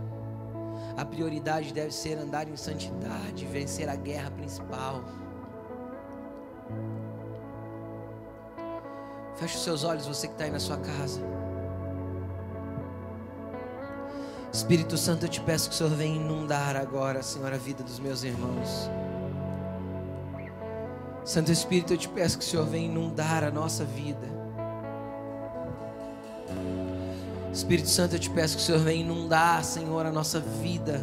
A 0.95 1.03
prioridade 1.03 1.73
deve 1.73 1.91
ser 1.91 2.17
andar 2.17 2.47
em 2.47 2.55
santidade, 2.55 3.45
vencer 3.47 3.89
a 3.89 3.97
guerra 3.97 4.31
principal. 4.31 5.03
Feche 9.43 9.57
os 9.57 9.63
seus 9.65 9.83
olhos, 9.83 10.05
você 10.05 10.25
que 10.25 10.35
está 10.35 10.45
aí 10.45 10.51
na 10.51 10.59
sua 10.59 10.77
casa. 10.77 11.19
Espírito 14.53 14.97
Santo, 14.97 15.25
eu 15.25 15.29
te 15.29 15.41
peço 15.41 15.67
que 15.67 15.75
o 15.75 15.77
Senhor 15.77 15.89
venha 15.89 16.15
inundar 16.15 16.77
agora, 16.77 17.21
Senhor, 17.21 17.51
a 17.51 17.57
vida 17.57 17.83
dos 17.83 17.99
meus 17.99 18.23
irmãos. 18.23 18.89
Santo 21.25 21.51
Espírito, 21.51 21.91
eu 21.91 21.97
te 21.97 22.07
peço 22.07 22.37
que 22.37 22.45
o 22.45 22.47
Senhor 22.47 22.65
venha 22.65 22.85
inundar 22.85 23.43
a 23.43 23.51
nossa 23.51 23.83
vida. 23.83 24.29
Espírito 27.51 27.89
Santo, 27.89 28.15
eu 28.15 28.19
te 28.19 28.29
peço 28.29 28.55
que 28.55 28.63
o 28.63 28.65
Senhor 28.65 28.79
venha 28.79 29.01
inundar, 29.01 29.61
Senhor, 29.65 30.05
a 30.05 30.11
nossa 30.11 30.39
vida. 30.39 31.01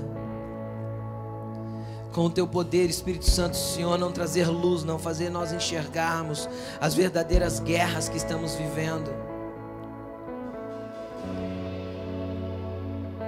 Com 2.12 2.26
o 2.26 2.30
teu 2.30 2.46
poder, 2.46 2.90
Espírito 2.90 3.30
Santo, 3.30 3.56
Senhor, 3.56 3.96
não 3.96 4.10
trazer 4.10 4.48
luz, 4.48 4.82
não 4.82 4.98
fazer 4.98 5.30
nós 5.30 5.52
enxergarmos 5.52 6.48
as 6.80 6.94
verdadeiras 6.94 7.60
guerras 7.60 8.08
que 8.08 8.16
estamos 8.16 8.54
vivendo. 8.54 9.29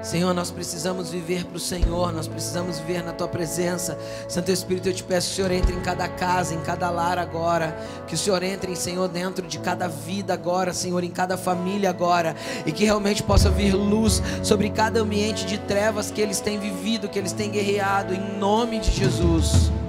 Senhor, 0.03 0.35
nós 0.35 0.51
precisamos 0.51 1.11
viver 1.11 1.45
para 1.45 1.57
o 1.57 1.61
Senhor, 1.61 2.13
nós 2.13 2.27
precisamos 2.27 2.79
viver 2.79 3.05
na 3.05 3.13
Tua 3.13 3.29
presença. 3.29 3.97
Santo 4.29 4.51
Espírito, 4.51 4.89
eu 4.89 4.95
te 4.95 5.05
peço 5.05 5.29
que 5.29 5.33
o 5.33 5.37
Senhor 5.37 5.51
entre 5.53 5.75
em 5.75 5.81
cada 5.81 6.09
casa, 6.09 6.55
em 6.55 6.61
cada 6.61 6.91
lar 6.91 7.19
agora. 7.19 7.77
Que 8.07 8.15
o 8.15 8.19
Senhor 8.19 8.43
entre, 8.43 8.75
Senhor, 8.77 9.09
dentro 9.09 9.47
de 9.47 9.59
cada 9.61 9.89
vida 9.89 10.35
agora, 10.35 10.75
Senhor, 10.75 11.03
em 11.03 11.11
cada 11.11 11.37
família 11.37 11.89
agora. 11.89 12.37
E 12.67 12.73
que 12.73 12.85
realmente 12.85 13.23
possa 13.23 13.49
vir 13.49 13.75
luz 13.75 14.23
sobre 14.43 14.71
cada 14.71 15.01
ambiente 15.01 15.47
de 15.47 15.57
trevas 15.57 16.11
que 16.11 16.21
eles 16.21 16.41
têm 16.41 16.59
vivido, 16.59 17.09
que 17.09 17.19
eles 17.19 17.33
têm 17.33 17.51
guerreado, 17.51 18.13
em 18.13 18.39
nome 18.39 18.81
de 18.81 18.91
Jesus. 18.91 19.73